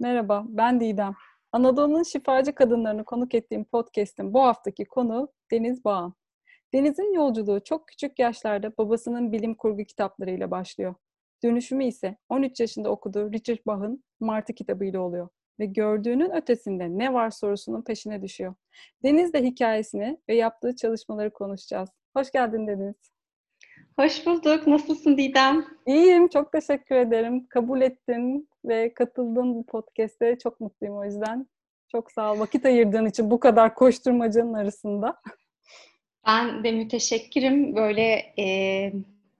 Merhaba, 0.00 0.44
ben 0.48 0.80
Didem. 0.80 1.14
Anadolu'nun 1.52 2.02
şifacı 2.02 2.54
kadınlarını 2.54 3.04
konuk 3.04 3.34
ettiğim 3.34 3.64
podcast'in 3.64 4.34
bu 4.34 4.42
haftaki 4.42 4.84
konu 4.84 5.32
Deniz 5.50 5.84
Bağan. 5.84 6.14
Deniz'in 6.74 7.14
yolculuğu 7.14 7.64
çok 7.64 7.88
küçük 7.88 8.18
yaşlarda 8.18 8.76
babasının 8.78 9.32
bilim 9.32 9.54
kurgu 9.54 9.84
kitaplarıyla 9.84 10.50
başlıyor. 10.50 10.94
Dönüşümü 11.44 11.84
ise 11.84 12.16
13 12.28 12.60
yaşında 12.60 12.90
okuduğu 12.90 13.32
Richard 13.32 13.58
Bach'ın 13.66 14.04
Martı 14.20 14.52
kitabıyla 14.52 15.00
oluyor 15.00 15.28
ve 15.60 15.66
gördüğünün 15.66 16.30
ötesinde 16.30 16.98
ne 16.98 17.12
var 17.12 17.30
sorusunun 17.30 17.82
peşine 17.82 18.22
düşüyor. 18.22 18.54
Deniz 19.04 19.32
de 19.32 19.42
hikayesini 19.42 20.18
ve 20.28 20.34
yaptığı 20.34 20.76
çalışmaları 20.76 21.32
konuşacağız. 21.32 21.90
Hoş 22.16 22.30
geldin 22.30 22.66
Deniz. 22.66 23.17
Hoş 23.98 24.26
bulduk. 24.26 24.66
Nasılsın 24.66 25.16
Didem? 25.16 25.64
İyiyim. 25.86 26.28
Çok 26.28 26.52
teşekkür 26.52 26.94
ederim. 26.94 27.46
Kabul 27.46 27.80
ettin 27.80 28.48
ve 28.64 28.94
katıldın 28.94 29.54
bu 29.54 29.66
podcast'e. 29.66 30.38
Çok 30.38 30.60
mutluyum 30.60 30.96
o 30.96 31.04
yüzden. 31.04 31.46
Çok 31.92 32.12
sağ 32.12 32.32
ol. 32.32 32.38
Vakit 32.38 32.66
ayırdığın 32.66 33.06
için 33.06 33.30
bu 33.30 33.40
kadar 33.40 33.74
koşturmacanın 33.74 34.54
arasında. 34.54 35.20
Ben 36.26 36.64
de 36.64 36.72
müteşekkirim. 36.72 37.76
Böyle 37.76 38.34
e, 38.38 38.92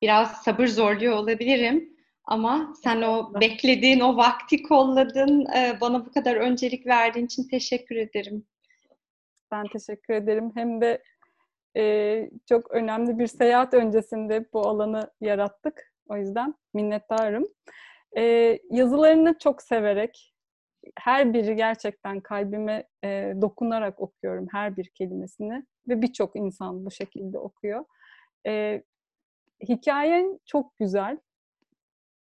biraz 0.02 0.42
sabır 0.42 0.66
zorluyor 0.66 1.16
olabilirim. 1.16 1.96
Ama 2.24 2.74
sen 2.82 3.02
o 3.02 3.40
beklediğin, 3.40 4.00
o 4.00 4.16
vakti 4.16 4.62
kolladın. 4.62 5.46
E, 5.56 5.78
bana 5.80 6.06
bu 6.06 6.12
kadar 6.12 6.36
öncelik 6.36 6.86
verdiğin 6.86 7.26
için 7.26 7.48
teşekkür 7.48 7.96
ederim. 7.96 8.46
Ben 9.52 9.64
teşekkür 9.72 10.14
ederim. 10.14 10.52
Hem 10.54 10.80
de 10.80 11.02
e, 11.78 12.30
çok 12.48 12.70
önemli 12.70 13.18
bir 13.18 13.26
seyahat 13.26 13.74
öncesinde 13.74 14.46
bu 14.52 14.60
alanı 14.68 15.10
yarattık. 15.20 15.92
O 16.08 16.16
yüzden 16.16 16.54
minnettarım. 16.74 17.46
E, 18.16 18.22
yazılarını 18.70 19.38
çok 19.38 19.62
severek, 19.62 20.34
her 20.98 21.34
biri 21.34 21.56
gerçekten 21.56 22.20
kalbime 22.20 22.88
e, 23.04 23.34
dokunarak 23.40 24.00
okuyorum 24.00 24.46
her 24.52 24.76
bir 24.76 24.88
kelimesini 24.88 25.66
ve 25.88 26.02
birçok 26.02 26.36
insan 26.36 26.86
bu 26.86 26.90
şekilde 26.90 27.38
okuyor. 27.38 27.84
E, 28.46 28.82
hikayen 29.68 30.40
çok 30.46 30.78
güzel 30.78 31.18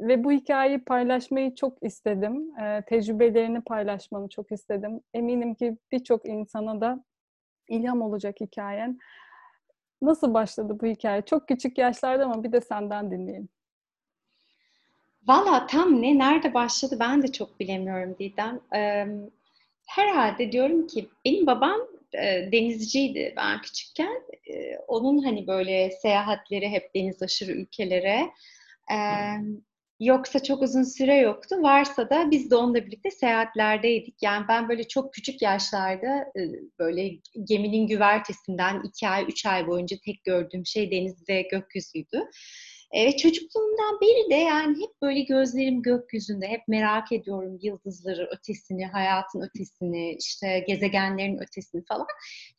ve 0.01 0.23
bu 0.23 0.31
hikayeyi 0.31 0.83
paylaşmayı 0.83 1.55
çok 1.55 1.83
istedim. 1.83 2.59
E, 2.59 2.81
tecrübelerini 2.87 3.61
paylaşmanı 3.61 4.29
çok 4.29 4.51
istedim. 4.51 5.01
Eminim 5.13 5.55
ki 5.55 5.77
birçok 5.91 6.25
insana 6.25 6.81
da 6.81 7.03
ilham 7.69 8.01
olacak 8.01 8.35
hikayen. 8.41 8.99
Nasıl 10.01 10.33
başladı 10.33 10.77
bu 10.81 10.85
hikaye? 10.85 11.21
Çok 11.21 11.47
küçük 11.47 11.77
yaşlarda 11.77 12.25
ama 12.25 12.43
bir 12.43 12.51
de 12.51 12.61
senden 12.61 13.11
dinleyelim. 13.11 13.49
Valla 15.27 15.67
tam 15.67 16.01
ne, 16.01 16.17
nerede 16.17 16.53
başladı 16.53 16.97
ben 16.99 17.23
de 17.23 17.31
çok 17.31 17.59
bilemiyorum 17.59 18.15
Didem. 18.19 18.59
Herhalde 19.87 20.51
diyorum 20.51 20.87
ki 20.87 21.09
benim 21.25 21.47
babam 21.47 21.79
denizciydi 22.51 23.33
ben 23.37 23.61
küçükken. 23.61 24.21
Onun 24.87 25.23
hani 25.23 25.47
böyle 25.47 25.91
seyahatleri 25.91 26.69
hep 26.69 26.95
deniz 26.95 27.23
aşırı 27.23 27.51
ülkelere. 27.51 28.29
E, 28.91 28.97
Yoksa 29.99 30.43
çok 30.43 30.61
uzun 30.61 30.83
süre 30.83 31.15
yoktu. 31.15 31.55
Varsa 31.61 32.09
da 32.09 32.31
biz 32.31 32.51
de 32.51 32.55
onunla 32.55 32.85
birlikte 32.85 33.11
seyahatlerdeydik. 33.11 34.15
Yani 34.21 34.45
ben 34.47 34.69
böyle 34.69 34.87
çok 34.87 35.13
küçük 35.13 35.41
yaşlarda 35.41 36.19
e, 36.19 36.41
böyle 36.79 37.11
geminin 37.43 37.87
güvertesinden 37.87 38.81
iki 38.83 39.07
ay, 39.07 39.25
üç 39.29 39.45
ay 39.45 39.67
boyunca 39.67 39.97
tek 40.05 40.23
gördüğüm 40.23 40.65
şey 40.65 40.91
deniz 40.91 41.29
ve 41.29 41.41
gökyüzüydü. 41.41 42.29
E, 42.91 43.05
ve 43.05 43.17
çocukluğumdan 43.17 44.01
beri 44.01 44.29
de 44.29 44.35
yani 44.35 44.75
hep 44.81 45.01
böyle 45.01 45.21
gözlerim 45.21 45.81
gökyüzünde, 45.81 46.47
hep 46.47 46.67
merak 46.67 47.11
ediyorum 47.11 47.59
yıldızları 47.61 48.29
ötesini, 48.37 48.85
hayatın 48.85 49.41
ötesini, 49.41 50.15
işte 50.19 50.65
gezegenlerin 50.67 51.37
ötesini 51.37 51.85
falan. 51.85 52.07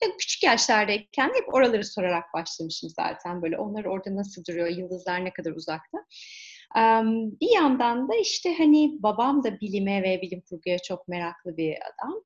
Ya 0.02 0.08
küçük 0.18 0.42
yaşlardayken 0.42 1.28
hep 1.28 1.54
oraları 1.54 1.84
sorarak 1.84 2.24
başlamışım 2.34 2.90
zaten 2.90 3.42
böyle. 3.42 3.58
Onlar 3.58 3.84
orada 3.84 4.16
nasıl 4.16 4.44
duruyor, 4.44 4.68
yıldızlar 4.68 5.24
ne 5.24 5.32
kadar 5.32 5.52
uzakta. 5.52 5.98
Bir 7.40 7.54
yandan 7.54 8.08
da 8.08 8.16
işte 8.16 8.54
hani 8.58 9.02
babam 9.02 9.44
da 9.44 9.60
bilime 9.60 10.02
ve 10.02 10.22
bilim 10.22 10.40
kurguya 10.40 10.78
çok 10.78 11.08
meraklı 11.08 11.56
bir 11.56 11.74
adam. 11.74 12.22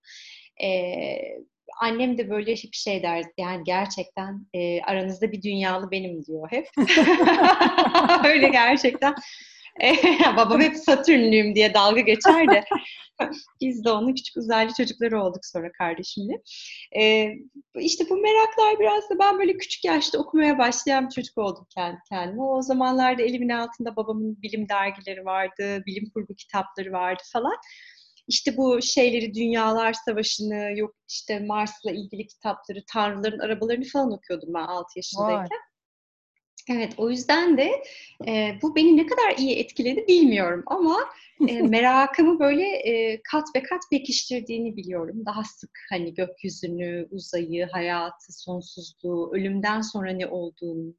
annem 1.81 2.19
de 2.19 2.31
böyle 2.31 2.53
bir 2.53 2.71
şey 2.73 3.03
der 3.03 3.25
yani 3.39 3.65
gerçekten 3.65 4.47
aranızda 4.85 5.33
bir 5.33 5.43
dünyalı 5.43 5.91
benim 5.91 6.25
diyor 6.25 6.49
hep. 6.51 6.69
Öyle 8.25 8.49
gerçekten. 8.49 9.15
babam 10.37 10.61
hep 10.61 10.77
Satürnlüyüm 10.77 11.55
diye 11.55 11.75
dalga 11.75 12.01
geçer 12.01 12.49
de 12.49 12.65
biz 13.61 13.85
de 13.85 13.91
onun 13.91 14.15
küçük 14.15 14.37
uzaylı 14.37 14.73
çocukları 14.77 15.23
olduk 15.23 15.47
sonra 15.47 15.73
kardeşimle. 15.73 16.43
Ee, 16.99 17.29
işte 17.79 18.05
bu 18.11 18.17
meraklar 18.17 18.81
biraz 18.81 19.11
da 19.11 19.19
ben 19.19 19.39
böyle 19.39 19.57
küçük 19.57 19.85
yaşta 19.85 20.19
okumaya 20.19 20.59
başlayan 20.59 21.07
bir 21.07 21.15
çocuk 21.15 21.39
oldum 21.39 21.67
kendi 21.75 21.99
kendime. 22.09 22.43
O 22.43 22.63
zamanlarda 22.63 23.23
elimin 23.23 23.49
altında 23.49 23.97
babamın 23.97 24.43
bilim 24.43 24.69
dergileri 24.69 25.25
vardı, 25.25 25.83
bilim 25.87 26.11
kurgu 26.15 26.35
kitapları 26.35 26.93
vardı 26.93 27.23
falan. 27.33 27.57
İşte 28.29 28.57
bu 28.57 28.83
şeyleri, 28.83 29.35
Dünyalar 29.35 29.93
Savaşı'nı, 29.93 30.79
yok 30.79 30.95
işte 31.09 31.41
Mars'la 31.41 31.91
ilgili 31.91 32.27
kitapları, 32.27 32.79
Tanrıların 32.93 33.39
arabalarını 33.39 33.85
falan 33.85 34.13
okuyordum 34.13 34.55
ben 34.55 34.63
6 34.63 34.87
yaşındayken. 34.97 35.39
Vay. 35.51 35.72
Evet, 36.71 36.95
o 36.97 37.11
yüzden 37.11 37.59
de 37.59 37.83
e, 38.27 38.59
bu 38.63 38.77
beni 38.77 38.97
ne 38.97 39.07
kadar 39.07 39.37
iyi 39.39 39.57
etkiledi 39.57 40.05
bilmiyorum 40.09 40.63
ama 40.67 40.99
e, 41.49 41.63
merakımı 41.63 42.41
böyle 42.41 42.65
e, 42.65 43.23
kat 43.23 43.45
ve 43.57 43.63
kat 43.63 43.81
pekiştirdiğini 43.91 44.77
biliyorum. 44.77 45.27
Daha 45.27 45.45
sık 45.45 45.71
hani 45.91 46.15
gökyüzünü, 46.15 47.09
uzayı, 47.11 47.67
hayatı, 47.67 48.33
sonsuzluğu, 48.33 49.31
ölümden 49.35 49.81
sonra 49.81 50.13
ne 50.13 50.27
olduğunu 50.27 50.95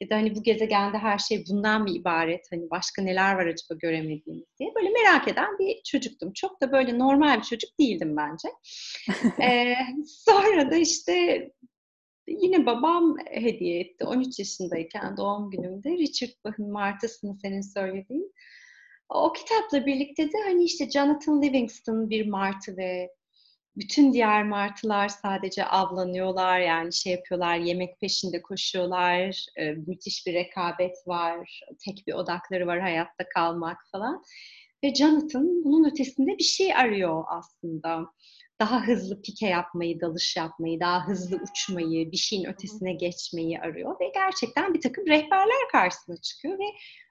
ya 0.00 0.10
da 0.10 0.14
hani 0.14 0.36
bu 0.36 0.42
gezegende 0.42 0.98
her 0.98 1.18
şey 1.18 1.44
bundan 1.50 1.82
mı 1.82 1.90
ibaret? 1.90 2.46
Hani 2.50 2.70
başka 2.70 3.02
neler 3.02 3.34
var 3.34 3.46
acaba 3.46 3.78
göremediğimiz 3.78 4.44
diye 4.58 4.72
böyle 4.74 4.90
merak 4.90 5.28
eden 5.28 5.58
bir 5.58 5.82
çocuktum. 5.82 6.32
Çok 6.32 6.60
da 6.60 6.72
böyle 6.72 6.98
normal 6.98 7.38
bir 7.38 7.44
çocuk 7.44 7.78
değildim 7.80 8.16
bence. 8.16 8.48
ee, 9.42 9.74
sonra 10.06 10.70
da 10.70 10.76
işte 10.76 11.48
yine 12.28 12.66
babam 12.66 13.16
hediye 13.30 13.80
etti. 13.80 14.04
13 14.04 14.38
yaşındayken 14.38 15.16
doğum 15.16 15.50
günümde 15.50 15.90
Richard 15.90 16.44
Bach'ın 16.44 16.72
Martısını 16.72 17.38
senin 17.42 17.60
söylediğin. 17.60 18.32
O 19.08 19.32
kitapla 19.32 19.86
birlikte 19.86 20.32
de 20.32 20.36
hani 20.44 20.64
işte 20.64 20.90
Jonathan 20.90 21.42
Livingston 21.42 22.10
bir 22.10 22.26
martı 22.26 22.76
ve 22.76 23.10
bütün 23.76 24.12
diğer 24.12 24.44
martılar 24.44 25.08
sadece 25.08 25.64
avlanıyorlar 25.64 26.60
yani 26.60 26.92
şey 26.92 27.12
yapıyorlar 27.12 27.56
yemek 27.56 28.00
peşinde 28.00 28.42
koşuyorlar 28.42 29.46
e, 29.56 29.72
müthiş 29.72 30.26
bir 30.26 30.34
rekabet 30.34 30.96
var 31.06 31.60
tek 31.84 32.06
bir 32.06 32.12
odakları 32.12 32.66
var 32.66 32.80
hayatta 32.80 33.28
kalmak 33.34 33.76
falan 33.92 34.22
ve 34.84 34.94
Jonathan 34.94 35.64
bunun 35.64 35.90
ötesinde 35.90 36.38
bir 36.38 36.44
şey 36.44 36.74
arıyor 36.74 37.24
aslında 37.28 38.06
daha 38.60 38.86
hızlı 38.86 39.22
pike 39.22 39.46
yapmayı, 39.46 40.00
dalış 40.00 40.36
yapmayı, 40.36 40.80
daha 40.80 41.08
hızlı 41.08 41.36
uçmayı, 41.36 42.12
bir 42.12 42.16
şeyin 42.16 42.44
ötesine 42.44 42.92
geçmeyi 42.92 43.60
arıyor 43.60 44.00
ve 44.00 44.10
gerçekten 44.14 44.74
bir 44.74 44.80
takım 44.80 45.06
rehberler 45.06 45.68
karşısına 45.72 46.16
çıkıyor 46.16 46.58
ve 46.58 46.64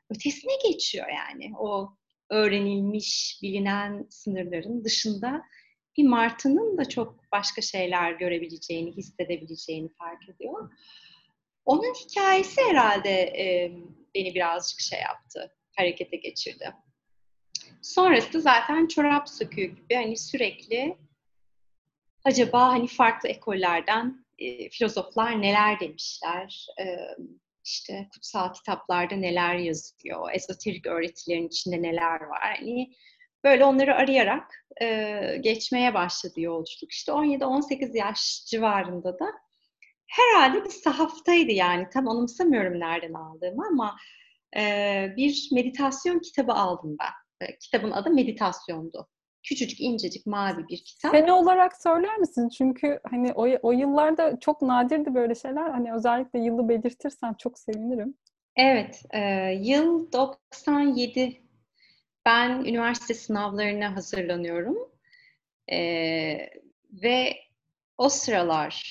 ötesine 0.10 0.54
geçiyor 0.70 1.08
yani. 1.10 1.52
O 1.60 1.98
öğrenilmiş, 2.30 3.40
bilinen 3.44 4.08
sınırların 4.10 4.84
dışında 4.84 5.42
bir 5.98 6.04
martının 6.04 6.78
da 6.78 6.90
çok 6.90 7.32
başka 7.32 7.62
şeyler 7.62 8.12
görebileceğini, 8.12 8.92
hissedebileceğini 8.92 9.90
fark 9.94 10.30
ediyor. 10.30 10.72
Onun 11.66 11.94
hikayesi 11.94 12.62
herhalde 12.62 13.10
e, 13.10 13.72
beni 14.16 14.36
birazcık 14.36 14.80
şey 14.80 15.00
yaptı, 15.00 15.56
harekete 15.78 16.18
geçirdi. 16.18 16.74
Sonrası 17.82 18.42
zaten 18.42 18.88
çorap 18.88 19.30
söküğü 19.30 19.66
gibi 19.66 19.96
hani 19.96 20.18
sürekli 20.18 20.98
acaba 22.26 22.68
hani 22.68 22.88
farklı 22.88 23.30
ekollerden 23.30 24.26
e, 24.40 24.70
filozoflar 24.70 25.42
neler 25.42 25.80
demişler, 25.80 26.68
e, 26.80 26.86
işte 27.64 28.08
kutsal 28.14 28.54
kitaplarda 28.54 29.16
neler 29.16 29.56
yazıyor, 29.56 30.32
ezoterik 30.34 30.86
öğretilerin 30.86 31.48
içinde 31.48 31.82
neler 31.82 32.22
var. 32.22 32.56
Hani 32.58 32.94
böyle 33.44 33.66
onları 33.66 33.96
arayarak 33.96 34.66
e, 34.82 35.38
geçmeye 35.42 35.94
başladı 35.94 36.42
yolculuk. 36.42 36.92
İşte 36.92 37.12
17-18 37.12 37.98
yaş 37.98 38.46
civarında 38.46 39.20
da 39.20 39.26
herhalde 40.08 40.66
bir 40.66 40.70
sahaftaydı 40.70 41.52
yani 41.52 41.88
tam 41.94 42.08
anımsamıyorum 42.08 42.80
nereden 42.80 43.14
aldığımı 43.14 43.68
ama 43.68 43.98
e, 44.58 45.14
bir 45.18 45.50
meditasyon 45.54 46.20
kitabı 46.20 46.54
aldım 46.54 46.98
ben. 47.00 47.48
E, 47.48 47.58
kitabın 47.58 47.92
adı 47.92 48.10
Meditasyon'du 48.10 49.08
küçücük 49.46 49.82
incecik 49.82 50.26
mavi 50.26 50.68
bir 50.68 50.78
kitap. 50.78 51.12
Sene 51.12 51.34
olarak 51.34 51.82
söyler 51.82 52.18
misin? 52.18 52.50
Çünkü 52.50 53.00
hani 53.10 53.34
o, 53.34 53.48
o 53.62 53.72
yıllarda 53.72 54.40
çok 54.40 54.62
nadirdi 54.62 55.14
böyle 55.14 55.36
şeyler. 55.36 55.70
Hani 55.70 55.94
özellikle 55.94 56.40
yılı 56.40 56.70
belirtirsen 56.70 57.34
çok 57.34 57.60
sevinirim. 57.60 58.16
Evet, 58.56 59.04
e, 59.14 59.20
yıl 59.62 60.12
97 60.12 61.42
ben 62.26 62.50
üniversite 62.50 63.14
sınavlarına 63.14 63.96
hazırlanıyorum. 63.96 64.78
Ee, 65.72 66.50
ve 67.04 67.34
o 67.98 68.10
sıralar 68.10 68.84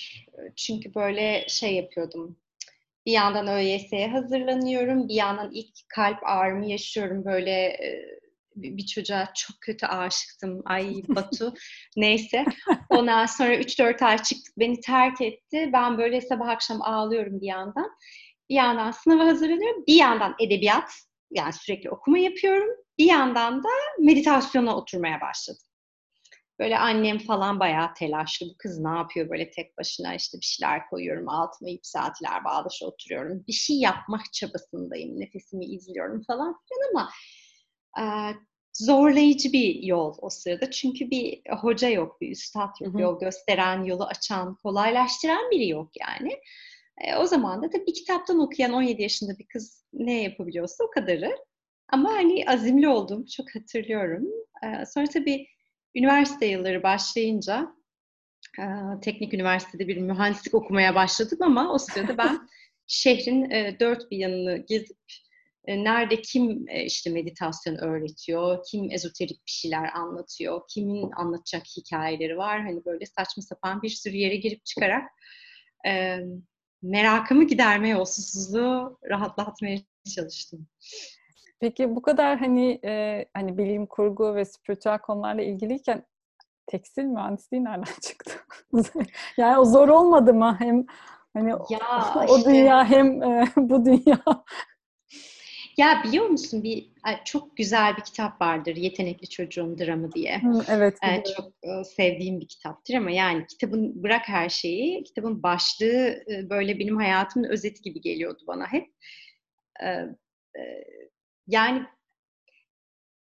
çünkü 0.56 0.94
böyle 0.94 1.44
şey 1.48 1.74
yapıyordum. 1.74 2.36
Bir 3.06 3.12
yandan 3.12 3.46
ÖYS'ye 3.46 4.08
hazırlanıyorum. 4.08 5.08
Bir 5.08 5.14
yandan 5.14 5.50
ilk 5.52 5.88
kalp 5.88 6.18
ağrımı 6.22 6.66
yaşıyorum. 6.66 7.24
Böyle 7.24 7.50
e, 7.50 8.20
bir 8.56 8.86
çocuğa 8.86 9.28
çok 9.34 9.60
kötü 9.60 9.86
aşıktım. 9.86 10.62
Ay 10.64 11.02
Batu. 11.08 11.54
Neyse. 11.96 12.44
Ondan 12.90 13.26
sonra 13.26 13.56
3-4 13.56 14.04
ay 14.04 14.18
çıktı. 14.18 14.52
Beni 14.58 14.80
terk 14.80 15.20
etti. 15.20 15.70
Ben 15.72 15.98
böyle 15.98 16.20
sabah 16.20 16.48
akşam 16.48 16.82
ağlıyorum 16.82 17.40
bir 17.40 17.46
yandan. 17.46 17.90
Bir 18.50 18.54
yandan 18.54 18.90
sınava 18.90 19.26
hazırlanıyorum. 19.26 19.84
Bir 19.86 19.96
yandan 19.96 20.34
edebiyat. 20.40 20.92
Yani 21.30 21.52
sürekli 21.52 21.90
okuma 21.90 22.18
yapıyorum. 22.18 22.68
Bir 22.98 23.06
yandan 23.06 23.64
da 23.64 23.68
meditasyona 23.98 24.76
oturmaya 24.76 25.20
başladım. 25.20 25.62
Böyle 26.58 26.78
annem 26.78 27.18
falan 27.18 27.60
bayağı 27.60 27.94
telaşlı. 27.94 28.46
Bu 28.46 28.54
kız 28.58 28.78
ne 28.78 28.88
yapıyor 28.88 29.30
böyle 29.30 29.50
tek 29.50 29.78
başına 29.78 30.14
işte 30.14 30.38
bir 30.40 30.44
şeyler 30.44 30.86
koyuyorum 30.90 31.28
altıma 31.28 31.70
ip 31.70 31.86
saatler 31.86 32.44
bağdaşa 32.44 32.86
oturuyorum. 32.86 33.44
Bir 33.46 33.52
şey 33.52 33.76
yapmak 33.76 34.32
çabasındayım. 34.32 35.20
Nefesimi 35.20 35.64
izliyorum 35.64 36.22
falan 36.26 36.56
filan 36.68 36.90
ama 36.90 37.10
zorlayıcı 38.78 39.52
bir 39.52 39.82
yol 39.82 40.14
o 40.18 40.30
sırada. 40.30 40.70
Çünkü 40.70 41.10
bir 41.10 41.42
hoca 41.60 41.88
yok, 41.88 42.20
bir 42.20 42.30
üstad 42.30 42.80
yok. 42.80 42.94
Hı 42.94 42.98
hı. 42.98 43.02
Yol 43.02 43.20
gösteren, 43.20 43.84
yolu 43.84 44.04
açan, 44.04 44.54
kolaylaştıran 44.54 45.50
biri 45.50 45.68
yok 45.68 45.90
yani. 46.00 46.32
E, 47.00 47.16
o 47.16 47.26
zaman 47.26 47.62
da 47.62 47.70
tabii 47.70 47.92
kitaptan 47.92 48.38
okuyan 48.38 48.72
17 48.72 49.02
yaşında 49.02 49.38
bir 49.38 49.46
kız 49.46 49.84
ne 49.92 50.22
yapabiliyorsa 50.22 50.84
o 50.84 50.90
kadarı. 50.90 51.36
Ama 51.88 52.12
hani 52.12 52.44
azimli 52.46 52.88
olduğumu 52.88 53.26
çok 53.26 53.54
hatırlıyorum. 53.54 54.26
E, 54.62 54.86
sonra 54.86 55.06
tabii 55.06 55.46
üniversite 55.94 56.46
yılları 56.46 56.82
başlayınca 56.82 57.74
e, 58.58 58.64
teknik 59.02 59.34
üniversitede 59.34 59.88
bir 59.88 59.96
mühendislik 59.96 60.54
okumaya 60.54 60.94
başladım 60.94 61.38
ama 61.42 61.72
o 61.72 61.78
sırada 61.78 62.18
ben 62.18 62.48
şehrin 62.86 63.50
e, 63.50 63.76
dört 63.80 64.10
bir 64.10 64.16
yanını 64.16 64.56
gezip 64.56 64.98
nerede 65.68 66.22
kim 66.22 66.68
e, 66.68 66.84
işte 66.84 67.10
meditasyon 67.10 67.76
öğretiyor, 67.76 68.64
kim 68.70 68.90
ezoterik 68.90 69.46
bir 69.46 69.50
şeyler 69.50 69.92
anlatıyor, 69.94 70.60
kimin 70.68 71.10
anlatacak 71.10 71.62
hikayeleri 71.76 72.36
var. 72.36 72.62
Hani 72.62 72.84
böyle 72.84 73.06
saçma 73.06 73.42
sapan 73.42 73.82
bir 73.82 73.88
sürü 73.88 74.16
yere 74.16 74.36
girip 74.36 74.64
çıkarak 74.64 75.10
e, 75.86 76.18
merakımı 76.82 77.44
gidermeye, 77.44 77.96
o 77.96 78.04
susuzluğu 78.04 78.98
rahatlatmaya 79.10 79.78
çalıştım. 80.16 80.66
Peki 81.60 81.96
bu 81.96 82.02
kadar 82.02 82.38
hani 82.38 82.80
e, 82.84 83.24
hani 83.34 83.58
bilim 83.58 83.86
kurgu 83.86 84.34
ve 84.34 84.44
spiritüel 84.44 84.98
konularla 84.98 85.42
ilgiliyken 85.42 86.06
tekstil 86.66 87.04
mühendisliği 87.04 87.64
nereden 87.64 87.92
çıktı? 88.02 88.32
yani 89.36 89.58
o 89.58 89.64
zor 89.64 89.88
olmadı 89.88 90.34
mı? 90.34 90.56
Hem 90.58 90.86
hani 91.34 91.50
ya 91.50 92.14
o, 92.28 92.36
işte, 92.36 92.50
dünya 92.50 92.84
hem 92.84 93.22
e, 93.22 93.46
bu 93.56 93.84
dünya. 93.84 94.20
Ya 95.76 96.02
biliyor 96.04 96.26
musun 96.26 96.62
bir 96.62 96.90
çok 97.24 97.56
güzel 97.56 97.96
bir 97.96 98.02
kitap 98.02 98.40
vardır 98.40 98.76
Yetenekli 98.76 99.28
Çocuğun 99.28 99.78
Dramı 99.78 100.12
diye. 100.12 100.42
Hı, 100.42 100.64
evet. 100.68 100.98
Ee, 101.04 101.22
çok 101.36 101.52
sevdiğim 101.86 102.40
bir 102.40 102.48
kitaptır 102.48 102.94
ama 102.94 103.10
yani 103.10 103.46
kitabın 103.46 104.02
bırak 104.02 104.28
her 104.28 104.48
şeyi, 104.48 105.04
kitabın 105.04 105.42
başlığı 105.42 106.24
böyle 106.50 106.78
benim 106.78 106.96
hayatımın 106.96 107.48
özeti 107.48 107.82
gibi 107.82 108.00
geliyordu 108.00 108.42
bana 108.46 108.72
hep. 108.72 108.86
Ee, 109.82 110.06
yani 111.46 111.82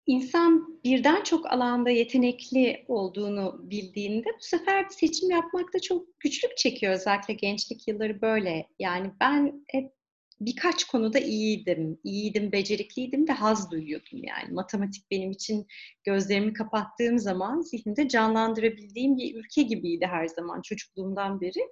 insan 0.06 0.80
birden 0.84 1.22
çok 1.22 1.52
alanda 1.52 1.90
yetenekli 1.90 2.84
olduğunu 2.88 3.70
bildiğinde 3.70 4.28
bu 4.28 4.42
sefer 4.42 4.86
seçim 4.88 5.30
yapmakta 5.30 5.80
çok 5.80 6.20
güçlük 6.20 6.56
çekiyor. 6.56 6.92
Özellikle 6.92 7.34
gençlik 7.34 7.88
yılları 7.88 8.20
böyle. 8.22 8.68
Yani 8.78 9.10
ben 9.20 9.64
hep 9.68 9.93
birkaç 10.40 10.84
konuda 10.84 11.18
iyiydim. 11.18 11.98
İyiydim, 12.04 12.52
becerikliydim 12.52 13.26
de 13.26 13.32
haz 13.32 13.70
duyuyordum 13.70 14.24
yani. 14.24 14.52
Matematik 14.52 15.10
benim 15.10 15.30
için 15.30 15.66
gözlerimi 16.04 16.52
kapattığım 16.52 17.18
zaman 17.18 17.60
zihnimde 17.60 18.08
canlandırabildiğim 18.08 19.16
bir 19.16 19.34
ülke 19.34 19.62
gibiydi 19.62 20.06
her 20.06 20.26
zaman 20.26 20.62
çocukluğumdan 20.62 21.40
beri. 21.40 21.68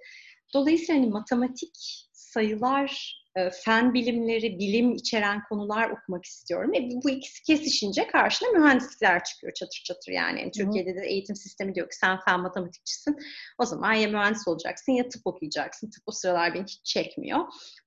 Dolayısıyla 0.53 1.01
hani 1.01 1.09
matematik, 1.09 2.07
sayılar, 2.33 3.23
e, 3.35 3.49
fen 3.49 3.93
bilimleri, 3.93 4.59
bilim 4.59 4.91
içeren 4.91 5.43
konular 5.49 5.89
okumak 5.89 6.25
istiyorum. 6.25 6.73
E, 6.73 6.89
bu 7.03 7.09
ikisi 7.09 7.43
kesişince 7.43 8.07
karşına 8.07 8.49
mühendislikler 8.49 9.23
çıkıyor 9.23 9.53
çatır 9.53 9.81
çatır 9.85 10.11
yani. 10.11 10.39
yani 10.39 10.51
Türkiye'de 10.51 10.95
de 10.95 11.05
eğitim 11.07 11.35
sistemi 11.35 11.75
diyor 11.75 11.89
ki 11.89 11.95
sen 11.95 12.19
fen 12.25 12.39
matematikçisin. 12.39 13.17
O 13.57 13.65
zaman 13.65 13.93
ya 13.93 14.07
mühendis 14.07 14.47
olacaksın 14.47 14.91
ya 14.91 15.09
tıp 15.09 15.27
okuyacaksın. 15.27 15.89
Tıp 15.89 16.03
o 16.05 16.11
sıralar 16.11 16.53
beni 16.53 16.63
hiç 16.63 16.85
çekmiyor. 16.85 17.39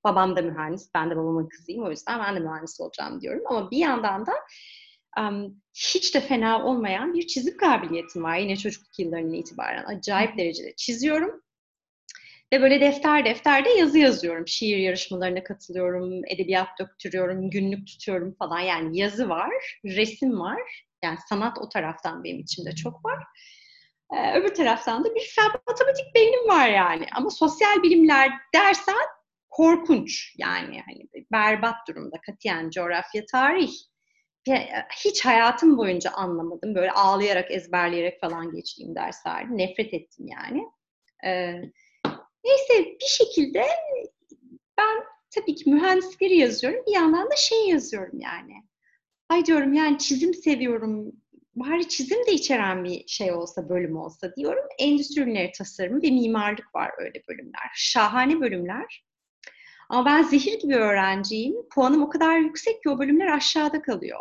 Babam 0.04 0.36
da 0.36 0.42
mühendis, 0.42 0.90
ben 0.94 1.10
de 1.10 1.16
babamın 1.16 1.48
kızıyım. 1.48 1.84
O 1.84 1.90
yüzden 1.90 2.20
ben 2.20 2.36
de 2.36 2.40
mühendis 2.40 2.80
olacağım 2.80 3.20
diyorum. 3.20 3.42
Ama 3.46 3.70
bir 3.70 3.78
yandan 3.78 4.26
da 4.26 4.32
um, 5.20 5.62
hiç 5.74 6.14
de 6.14 6.20
fena 6.20 6.64
olmayan 6.64 7.14
bir 7.14 7.26
çizim 7.26 7.56
kabiliyetim 7.56 8.22
var. 8.22 8.38
Yine 8.38 8.56
çocukluk 8.56 8.98
yıllarından 8.98 9.34
itibaren 9.34 9.84
acayip 9.84 10.38
derecede 10.38 10.74
çiziyorum 10.76 11.45
ve 12.52 12.60
böyle 12.62 12.80
defter 12.80 13.24
defterde 13.24 13.70
yazı 13.70 13.98
yazıyorum. 13.98 14.48
Şiir 14.48 14.78
yarışmalarına 14.78 15.44
katılıyorum, 15.44 16.24
edebiyat 16.28 16.68
döktürüyorum, 16.80 17.50
günlük 17.50 17.86
tutuyorum 17.86 18.34
falan. 18.38 18.60
Yani 18.60 18.98
yazı 18.98 19.28
var, 19.28 19.78
resim 19.84 20.40
var. 20.40 20.86
Yani 21.04 21.18
sanat 21.28 21.58
o 21.58 21.68
taraftan 21.68 22.24
benim 22.24 22.40
içimde 22.40 22.72
çok 22.74 23.04
var. 23.04 23.24
Ee, 24.14 24.38
öbür 24.38 24.54
taraftan 24.54 25.04
da 25.04 25.14
bir 25.14 25.36
matematik 25.68 26.14
beynim 26.14 26.48
var 26.48 26.68
yani. 26.68 27.06
Ama 27.14 27.30
sosyal 27.30 27.82
bilimler 27.82 28.32
dersen 28.54 29.06
korkunç 29.50 30.34
yani 30.38 30.82
hani 30.86 31.08
berbat 31.32 31.76
durumda 31.88 32.16
katiyen 32.26 32.70
coğrafya 32.70 33.24
tarih 33.32 33.72
hiç 35.04 35.24
hayatım 35.24 35.78
boyunca 35.78 36.10
anlamadım 36.10 36.74
böyle 36.74 36.90
ağlayarak 36.90 37.50
ezberleyerek 37.50 38.20
falan 38.20 38.52
geçtiğim 38.52 38.94
derslerdi 38.94 39.58
nefret 39.58 39.94
ettim 39.94 40.26
yani 40.28 40.62
ee, 41.24 41.62
Neyse 42.46 42.96
bir 43.00 43.06
şekilde 43.06 43.66
ben 44.78 45.04
tabii 45.30 45.54
ki 45.54 45.70
mühendisleri 45.70 46.36
yazıyorum. 46.36 46.82
Bir 46.86 46.92
yandan 46.92 47.30
da 47.30 47.36
şey 47.36 47.68
yazıyorum 47.68 48.20
yani. 48.20 48.52
Ay 49.28 49.46
diyorum 49.46 49.72
yani 49.72 49.98
çizim 49.98 50.34
seviyorum. 50.34 51.12
Bari 51.54 51.88
çizim 51.88 52.26
de 52.26 52.32
içeren 52.32 52.84
bir 52.84 53.04
şey 53.06 53.32
olsa, 53.32 53.68
bölüm 53.68 53.96
olsa 53.96 54.36
diyorum. 54.36 54.64
Endüstri 54.78 55.22
ürünleri 55.22 55.52
tasarımı 55.52 56.02
ve 56.02 56.10
mimarlık 56.10 56.74
var 56.74 56.90
öyle 56.98 57.22
bölümler. 57.28 57.70
Şahane 57.74 58.40
bölümler. 58.40 59.04
Ama 59.88 60.04
ben 60.04 60.22
zehir 60.22 60.60
gibi 60.60 60.76
öğrenciyim. 60.76 61.54
Puanım 61.74 62.02
o 62.02 62.08
kadar 62.08 62.38
yüksek 62.38 62.82
ki 62.82 62.90
o 62.90 62.98
bölümler 62.98 63.26
aşağıda 63.26 63.82
kalıyor. 63.82 64.20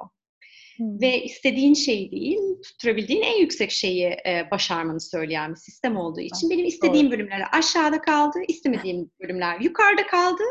Ve 0.79 1.24
istediğin 1.24 1.74
şey 1.74 2.12
değil, 2.12 2.39
tutturabildiğin 2.63 3.22
en 3.22 3.39
yüksek 3.39 3.72
şeyi 3.72 4.05
e, 4.05 4.48
başarmanı 4.51 5.01
söyleyen 5.01 5.51
bir 5.51 5.60
sistem 5.60 5.98
olduğu 5.98 6.20
için 6.20 6.50
benim 6.50 6.65
istediğim 6.65 7.08
Doğru. 7.08 7.17
bölümler 7.17 7.41
aşağıda 7.51 8.01
kaldı, 8.01 8.39
istemediğim 8.48 9.12
bölümler 9.22 9.60
yukarıda 9.60 10.08
kaldı. 10.08 10.44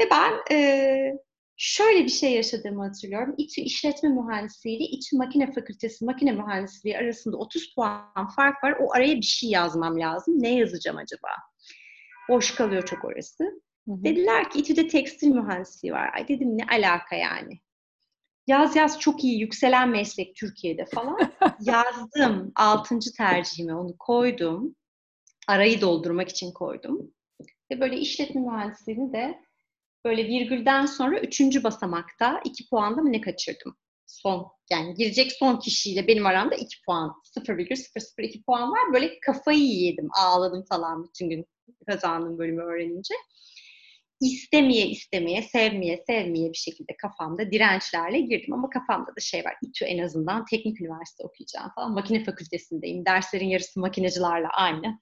Ve 0.00 0.10
ben 0.10 0.56
e, 0.56 1.12
şöyle 1.56 2.04
bir 2.04 2.10
şey 2.10 2.32
yaşadığımı 2.32 2.86
hatırlıyorum. 2.86 3.34
İTÜ 3.38 3.60
İşletme 3.60 4.08
Mühendisliği 4.08 4.76
ile 4.76 4.84
İTÜ 4.84 5.16
Makine 5.16 5.52
Fakültesi 5.52 6.04
Makine 6.04 6.32
Mühendisliği 6.32 6.98
arasında 6.98 7.36
30 7.36 7.74
puan 7.74 8.28
fark 8.36 8.64
var. 8.64 8.76
O 8.80 8.94
araya 8.94 9.16
bir 9.16 9.22
şey 9.22 9.50
yazmam 9.50 10.00
lazım. 10.00 10.42
Ne 10.42 10.54
yazacağım 10.54 10.96
acaba? 10.96 11.28
Boş 12.28 12.54
kalıyor 12.54 12.82
çok 12.82 13.04
orası. 13.04 13.44
Hı 13.88 13.92
hı. 13.92 14.04
Dediler 14.04 14.50
ki 14.50 14.58
İTÜ'de 14.58 14.88
tekstil 14.88 15.28
mühendisliği 15.28 15.92
var. 15.92 16.10
Ay 16.14 16.28
dedim 16.28 16.58
ne 16.58 16.64
alaka 16.70 17.16
yani? 17.16 17.60
Yaz 18.50 18.76
yaz 18.76 19.00
çok 19.00 19.24
iyi 19.24 19.40
yükselen 19.40 19.88
meslek 19.88 20.36
Türkiye'de 20.36 20.86
falan. 20.94 21.18
Yazdım. 21.60 22.52
Altıncı 22.56 23.12
tercihime 23.12 23.74
onu 23.74 23.96
koydum. 23.98 24.74
Arayı 25.48 25.80
doldurmak 25.80 26.28
için 26.28 26.52
koydum. 26.52 27.12
Ve 27.70 27.80
böyle 27.80 27.98
işletme 27.98 28.40
mühendisliğini 28.40 29.12
de 29.12 29.38
böyle 30.04 30.24
virgülden 30.24 30.86
sonra 30.86 31.20
üçüncü 31.20 31.64
basamakta 31.64 32.40
iki 32.44 32.68
puanda 32.68 33.02
mı 33.02 33.12
ne 33.12 33.20
kaçırdım? 33.20 33.76
Son 34.06 34.46
yani 34.70 34.94
girecek 34.94 35.32
son 35.32 35.56
kişiyle 35.56 36.06
benim 36.06 36.26
aramda 36.26 36.54
iki 36.54 36.76
puan 36.86 37.14
0,002 37.24 38.42
puan 38.42 38.70
var. 38.70 38.92
Böyle 38.92 39.20
kafayı 39.20 39.64
yedim 39.64 40.08
ağladım 40.20 40.64
falan 40.68 41.04
bütün 41.04 41.30
gün 41.30 41.46
kazandığım 41.86 42.38
bölümü 42.38 42.62
öğrenince 42.62 43.14
istemeye 44.20 44.86
istemeye, 44.86 45.42
sevmeye 45.42 46.04
sevmeye 46.06 46.48
bir 46.52 46.58
şekilde 46.58 46.96
kafamda 46.96 47.50
dirençlerle 47.50 48.20
girdim. 48.20 48.54
Ama 48.54 48.70
kafamda 48.70 49.10
da 49.16 49.20
şey 49.20 49.44
var, 49.44 49.54
İTÜ 49.62 49.84
en 49.84 49.98
azından 49.98 50.44
teknik 50.44 50.80
üniversite 50.80 51.24
okuyacağım 51.24 51.70
falan. 51.74 51.92
Makine 51.92 52.24
fakültesindeyim. 52.24 53.06
Derslerin 53.06 53.48
yarısı 53.48 53.80
makinecilerle 53.80 54.48
aynı. 54.48 55.00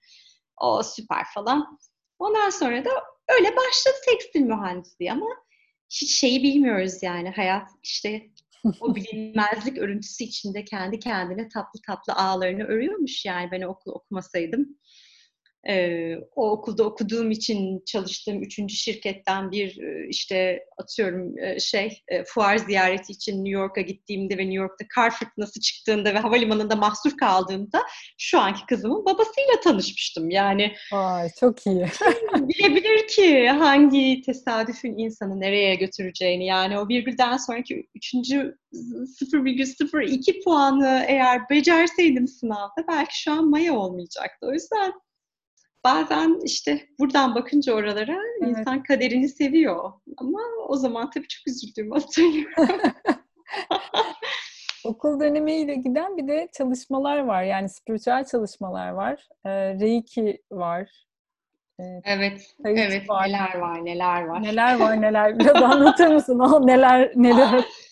O 0.61 0.83
süper 0.83 1.25
falan. 1.35 1.79
Ondan 2.19 2.51
sonra 2.51 2.85
da 2.85 2.91
öyle 3.29 3.57
başladı 3.57 3.97
tekstil 4.11 4.41
mühendisliği 4.41 5.13
ama 5.13 5.27
hiç 5.91 6.15
şeyi 6.15 6.43
bilmiyoruz 6.43 7.03
yani 7.03 7.31
hayat 7.31 7.69
işte 7.83 8.31
o 8.81 8.95
bilinmezlik 8.95 9.79
örüntüsü 9.79 10.25
içinde 10.25 10.65
kendi 10.65 10.99
kendine 10.99 11.49
tatlı 11.49 11.81
tatlı 11.87 12.13
ağlarını 12.13 12.65
örüyormuş 12.65 13.25
yani 13.25 13.51
ben 13.51 13.63
okul 13.63 13.93
okumasaydım 13.93 14.79
o 16.37 16.51
okulda 16.51 16.85
okuduğum 16.85 17.31
için 17.31 17.83
çalıştığım 17.87 18.43
üçüncü 18.43 18.77
şirketten 18.77 19.51
bir 19.51 19.79
e, 19.79 20.09
işte 20.09 20.65
atıyorum 20.79 21.39
e, 21.39 21.61
şey 21.61 22.03
e, 22.09 22.25
fuar 22.25 22.57
ziyareti 22.57 23.13
için 23.13 23.45
New 23.45 23.61
York'a 23.61 23.81
gittiğimde 23.81 24.39
ve 24.39 24.43
New 24.43 24.55
York'ta 24.55 24.85
kar 24.95 25.11
fırtınası 25.11 25.61
çıktığında 25.61 26.15
ve 26.15 26.19
havalimanında 26.19 26.77
mahsur 26.77 27.17
kaldığımda 27.17 27.83
şu 28.19 28.41
anki 28.41 28.67
kızımın 28.67 29.05
babasıyla 29.05 29.61
tanışmıştım. 29.65 30.31
Yani 30.31 30.73
Vay, 30.93 31.29
çok 31.41 31.67
iyi. 31.67 31.87
bilebilir 32.35 33.09
ki 33.09 33.49
hangi 33.49 34.23
tesadüfün 34.23 34.99
insanı 34.99 35.41
nereye 35.41 35.75
götüreceğini. 35.75 36.47
Yani 36.47 36.79
o 36.79 36.89
virgülden 36.89 37.37
sonraki 37.37 37.87
üçüncü 37.95 38.57
0,02 38.73 40.45
puanı 40.45 41.05
eğer 41.09 41.41
becerseydim 41.51 42.29
sınavda 42.29 42.85
belki 42.89 43.23
şu 43.23 43.33
an 43.33 43.51
maya 43.51 43.75
olmayacaktı. 43.75 44.47
O 44.47 44.53
yüzden 44.53 44.93
bazen 45.85 46.41
işte 46.45 46.89
buradan 46.99 47.35
bakınca 47.35 47.73
oralara 47.73 48.17
evet. 48.43 48.59
insan 48.59 48.83
kaderini 48.83 49.29
seviyor. 49.29 49.93
Ama 50.17 50.39
o 50.69 50.77
zaman 50.77 51.11
tabii 51.11 51.29
çok 51.29 51.49
üzüldüğümü 51.49 51.95
hatırlıyorum. 51.95 52.93
Okul 54.85 55.21
dönemiyle 55.21 55.75
giden 55.75 56.17
bir 56.17 56.29
de 56.29 56.49
çalışmalar 56.59 57.19
var. 57.19 57.43
Yani 57.43 57.69
spiritüel 57.69 58.25
çalışmalar 58.25 58.91
var. 58.91 59.29
E, 59.45 59.51
Reiki 59.51 60.43
var. 60.53 60.91
E, 61.81 61.85
evet, 62.05 62.55
evet. 62.65 63.09
Var. 63.09 63.29
Neler 63.29 63.59
var, 63.59 63.85
neler 63.85 64.25
var. 64.25 64.43
Neler 64.43 64.81
var, 64.81 65.03
neler. 65.03 65.39
Biraz 65.39 65.63
anlatır 65.63 66.07
mısın? 66.07 66.39
O 66.55 66.67
neler, 66.67 67.13
neler. 67.15 67.65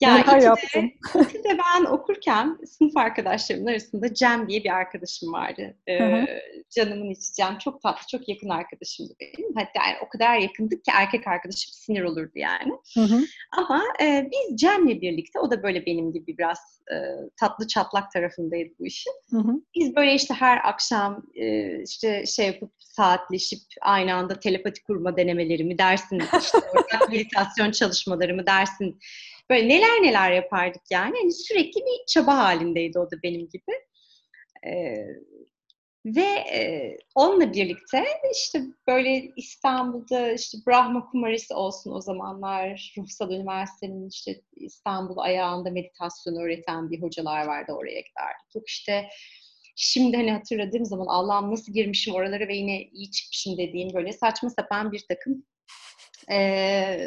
Yani 0.00 0.20
Neler 0.20 0.40
yaptın? 0.40 0.92
de 1.44 1.58
ben 1.58 1.84
okurken 1.84 2.58
sınıf 2.66 2.96
arkadaşlarımın 2.96 3.66
arasında 3.66 4.14
Cem 4.14 4.48
diye 4.48 4.64
bir 4.64 4.70
arkadaşım 4.70 5.32
vardı. 5.32 5.76
Ee, 5.88 6.26
canımın 6.70 7.10
içi 7.10 7.34
Cem. 7.34 7.58
Çok 7.58 7.82
tatlı, 7.82 8.06
çok 8.10 8.28
yakın 8.28 8.48
arkadaşımdı 8.48 9.14
benim. 9.20 9.54
Hatta 9.54 9.86
yani 9.86 9.96
o 10.06 10.08
kadar 10.08 10.38
yakındık 10.38 10.84
ki 10.84 10.90
erkek 10.94 11.26
arkadaşım 11.26 11.72
sinir 11.72 12.02
olurdu 12.02 12.32
yani. 12.34 12.72
Hı 12.94 13.00
hı. 13.00 13.20
Ama 13.56 13.82
e, 14.02 14.28
biz 14.32 14.60
Cem'le 14.60 15.00
birlikte, 15.00 15.40
o 15.40 15.50
da 15.50 15.62
böyle 15.62 15.86
benim 15.86 16.12
gibi 16.12 16.38
biraz 16.38 16.82
e, 16.92 16.96
tatlı 17.40 17.66
çatlak 17.66 18.12
tarafındaydı 18.12 18.70
bu 18.78 18.86
işin. 18.86 19.12
Hı 19.30 19.38
hı. 19.38 19.52
Biz 19.74 19.96
böyle 19.96 20.14
işte 20.14 20.34
her 20.34 20.68
akşam 20.68 21.22
e, 21.34 21.82
işte 21.82 22.26
şey 22.26 22.46
yapıp 22.46 22.72
saatleşip 22.78 23.60
aynı 23.82 24.14
anda 24.14 24.40
telepati 24.40 24.82
kurma 24.82 25.16
denemelerimi 25.16 25.78
dersin, 25.78 26.22
işte 26.40 26.58
ortak 26.74 27.08
meditasyon 27.10 27.70
çalışmalarımı 27.70 28.46
dersin 28.46 28.98
Böyle 29.50 29.68
neler 29.68 30.02
neler 30.02 30.32
yapardık 30.32 30.82
yani. 30.90 31.16
Hani 31.20 31.32
sürekli 31.32 31.80
bir 31.80 32.06
çaba 32.06 32.38
halindeydi 32.38 32.98
o 32.98 33.10
da 33.10 33.16
benim 33.22 33.48
gibi. 33.48 33.72
Ee, 34.66 35.06
ve 36.06 36.26
e, 36.54 36.96
onunla 37.14 37.52
birlikte 37.52 38.04
işte 38.32 38.62
böyle 38.86 39.32
İstanbul'da 39.36 40.32
işte 40.32 40.58
Brahma 40.66 41.06
Kumarisi 41.10 41.54
olsun 41.54 41.92
o 41.92 42.00
zamanlar 42.00 42.92
Ruhsal 42.98 43.30
Üniversite'nin 43.30 44.08
işte 44.08 44.40
İstanbul 44.56 45.18
ayağında 45.18 45.70
meditasyon 45.70 46.36
öğreten 46.36 46.90
bir 46.90 47.02
hocalar 47.02 47.46
vardı 47.46 47.72
oraya 47.72 48.00
giderdik. 48.00 48.54
Yok 48.54 48.68
işte 48.68 49.08
şimdi 49.76 50.16
hani 50.16 50.32
hatırladığım 50.32 50.84
zaman 50.84 51.06
Allah'ım 51.06 51.52
nasıl 51.52 51.72
girmişim 51.72 52.14
oralara 52.14 52.48
ve 52.48 52.56
yine 52.56 52.82
iyi 52.82 53.10
çıkmışım 53.10 53.58
dediğim 53.58 53.94
böyle 53.94 54.12
saçma 54.12 54.50
sapan 54.50 54.92
bir 54.92 55.04
takım 55.08 55.44
e, 56.30 56.98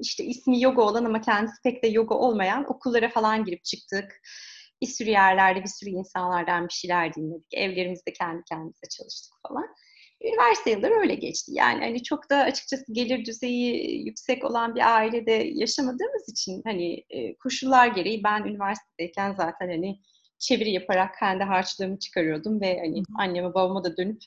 işte 0.00 0.24
ismi 0.24 0.62
yoga 0.62 0.82
olan 0.82 1.04
ama 1.04 1.20
kendisi 1.20 1.62
pek 1.62 1.82
de 1.82 1.88
yoga 1.88 2.14
olmayan 2.14 2.70
okullara 2.70 3.08
falan 3.08 3.44
girip 3.44 3.64
çıktık. 3.64 4.20
Bir 4.82 4.86
sürü 4.86 5.10
yerlerde 5.10 5.62
bir 5.62 5.68
sürü 5.68 5.90
insanlardan 5.90 6.68
bir 6.68 6.72
şeyler 6.72 7.14
dinledik. 7.14 7.54
Evlerimizde 7.54 8.12
kendi 8.12 8.42
kendimize 8.44 8.86
çalıştık 8.96 9.34
falan. 9.48 9.66
Üniversite 10.24 10.70
yılları 10.70 10.94
öyle 10.94 11.14
geçti. 11.14 11.52
Yani 11.54 11.80
hani 11.80 12.02
çok 12.02 12.30
da 12.30 12.36
açıkçası 12.36 12.84
gelir 12.92 13.24
düzeyi 13.24 14.06
yüksek 14.06 14.44
olan 14.44 14.74
bir 14.74 14.96
ailede 14.96 15.32
yaşamadığımız 15.32 16.28
için 16.28 16.62
hani 16.64 17.04
e, 17.10 17.36
koşullar 17.36 17.86
gereği 17.86 18.24
ben 18.24 18.42
üniversitedeyken 18.42 19.34
zaten 19.34 19.68
hani 19.68 20.00
çeviri 20.38 20.70
yaparak 20.70 21.14
kendi 21.18 21.44
harçlığımı 21.44 21.98
çıkarıyordum 21.98 22.60
ve 22.60 22.78
hani 22.78 23.02
anneme 23.18 23.48
babama 23.48 23.84
da 23.84 23.96
dönüp 23.96 24.20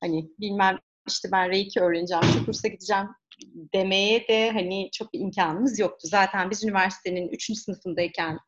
hani 0.00 0.30
bilmem 0.40 0.78
işte 1.08 1.28
ben 1.32 1.50
Reiki 1.50 1.80
öğreneceğim, 1.80 2.24
şu 2.24 2.46
kursa 2.46 2.68
gideceğim 2.68 3.06
demeye 3.74 4.28
de 4.28 4.50
hani 4.50 4.90
çok 4.92 5.12
bir 5.12 5.20
imkanımız 5.20 5.78
yoktu. 5.78 6.08
Zaten 6.08 6.50
biz 6.50 6.64
üniversitenin 6.64 7.28
3. 7.28 7.58
sınıfındayken 7.58 8.38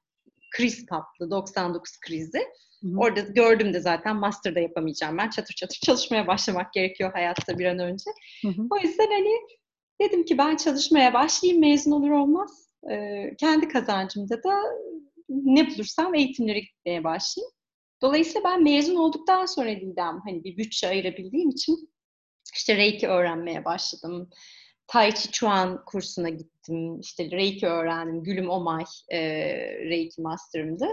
kriz 0.57 0.87
patlı, 0.87 1.31
99 1.31 2.01
krizi. 2.01 2.39
Hı 2.83 2.89
hı. 2.89 2.99
Orada 2.99 3.21
gördüm 3.21 3.75
de 3.75 3.81
zaten 3.81 4.17
master'da 4.17 4.61
yapamayacağım 4.61 5.19
ben. 5.19 5.31
Çatır 5.31 5.55
çatır 5.55 5.79
çalışmaya 5.85 6.27
başlamak 6.27 6.73
gerekiyor 6.73 7.13
hayatta 7.13 7.59
bir 7.59 7.67
an 7.67 7.79
önce. 7.79 8.11
Hı 8.43 8.49
hı. 8.49 8.63
O 8.71 8.79
yüzden 8.79 9.11
hani 9.11 9.33
dedim 10.01 10.25
ki 10.25 10.39
ben 10.39 10.57
çalışmaya 10.57 11.15
başlayayım 11.15 11.61
mezun 11.61 11.91
olur 11.91 12.11
olmaz. 12.11 12.69
Ee, 12.91 13.37
kendi 13.39 13.69
kazancımda 13.69 14.43
da 14.43 14.53
ne 15.29 15.71
bulursam 15.71 16.15
eğitimlere 16.15 16.61
gitmeye 16.61 17.05
başlayayım. 17.05 17.53
Dolayısıyla 18.03 18.45
ben 18.45 18.63
mezun 18.63 18.97
olduktan 18.97 19.47
sonra 19.47 19.77
Didem 19.77 20.21
hani 20.25 20.45
bir 20.45 20.57
bütçe 20.57 20.89
ayırabildiğim 20.89 21.51
için 21.51 21.91
işte 22.57 22.77
Reiki 22.77 23.09
öğrenmeye 23.09 23.65
başladım. 23.65 24.31
Tai 24.87 25.15
Chi 25.15 25.31
Chuan 25.33 25.85
kursuna 25.87 26.29
gittim. 26.29 27.01
İşte 27.01 27.31
Reiki 27.31 27.67
öğrendim. 27.67 28.23
Gülüm 28.23 28.51
Omay 28.51 28.85
e, 29.09 29.21
Reiki 29.79 30.23
Master'ımdı. 30.23 30.89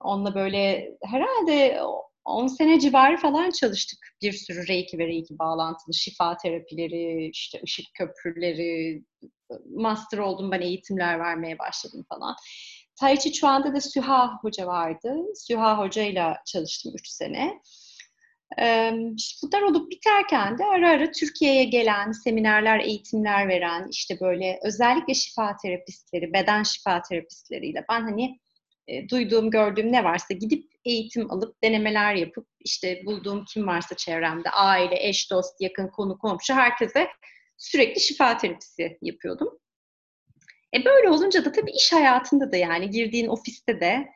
Onunla 0.00 0.34
böyle 0.34 0.90
herhalde 1.04 1.80
10 2.24 2.46
sene 2.46 2.80
civarı 2.80 3.16
falan 3.16 3.50
çalıştık. 3.50 3.98
Bir 4.22 4.32
sürü 4.32 4.68
Reiki 4.68 4.98
ve 4.98 5.06
Reiki 5.06 5.38
bağlantılı 5.38 5.94
şifa 5.94 6.36
terapileri, 6.36 7.30
işte 7.30 7.60
ışık 7.64 7.86
köprüleri, 7.94 9.02
master 9.76 10.18
oldum 10.18 10.50
ben 10.50 10.60
eğitimler 10.60 11.18
vermeye 11.20 11.58
başladım 11.58 12.04
falan. 12.08 12.36
Tai 13.00 13.18
Chi 13.18 13.32
Chuan'da 13.32 13.74
da 13.74 13.80
Süha 13.80 14.38
Hoca 14.42 14.66
vardı. 14.66 15.16
Süha 15.34 15.78
Hoca 15.78 16.02
ile 16.02 16.36
çalıştım 16.46 16.92
3 16.98 17.08
sene. 17.08 17.60
Bunlar 19.42 19.62
olup 19.62 19.90
biterken 19.90 20.58
de 20.58 20.64
ara 20.64 20.90
ara 20.90 21.10
Türkiye'ye 21.10 21.64
gelen 21.64 22.12
seminerler, 22.12 22.80
eğitimler 22.80 23.48
veren 23.48 23.88
işte 23.90 24.20
böyle 24.20 24.60
özellikle 24.62 25.14
şifa 25.14 25.56
terapistleri, 25.56 26.32
beden 26.32 26.62
şifa 26.62 27.02
terapistleriyle 27.02 27.84
ben 27.90 28.00
hani 28.00 28.38
e, 28.88 29.08
duyduğum, 29.08 29.50
gördüğüm 29.50 29.92
ne 29.92 30.04
varsa 30.04 30.34
gidip 30.34 30.70
eğitim 30.84 31.30
alıp 31.30 31.62
denemeler 31.62 32.14
yapıp 32.14 32.46
işte 32.60 33.02
bulduğum 33.06 33.44
kim 33.44 33.66
varsa 33.66 33.96
çevremde 33.96 34.50
aile, 34.50 35.08
eş, 35.08 35.30
dost, 35.30 35.60
yakın, 35.60 35.88
konu, 35.88 36.18
komşu 36.18 36.54
herkese 36.54 37.08
sürekli 37.56 38.00
şifa 38.00 38.36
terapisi 38.36 38.98
yapıyordum. 39.02 39.58
E 40.74 40.84
böyle 40.84 41.10
olunca 41.10 41.44
da 41.44 41.52
tabii 41.52 41.70
iş 41.70 41.92
hayatında 41.92 42.52
da 42.52 42.56
yani 42.56 42.90
girdiğin 42.90 43.28
ofiste 43.28 43.80
de 43.80 44.08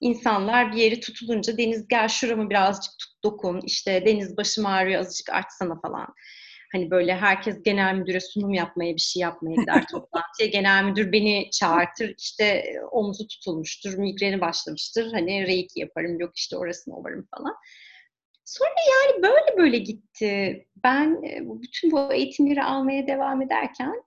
insanlar 0.00 0.72
bir 0.72 0.76
yeri 0.76 1.00
tutulunca 1.00 1.58
Deniz 1.58 1.88
gel 1.88 2.08
şuramı 2.08 2.50
birazcık 2.50 2.92
tut 2.98 3.24
dokun 3.24 3.60
işte 3.64 4.06
Deniz 4.06 4.36
başım 4.36 4.66
ağrıyor 4.66 5.00
azıcık 5.00 5.30
artsana 5.30 5.80
falan. 5.80 6.14
Hani 6.72 6.90
böyle 6.90 7.16
herkes 7.16 7.62
genel 7.62 7.94
müdüre 7.94 8.20
sunum 8.20 8.54
yapmaya 8.54 8.94
bir 8.94 9.00
şey 9.00 9.20
yapmaya 9.20 9.54
gider 9.54 9.84
toplantıya. 9.90 10.48
Genel 10.48 10.84
müdür 10.84 11.12
beni 11.12 11.50
çağırtır 11.50 12.14
işte 12.18 12.64
omuzu 12.90 13.28
tutulmuştur, 13.28 13.94
migreni 13.94 14.40
başlamıştır. 14.40 15.12
Hani 15.12 15.46
reiki 15.46 15.80
yaparım 15.80 16.20
yok 16.20 16.36
işte 16.36 16.56
orasını 16.56 16.96
ovarım 16.96 17.28
falan. 17.36 17.54
Sonra 18.44 18.70
yani 18.90 19.22
böyle 19.22 19.56
böyle 19.56 19.78
gitti. 19.78 20.66
Ben 20.84 21.22
bütün 21.62 21.90
bu 21.90 22.12
eğitimleri 22.12 22.62
almaya 22.62 23.06
devam 23.06 23.42
ederken 23.42 24.02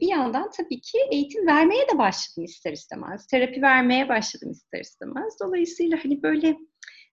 bir 0.00 0.08
yandan 0.08 0.50
tabii 0.50 0.80
ki 0.80 0.98
eğitim 1.10 1.46
vermeye 1.46 1.88
de 1.88 1.98
başladım 1.98 2.44
ister 2.44 2.72
istemez. 2.72 3.26
Terapi 3.26 3.62
vermeye 3.62 4.08
başladım 4.08 4.50
ister 4.50 4.80
istemez. 4.80 5.34
Dolayısıyla 5.42 5.98
hani 6.04 6.22
böyle 6.22 6.56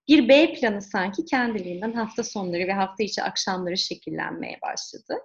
bir 0.07 0.29
B 0.29 0.53
planı 0.53 0.81
sanki 0.81 1.25
kendiliğinden 1.25 1.93
hafta 1.93 2.23
sonları 2.23 2.67
ve 2.67 2.73
hafta 2.73 3.03
içi 3.03 3.23
akşamları 3.23 3.77
şekillenmeye 3.77 4.59
başladı. 4.61 5.21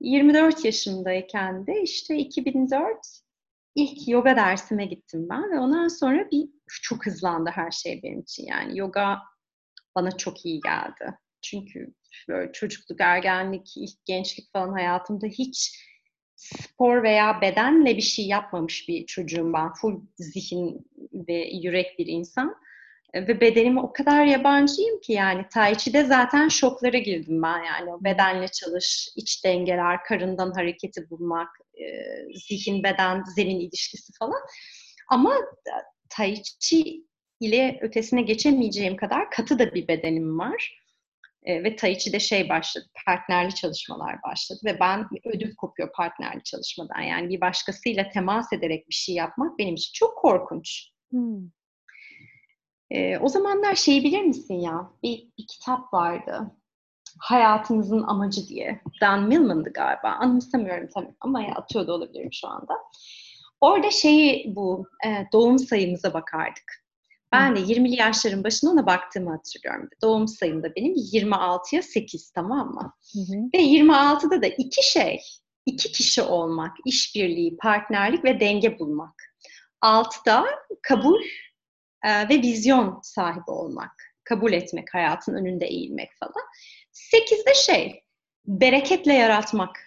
24 0.00 0.64
yaşındayken 0.64 1.66
de 1.66 1.82
işte 1.82 2.16
2004 2.16 2.98
ilk 3.74 4.08
yoga 4.08 4.36
dersime 4.36 4.86
gittim 4.86 5.28
ben 5.30 5.52
ve 5.52 5.58
ondan 5.58 5.88
sonra 5.88 6.30
bir 6.30 6.48
çok 6.82 7.06
hızlandı 7.06 7.50
her 7.54 7.70
şey 7.70 8.00
benim 8.02 8.20
için. 8.20 8.46
Yani 8.46 8.78
yoga 8.78 9.18
bana 9.94 10.16
çok 10.16 10.46
iyi 10.46 10.60
geldi. 10.60 11.18
Çünkü 11.42 11.94
böyle 12.28 12.52
çocukluk, 12.52 13.00
ergenlik, 13.00 13.76
ilk 13.76 14.04
gençlik 14.04 14.52
falan 14.52 14.72
hayatımda 14.72 15.26
hiç 15.26 15.84
spor 16.40 17.02
veya 17.02 17.40
bedenle 17.40 17.96
bir 17.96 18.02
şey 18.02 18.26
yapmamış 18.26 18.88
bir 18.88 19.06
çocuğum 19.06 19.52
ben. 19.52 19.72
Full 19.72 20.00
zihin 20.16 20.86
ve 21.12 21.50
yürek 21.52 21.98
bir 21.98 22.06
insan. 22.06 22.56
Ve 23.14 23.40
bedenime 23.40 23.80
o 23.80 23.92
kadar 23.92 24.24
yabancıyım 24.24 25.00
ki 25.00 25.12
yani 25.12 25.44
Tai 25.52 25.78
Chi'de 25.78 26.04
zaten 26.04 26.48
şoklara 26.48 26.98
girdim 26.98 27.42
ben 27.42 27.64
yani. 27.64 27.90
Bedenle 28.04 28.48
çalış, 28.48 29.08
iç 29.16 29.44
dengeler, 29.44 30.04
karından 30.04 30.52
hareketi 30.52 31.10
bulmak, 31.10 31.48
e, 31.74 31.84
zihin, 32.34 32.82
beden, 32.82 33.24
zemin 33.36 33.60
ilişkisi 33.60 34.12
falan. 34.18 34.40
Ama 35.08 35.34
Tai 36.08 36.42
Chi 36.60 37.04
ile 37.40 37.78
ötesine 37.82 38.22
geçemeyeceğim 38.22 38.96
kadar 38.96 39.30
katı 39.30 39.58
da 39.58 39.74
bir 39.74 39.88
bedenim 39.88 40.38
var. 40.38 40.79
E, 41.42 41.64
ve 41.64 41.76
Tai 41.76 41.98
Chi'de 41.98 42.20
şey 42.20 42.48
başladı, 42.48 42.86
partnerli 43.06 43.54
çalışmalar 43.54 44.22
başladı 44.22 44.60
ve 44.64 44.80
ben 44.80 45.08
ödüm 45.24 45.54
kopuyor 45.54 45.92
partnerli 45.92 46.42
çalışmadan. 46.44 47.00
Yani 47.00 47.28
bir 47.28 47.40
başkasıyla 47.40 48.08
temas 48.08 48.52
ederek 48.52 48.88
bir 48.88 48.94
şey 48.94 49.14
yapmak 49.14 49.58
benim 49.58 49.74
için 49.74 49.90
çok 49.94 50.18
korkunç. 50.18 50.90
Hmm. 51.10 51.50
E, 52.90 53.18
o 53.18 53.28
zamanlar 53.28 53.74
şeyi 53.74 54.04
bilir 54.04 54.22
misin 54.22 54.54
ya? 54.54 54.90
Bir, 55.02 55.28
bir 55.38 55.46
kitap 55.46 55.94
vardı. 55.94 56.50
Hayatınızın 57.18 58.02
Amacı 58.02 58.48
diye. 58.48 58.80
Dan 59.00 59.28
Millman'dı 59.28 59.72
galiba. 59.72 60.08
Anımsamıyorum 60.08 60.88
tabii 60.94 61.14
ama 61.20 61.42
ya 61.42 61.54
atıyor 61.54 61.86
da 61.86 61.92
olabilirim 61.92 62.32
şu 62.32 62.48
anda. 62.48 62.74
Orada 63.60 63.90
şeyi 63.90 64.56
bu 64.56 64.86
e, 65.06 65.26
doğum 65.32 65.58
sayımıza 65.58 66.14
bakardık. 66.14 66.79
Ben 67.32 67.56
de 67.56 67.60
20'li 67.60 67.96
yaşların 67.96 68.44
başında 68.44 68.70
ona 68.70 68.86
baktığımı 68.86 69.30
hatırlıyorum. 69.30 69.88
Doğum 70.02 70.28
sayımda 70.28 70.74
benim 70.76 70.94
26'ya 70.94 71.82
8 71.82 72.30
tamam 72.30 72.74
mı? 72.74 72.94
Hı 73.12 73.18
hı. 73.18 73.36
Ve 73.54 73.58
26'da 73.58 74.42
da 74.42 74.46
iki 74.46 74.90
şey, 74.90 75.20
iki 75.66 75.92
kişi 75.92 76.22
olmak, 76.22 76.76
işbirliği, 76.86 77.56
partnerlik 77.56 78.24
ve 78.24 78.40
denge 78.40 78.78
bulmak. 78.78 79.14
6'da 79.82 80.44
kabul 80.82 81.22
e, 82.04 82.28
ve 82.28 82.42
vizyon 82.42 83.00
sahibi 83.02 83.50
olmak, 83.50 83.92
kabul 84.24 84.52
etmek, 84.52 84.94
hayatın 84.94 85.34
önünde 85.34 85.66
eğilmek 85.66 86.10
falan. 86.20 86.44
8'de 86.92 87.54
şey, 87.54 88.02
bereketle 88.46 89.14
yaratmak. 89.14 89.86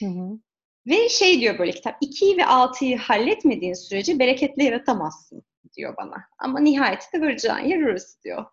Hı 0.00 0.06
hı. 0.06 0.38
Ve 0.86 1.08
şey 1.08 1.40
diyor 1.40 1.58
böyle 1.58 1.72
kitap, 1.72 2.02
2'yi 2.02 2.36
ve 2.36 2.42
6'yı 2.42 2.98
halletmediğin 2.98 3.74
sürece 3.74 4.18
bereketle 4.18 4.64
yaratamazsın 4.64 5.42
diyor 5.76 5.94
bana. 5.96 6.24
Ama 6.38 6.60
nihayetinde 6.60 7.26
varacağın 7.26 7.64
yer 7.64 7.82
orası 7.82 8.22
diyor. 8.22 8.44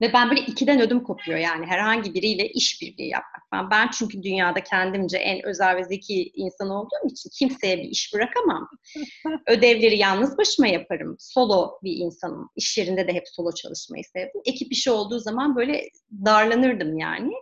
Ve 0.00 0.12
ben 0.12 0.30
böyle 0.30 0.40
ikiden 0.40 0.80
ödüm 0.80 1.02
kopuyor 1.02 1.38
yani 1.38 1.66
herhangi 1.66 2.14
biriyle 2.14 2.48
işbirliği 2.48 3.08
yapmak. 3.08 3.42
Ben, 3.52 3.70
ben 3.70 3.90
çünkü 3.98 4.22
dünyada 4.22 4.62
kendimce 4.62 5.18
en 5.18 5.46
özel 5.46 5.76
ve 5.76 5.84
zeki 5.84 6.30
insan 6.34 6.70
olduğum 6.70 7.08
için 7.10 7.30
kimseye 7.38 7.78
bir 7.78 7.88
iş 7.88 8.14
bırakamam. 8.14 8.68
Ödevleri 9.46 9.98
yalnız 9.98 10.38
başıma 10.38 10.68
yaparım. 10.68 11.16
Solo 11.18 11.78
bir 11.82 11.96
insanım. 11.96 12.50
İş 12.56 12.78
yerinde 12.78 13.08
de 13.08 13.12
hep 13.12 13.28
solo 13.28 13.52
çalışmayı 13.52 14.04
sevdim. 14.04 14.40
Ekip 14.44 14.72
işi 14.72 14.90
olduğu 14.90 15.18
zaman 15.18 15.56
böyle 15.56 15.88
darlanırdım 16.24 16.98
yani. 16.98 17.32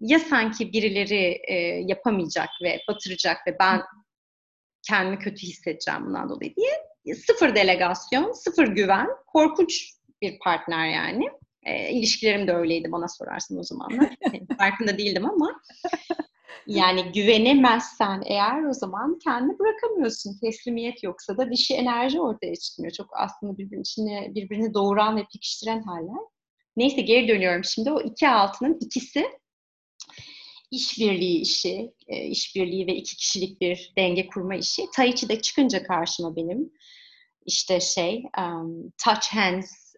Ya 0.00 0.18
sanki 0.18 0.72
birileri 0.72 1.40
e, 1.48 1.54
yapamayacak 1.86 2.48
ve 2.62 2.80
batıracak 2.88 3.36
ve 3.46 3.56
ben 3.60 3.82
kendimi 4.88 5.18
kötü 5.18 5.42
hissedeceğim 5.42 6.06
bundan 6.06 6.28
dolayı 6.28 6.56
diye. 6.56 6.85
Sıfır 7.14 7.54
delegasyon, 7.54 8.32
sıfır 8.32 8.68
güven, 8.68 9.08
korkunç 9.26 9.92
bir 10.22 10.38
partner 10.38 10.88
yani. 10.88 11.24
E, 11.62 11.90
ilişkilerim 11.90 12.46
de 12.46 12.52
öyleydi 12.52 12.92
bana 12.92 13.08
sorarsın 13.08 13.58
o 13.58 13.62
zamanlar. 13.62 14.16
Yani 14.20 14.46
farkında 14.58 14.98
değildim 14.98 15.30
ama 15.30 15.60
yani 16.66 17.12
güvenemezsen 17.12 18.22
eğer 18.26 18.64
o 18.64 18.72
zaman 18.72 19.18
kendini 19.24 19.58
bırakamıyorsun. 19.58 20.38
Teslimiyet 20.40 21.02
yoksa 21.02 21.38
da 21.38 21.50
dişi 21.50 21.74
enerji 21.74 22.20
ortaya 22.20 22.56
çıkmıyor. 22.56 22.92
Çok 22.92 23.10
aslında 23.12 23.58
birbirinin 23.58 23.82
içine 23.82 24.34
birbirini 24.34 24.74
doğuran 24.74 25.16
ve 25.16 25.24
pekiştiren 25.32 25.82
haller. 25.82 26.22
Neyse 26.76 27.00
geri 27.00 27.28
dönüyorum 27.28 27.64
şimdi. 27.64 27.90
O 27.90 28.00
iki 28.00 28.28
altının 28.28 28.78
ikisi 28.80 29.26
işbirliği 30.70 31.40
işi, 31.40 31.94
e, 32.06 32.24
işbirliği 32.24 32.86
ve 32.86 32.94
iki 32.94 33.16
kişilik 33.16 33.60
bir 33.60 33.92
denge 33.98 34.26
kurma 34.26 34.54
işi. 34.54 34.82
Tai 34.94 35.14
Chi'de 35.14 35.40
çıkınca 35.40 35.82
karşıma 35.82 36.36
benim 36.36 36.72
işte 37.46 37.80
şey 37.80 38.24
um, 38.38 38.90
touch 39.04 39.28
hands 39.34 39.94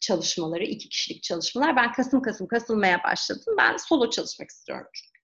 çalışmaları, 0.00 0.64
iki 0.64 0.88
kişilik 0.88 1.22
çalışmalar. 1.22 1.76
Ben 1.76 1.92
kasım 1.92 2.22
kasım 2.22 2.48
kasılmaya 2.48 3.02
başladım. 3.04 3.54
Ben 3.58 3.76
solo 3.76 4.10
çalışmak 4.10 4.50
istiyorum 4.50 4.86
çünkü. 4.94 5.20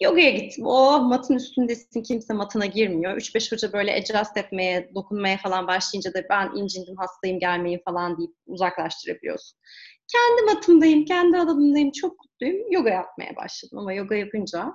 Yoga'ya 0.00 0.30
gittim. 0.30 0.66
O 0.66 1.00
matın 1.00 1.34
üstündesin 1.34 2.02
kimse 2.02 2.34
matına 2.34 2.66
girmiyor. 2.66 3.16
3-5 3.16 3.52
hoca 3.52 3.72
böyle 3.72 3.94
adjust 3.94 4.36
etmeye, 4.36 4.90
dokunmaya 4.94 5.36
falan 5.36 5.66
başlayınca 5.66 6.14
da 6.14 6.22
ben 6.30 6.50
incindim, 6.56 6.96
hastayım 6.96 7.38
gelmeyin 7.38 7.80
falan 7.84 8.18
deyip 8.18 8.32
uzaklaştırabiliyorsun. 8.46 9.58
Kendi 10.12 10.54
matımdayım, 10.54 11.04
kendi 11.04 11.38
alanımdayım, 11.38 11.90
çok 11.90 12.24
mutluyum. 12.24 12.72
Yoga 12.72 12.90
yapmaya 12.90 13.36
başladım 13.36 13.78
ama 13.78 13.92
yoga 13.92 14.14
yapınca 14.14 14.74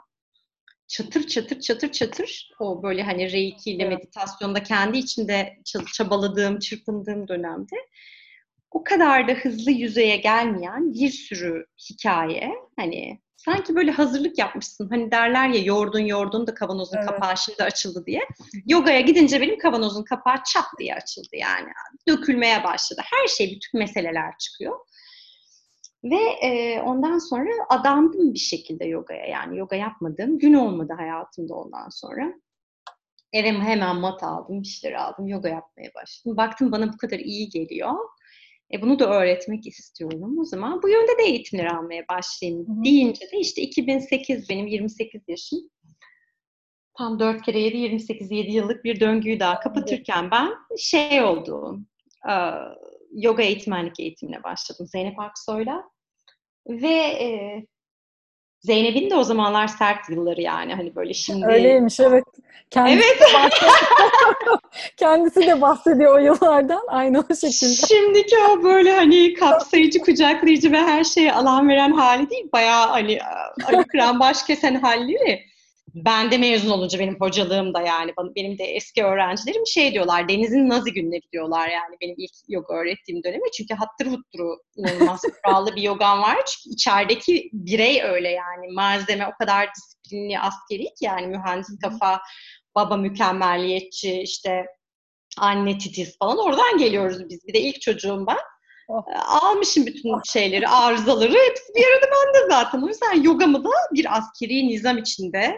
çatır 0.88 1.28
çatır 1.28 1.60
çatır 1.60 1.92
çatır 1.92 2.52
o 2.60 2.84
böyle 2.84 3.04
hani 3.04 3.32
reiki 3.32 3.72
ile 3.72 3.90
meditasyonda 3.90 4.64
kendi 4.64 4.98
içinde 4.98 5.58
çabaladığım, 5.94 6.60
çırpındığım 6.60 7.28
dönemde 7.28 7.76
o 8.72 8.84
kadar 8.84 9.28
da 9.28 9.32
hızlı 9.32 9.72
yüzeye 9.72 10.18
gelmeyen 10.18 10.94
bir 10.94 11.10
sürü 11.10 11.66
hikaye 11.90 12.52
hani 12.76 13.20
sanki 13.46 13.76
böyle 13.76 13.92
hazırlık 13.92 14.38
yapmışsın. 14.38 14.90
Hani 14.90 15.12
derler 15.12 15.50
ya 15.50 15.62
yordun 15.64 16.00
yordun 16.00 16.48
da 16.48 16.54
kavanozun 16.54 16.98
evet. 16.98 17.08
kapağı 17.08 17.38
şimdi 17.38 17.64
açıldı 17.64 18.04
diye. 18.06 18.22
Yogaya 18.68 19.02
gidince 19.02 19.42
benim 19.42 19.60
kavanozun 19.60 20.04
kapağı 20.04 20.36
çat 20.54 20.66
diye 20.80 20.96
açıldı 20.96 21.36
yani. 21.36 21.70
Dökülmeye 22.08 22.64
başladı. 22.64 23.02
Her 23.04 23.28
şey, 23.28 23.52
bütün 23.56 23.80
meseleler 23.80 24.38
çıkıyor. 24.40 24.80
Ve 26.04 26.20
e, 26.42 26.82
ondan 26.82 27.18
sonra 27.18 27.52
adandım 27.70 28.34
bir 28.34 28.40
şekilde 28.40 28.86
yogaya. 28.86 29.26
Yani 29.26 29.58
yoga 29.58 29.76
yapmadığım 29.76 30.40
gün 30.40 30.54
olmadı 30.54 30.94
hayatımda 30.98 31.54
ondan 31.54 31.90
sonra. 31.90 32.34
Eve 33.34 33.52
hemen 33.52 33.96
mat 33.96 34.24
aldım, 34.24 34.62
işleri 34.62 34.98
aldım, 34.98 35.28
yoga 35.28 35.50
yapmaya 35.50 35.92
başladım. 35.96 36.38
Baktım 36.38 36.72
bana 36.72 36.94
bu 36.94 36.98
kadar 36.98 37.20
iyi 37.20 37.50
geliyor. 37.50 37.94
E 38.74 38.82
bunu 38.82 39.00
da 39.00 39.10
öğretmek 39.10 39.68
istiyorum. 39.68 40.40
O 40.40 40.44
zaman 40.44 40.82
bu 40.84 40.90
yönde 40.90 41.18
de 41.18 41.24
eğitimler 41.24 41.66
almaya 41.66 42.04
başlayayım 42.10 42.68
Hı-hı. 42.68 42.84
deyince 42.84 43.32
de 43.32 43.38
işte 43.40 43.62
2008 43.62 44.50
benim 44.50 44.68
28 44.68 45.22
yaşım. 45.28 45.60
Tam 46.98 47.20
4 47.20 47.42
kere 47.42 47.60
7, 47.60 47.78
28, 47.78 48.32
7 48.32 48.52
yıllık 48.52 48.84
bir 48.84 49.00
döngüyü 49.00 49.40
daha 49.40 49.60
kapatırken 49.60 50.32
ben 50.32 50.54
şey 50.78 51.22
oldu, 51.22 51.80
yoga 53.12 53.44
eğitmenlik 53.44 54.00
eğitimine 54.00 54.44
başladım 54.44 54.88
Zeynep 54.88 55.20
Aksoy'la. 55.20 55.93
Ve 56.68 56.94
e, 56.98 57.30
Zeynep'in 58.60 59.10
de 59.10 59.16
o 59.16 59.24
zamanlar 59.24 59.68
sert 59.68 60.10
yılları 60.10 60.42
yani 60.42 60.76
hani 60.76 60.96
böyle 60.96 61.14
şimdi... 61.14 61.46
Öyleymiş 61.46 62.00
evet. 62.00 62.24
Kendisi 62.70 63.08
evet. 63.08 63.22
De 63.22 63.26
Kendisi 64.98 65.42
de 65.42 65.62
bahsediyor 65.62 66.16
o 66.16 66.18
yıllardan 66.18 66.84
aynı 66.88 67.20
o 67.20 67.36
şekilde. 67.36 67.88
Şimdiki 67.88 68.36
o 68.38 68.64
böyle 68.64 68.96
hani 68.96 69.34
kapsayıcı, 69.34 70.00
kucaklayıcı 70.00 70.72
ve 70.72 70.78
her 70.78 71.04
şeye 71.04 71.34
alan 71.34 71.70
veren 71.70 71.92
hali 71.92 72.30
değil. 72.30 72.50
Bayağı 72.54 72.88
hani 72.88 73.20
Kıran 73.88 74.20
baş 74.20 74.44
kesen 74.44 74.76
halleri 74.76 75.53
ben 75.94 76.32
de 76.32 76.38
mezun 76.38 76.70
olunca 76.70 77.00
benim 77.00 77.16
hocalığım 77.20 77.74
da 77.74 77.82
yani 77.82 78.14
benim 78.36 78.58
de 78.58 78.64
eski 78.64 79.04
öğrencilerim 79.04 79.68
şey 79.68 79.94
diyorlar 79.94 80.30
denizin 80.30 80.70
nazi 80.70 80.94
günleri 80.94 81.32
diyorlar 81.32 81.68
yani 81.68 81.96
benim 82.02 82.16
ilk 82.18 82.32
yoga 82.48 82.76
öğrettiğim 82.76 83.24
dönemi 83.24 83.52
çünkü 83.58 83.74
hattır 83.74 84.06
hutturu 84.06 84.58
inanılmaz 84.76 85.22
kurallı 85.44 85.76
bir 85.76 85.82
yogam 85.82 86.22
var 86.22 86.36
çünkü 86.36 86.74
içerideki 86.74 87.50
birey 87.54 88.04
öyle 88.04 88.30
yani 88.30 88.68
malzeme 88.72 89.28
o 89.28 89.32
kadar 89.40 89.70
disiplinli 89.76 90.40
askeri 90.40 90.84
ki 90.84 91.06
yani 91.06 91.28
mühendis 91.28 91.80
kafa 91.84 92.22
baba 92.76 92.98
mükemmelliyetçi 92.98 94.22
işte 94.22 94.66
anne 95.38 95.78
titiz 95.78 96.18
falan 96.18 96.38
oradan 96.38 96.78
geliyoruz 96.78 97.30
biz 97.30 97.48
bir 97.48 97.54
de 97.54 97.60
ilk 97.60 97.82
çocuğum 97.82 98.26
ben 98.28 98.38
Oh. 98.88 99.04
Almışım 99.28 99.86
bütün 99.86 100.22
şeyleri, 100.34 100.68
arızaları. 100.68 101.34
Hepsi 101.34 101.74
bir 101.76 101.86
arada 101.86 102.06
bende 102.06 102.48
zaten. 102.50 102.82
O 102.82 102.88
yüzden 102.88 103.24
yogamı 103.24 103.64
da 103.64 103.70
bir 103.94 104.18
askeri 104.18 104.68
nizam 104.68 104.98
içinde 104.98 105.58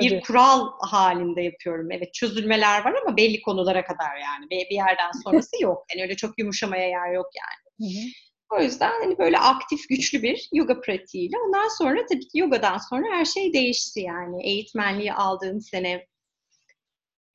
bir 0.00 0.10
Tabii. 0.10 0.20
kural 0.20 0.68
halinde 0.80 1.42
yapıyorum. 1.42 1.90
Evet 1.90 2.14
çözülmeler 2.14 2.84
var 2.84 2.94
ama 3.06 3.16
belli 3.16 3.42
konulara 3.42 3.84
kadar 3.84 4.16
yani. 4.16 4.50
Bir 4.50 4.76
yerden 4.76 5.10
sonrası 5.24 5.50
yok. 5.62 5.84
Yani 5.94 6.02
öyle 6.02 6.16
çok 6.16 6.38
yumuşamaya 6.38 6.88
yer 6.88 7.12
yok 7.12 7.26
yani. 7.36 7.90
Hı 7.90 7.98
hı. 7.98 8.04
O 8.52 8.62
yüzden 8.62 8.92
hani 9.00 9.18
böyle 9.18 9.38
aktif, 9.38 9.88
güçlü 9.88 10.22
bir 10.22 10.48
yoga 10.52 10.80
pratiğiyle. 10.80 11.36
Ondan 11.46 11.68
sonra 11.68 12.06
tabii 12.06 12.28
ki 12.28 12.38
yogadan 12.38 12.78
sonra 12.78 13.16
her 13.16 13.24
şey 13.24 13.52
değişti 13.52 14.00
yani. 14.00 14.46
Eğitmenliği 14.46 15.12
aldığım 15.12 15.60
sene 15.60 16.06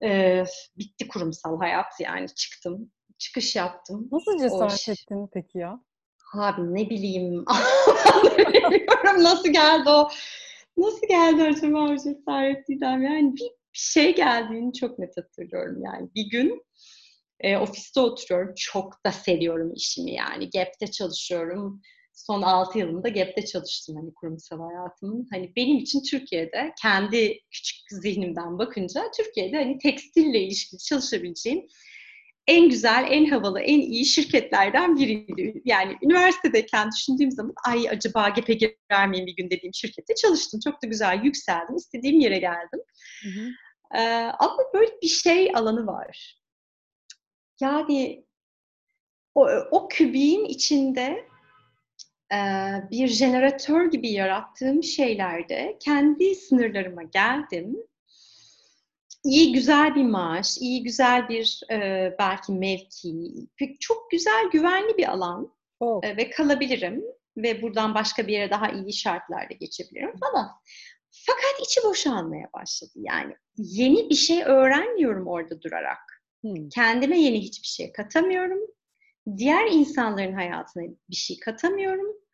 e, 0.04 0.44
bitti 0.78 1.08
kurumsal 1.08 1.60
hayat 1.60 2.00
yani 2.00 2.28
çıktım. 2.36 2.92
Çıkış 3.18 3.56
yaptım. 3.56 4.10
Nasıl 4.12 4.38
cesaret 4.38 4.90
o 4.90 4.92
ettin 4.92 5.30
peki 5.34 5.58
ya? 5.58 5.80
Abi 6.34 6.74
ne 6.76 6.90
bileyim. 6.90 7.46
Bilmiyorum 8.38 9.24
nasıl 9.24 9.50
geldi 9.50 9.90
o 9.90 10.10
Nasıl 10.78 11.08
geldi 11.08 11.44
acaba 11.44 11.80
o 11.92 11.96
cesaret 11.96 12.68
Didem? 12.68 13.04
Yani 13.04 13.36
bir 13.36 13.52
şey 13.74 14.16
geldiğini 14.16 14.74
çok 14.74 15.00
net 15.00 15.18
hatırlıyorum 15.18 15.84
yani. 15.86 16.10
Bir 16.16 16.30
gün 16.30 16.64
e, 17.40 17.58
ofiste 17.58 18.00
oturuyorum. 18.00 18.54
Çok 18.58 19.06
da 19.06 19.12
seviyorum 19.12 19.74
işimi 19.74 20.12
yani. 20.14 20.50
Gap'te 20.50 20.88
çalışıyorum. 20.92 21.82
son 22.14 22.42
6 22.42 22.80
yılında 22.80 23.10
GAP'te 23.10 23.46
çalıştım 23.46 23.96
hani 23.96 24.14
kurumsal 24.14 24.60
hayatımın. 24.60 25.28
Hani 25.32 25.54
benim 25.56 25.78
için 25.78 26.02
Türkiye'de 26.04 26.74
kendi 26.82 27.40
küçük 27.52 27.78
zihnimden 27.90 28.60
bakınca 28.60 29.04
Türkiye'de 29.18 29.58
hani 29.58 29.78
tekstille 29.78 30.40
ilişkili 30.40 30.80
çalışabileceğim 30.80 31.68
en 32.48 32.70
güzel, 32.70 33.08
en 33.10 33.26
havalı, 33.26 33.60
en 33.60 33.80
iyi 33.80 34.06
şirketlerden 34.06 34.98
biriydi. 34.98 35.62
Yani 35.66 35.98
üniversitedeyken 36.04 36.90
düşündüğüm 36.92 37.32
zaman 37.32 37.54
ay 37.66 37.90
acaba 37.90 38.30
GEP'e 38.30 38.54
girer 38.54 39.08
miyim 39.10 39.26
bir 39.26 39.36
gün 39.36 39.50
dediğim 39.50 39.74
şirkette 39.74 40.16
çalıştım. 40.16 40.60
Çok 40.64 40.84
da 40.84 40.88
güzel 40.88 41.24
yükseldim. 41.24 41.76
istediğim 41.76 42.20
yere 42.20 42.40
geldim. 42.40 42.80
Hı 43.24 43.30
hı. 43.30 43.50
Ee, 43.96 44.32
ama 44.40 44.58
böyle 44.74 44.92
bir 45.02 45.08
şey 45.08 45.52
alanı 45.56 45.88
var. 45.88 46.42
Yani 47.62 48.26
o, 49.36 49.48
o 49.72 49.88
kübiğin 49.88 50.46
içinde 50.46 51.28
e, 52.34 52.38
bir 52.92 53.08
jeneratör 53.08 53.92
gibi 53.92 54.10
yarattığım 54.10 54.84
şeylerde 54.84 55.78
kendi 55.80 56.36
sınırlarıma 56.36 57.04
geldim 57.04 57.78
iyi 59.26 59.54
güzel 59.54 59.96
bir 59.96 60.04
maaş, 60.04 60.58
iyi 60.58 60.84
güzel 60.84 61.30
bir 61.30 61.62
e, 61.72 62.16
belki 62.20 62.52
mevki, 62.52 63.14
çok 63.80 64.12
güzel 64.12 64.50
güvenli 64.52 64.98
bir 64.98 65.12
alan 65.12 65.54
oh. 65.80 66.04
e, 66.04 66.18
ve 66.18 66.30
kalabilirim 66.30 67.04
ve 67.38 67.62
buradan 67.62 67.96
başka 67.96 68.28
bir 68.28 68.34
yere 68.34 68.52
daha 68.52 68.70
iyi 68.70 68.94
şartlarda 68.94 69.54
geçebilirim 69.54 70.14
falan. 70.20 70.50
Fakat 71.12 71.68
içi 71.68 71.84
boşalmaya 71.84 72.50
başladı 72.54 72.92
yani. 72.96 73.36
Yeni 73.58 74.10
bir 74.10 74.16
şey 74.16 74.44
öğrenmiyorum 74.44 75.28
orada 75.28 75.62
durarak. 75.62 76.22
Hmm. 76.42 76.70
Kendime 76.70 77.20
yeni 77.20 77.42
hiçbir 77.42 77.68
şey 77.68 77.92
katamıyorum. 77.92 78.60
Diğer 79.38 79.68
insanların 79.72 80.34
hayatına 80.34 80.84
bir 81.10 81.16
şey 81.16 81.40
katamıyorum 81.40 82.25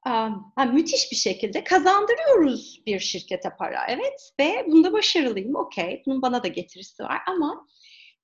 ha, 0.00 0.64
müthiş 0.72 1.12
bir 1.12 1.16
şekilde 1.16 1.64
kazandırıyoruz 1.64 2.82
bir 2.86 3.00
şirkete 3.00 3.50
para. 3.58 3.86
Evet 3.88 4.32
ve 4.40 4.64
bunda 4.66 4.92
başarılıyım. 4.92 5.54
Okey. 5.54 6.02
Bunun 6.06 6.22
bana 6.22 6.42
da 6.42 6.48
getirisi 6.48 7.02
var 7.02 7.18
ama 7.26 7.66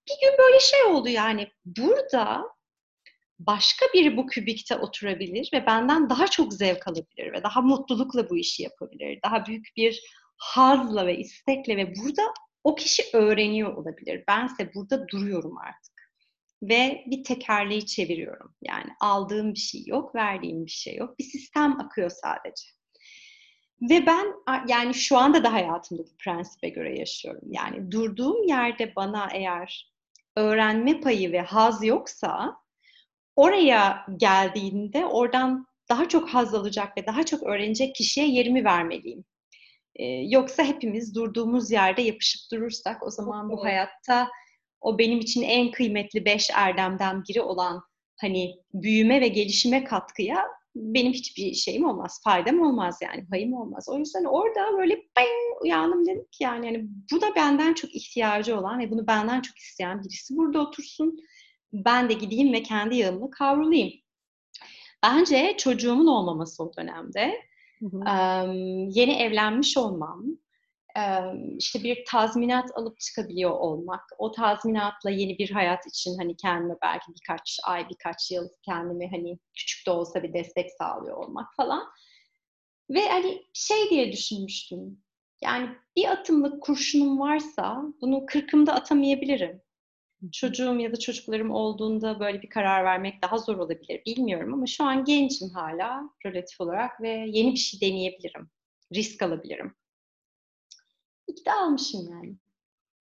bir 0.09 0.29
gün 0.29 0.39
böyle 0.39 0.61
şey 0.61 0.83
oldu 0.85 1.09
yani 1.09 1.49
burada 1.65 2.43
başka 3.39 3.87
biri 3.95 4.17
bu 4.17 4.27
kübikte 4.27 4.77
oturabilir 4.77 5.51
ve 5.53 5.67
benden 5.67 6.11
daha 6.11 6.27
çok 6.27 6.53
zevk 6.53 6.89
alabilir 6.89 7.33
ve 7.33 7.43
daha 7.43 7.61
mutlulukla 7.61 8.31
bu 8.31 8.37
işi 8.37 8.63
yapabilir. 8.63 9.19
Daha 9.25 9.47
büyük 9.47 9.67
bir 9.77 10.03
hazla 10.37 11.07
ve 11.07 11.19
istekle 11.19 11.77
ve 11.77 11.95
burada 11.97 12.23
o 12.65 12.75
kişi 12.75 13.03
öğreniyor 13.13 13.77
olabilir. 13.77 14.25
Bense 14.29 14.75
burada 14.75 15.09
duruyorum 15.09 15.59
artık 15.59 15.96
ve 16.63 17.05
bir 17.07 17.25
tekerleği 17.25 17.87
çeviriyorum. 17.87 18.55
Yani 18.63 18.91
aldığım 19.01 19.55
bir 19.55 19.59
şey 19.59 19.85
yok, 19.87 20.15
verdiğim 20.15 20.67
bir 20.67 20.71
şey 20.71 20.97
yok. 20.97 21.19
Bir 21.19 21.25
sistem 21.25 21.81
akıyor 21.81 22.11
sadece. 22.11 22.67
Ve 23.83 24.07
ben 24.07 24.27
yani 24.69 24.95
şu 24.95 25.19
anda 25.19 25.45
da 25.45 25.53
hayatımda 25.53 26.03
bu 26.03 26.17
prensibe 26.19 26.69
göre 26.69 26.99
yaşıyorum. 26.99 27.49
Yani 27.51 27.91
durduğum 27.91 28.49
yerde 28.49 28.97
bana 28.97 29.29
eğer 29.33 29.93
öğrenme 30.37 31.01
payı 31.01 31.33
ve 31.33 31.41
haz 31.41 31.85
yoksa 31.85 32.57
oraya 33.37 34.07
geldiğinde 34.17 35.07
oradan 35.07 35.67
daha 35.89 36.09
çok 36.09 36.29
haz 36.29 36.55
alacak 36.55 36.99
ve 36.99 37.07
daha 37.07 37.25
çok 37.27 37.43
öğrenecek 37.43 37.95
kişiye 37.95 38.29
yerimi 38.29 38.65
vermeliyim. 38.65 39.25
Ee, 39.97 40.05
yoksa 40.07 40.65
hepimiz 40.65 41.15
durduğumuz 41.15 41.71
yerde 41.71 42.03
yapışıp 42.03 42.51
durursak 42.53 43.03
o 43.03 43.11
zaman 43.11 43.51
bu 43.51 43.65
hayatta 43.65 44.29
o 44.81 44.99
benim 44.99 45.21
için 45.21 45.43
en 45.43 45.71
kıymetli 45.71 46.25
beş 46.25 46.51
erdemden 46.55 47.23
biri 47.29 47.41
olan 47.43 47.83
hani 48.21 48.55
büyüme 48.75 49.21
ve 49.21 49.29
gelişime 49.29 49.85
katkıya 49.85 50.47
benim 50.77 51.13
hiçbir 51.13 51.55
şeyim 51.55 51.85
olmaz, 51.85 52.21
faydam 52.25 52.61
olmaz 52.61 52.99
yani, 53.03 53.27
payım 53.27 53.55
olmaz. 53.55 53.89
O 53.89 53.99
yüzden 53.99 54.25
orada 54.25 54.79
böyle 54.79 54.95
bang 54.95 55.63
uyandım 55.63 56.07
dedim 56.07 56.27
ki 56.33 56.45
yani, 56.45 56.67
yani 56.67 56.89
bu 57.13 57.21
da 57.21 57.35
benden 57.37 57.75
çok 57.75 57.95
ihtiyacı 57.95 58.59
olan 58.59 58.79
ve 58.79 58.91
bunu 58.91 59.07
benden 59.07 59.41
çok 59.41 59.59
isteyen 59.59 60.03
birisi 60.03 60.37
burada 60.37 60.61
otursun. 60.61 61.19
Ben 61.73 62.09
de 62.09 62.15
gideyim 62.15 62.53
ve 62.53 62.63
kendi 62.63 62.97
yağımla 62.97 63.31
kavrulayım. 63.31 63.93
Bence 65.03 65.55
çocuğumun 65.59 66.07
olmaması 66.07 66.65
o 66.65 66.73
dönemde. 66.77 67.41
Hı 67.81 67.87
hı. 67.87 68.53
yeni 68.91 69.13
evlenmiş 69.13 69.77
olmam, 69.77 70.25
işte 71.59 71.83
bir 71.83 72.05
tazminat 72.05 72.71
alıp 72.75 73.01
çıkabiliyor 73.01 73.51
olmak, 73.51 74.01
o 74.19 74.33
tazminatla 74.33 75.11
yeni 75.11 75.39
bir 75.39 75.51
hayat 75.51 75.87
için 75.87 76.19
hani 76.19 76.37
kendime 76.37 76.75
belki 76.83 77.07
birkaç 77.21 77.59
ay, 77.65 77.89
birkaç 77.91 78.31
yıl 78.31 78.49
kendime 78.63 79.11
hani 79.11 79.39
küçük 79.55 79.87
de 79.87 79.91
olsa 79.91 80.23
bir 80.23 80.33
destek 80.33 80.71
sağlıyor 80.79 81.17
olmak 81.17 81.57
falan. 81.57 81.85
Ve 82.91 83.09
hani 83.09 83.43
şey 83.53 83.91
diye 83.91 84.13
düşünmüştüm. 84.13 85.03
Yani 85.43 85.69
bir 85.97 86.09
atımlık 86.09 86.63
kurşunum 86.63 87.21
varsa 87.21 87.83
bunu 88.01 88.27
kırkımda 88.27 88.75
atamayabilirim. 88.75 89.63
Çocuğum 90.33 90.81
ya 90.81 90.93
da 90.93 90.99
çocuklarım 90.99 91.51
olduğunda 91.51 92.21
böyle 92.21 92.43
bir 92.43 92.49
karar 92.49 92.85
vermek 92.85 93.23
daha 93.23 93.39
zor 93.39 93.57
olabilir 93.57 94.03
bilmiyorum 94.07 94.55
ama 94.55 94.67
şu 94.67 94.85
an 94.85 95.05
gencim 95.05 95.49
hala 95.55 96.03
relatif 96.27 96.61
olarak 96.61 97.01
ve 97.01 97.25
yeni 97.29 97.53
bir 97.53 97.59
şey 97.59 97.81
deneyebilirim. 97.81 98.51
Risk 98.95 99.23
alabilirim 99.23 99.75
ikide 101.27 101.53
almışım 101.53 102.09
yani. 102.11 102.37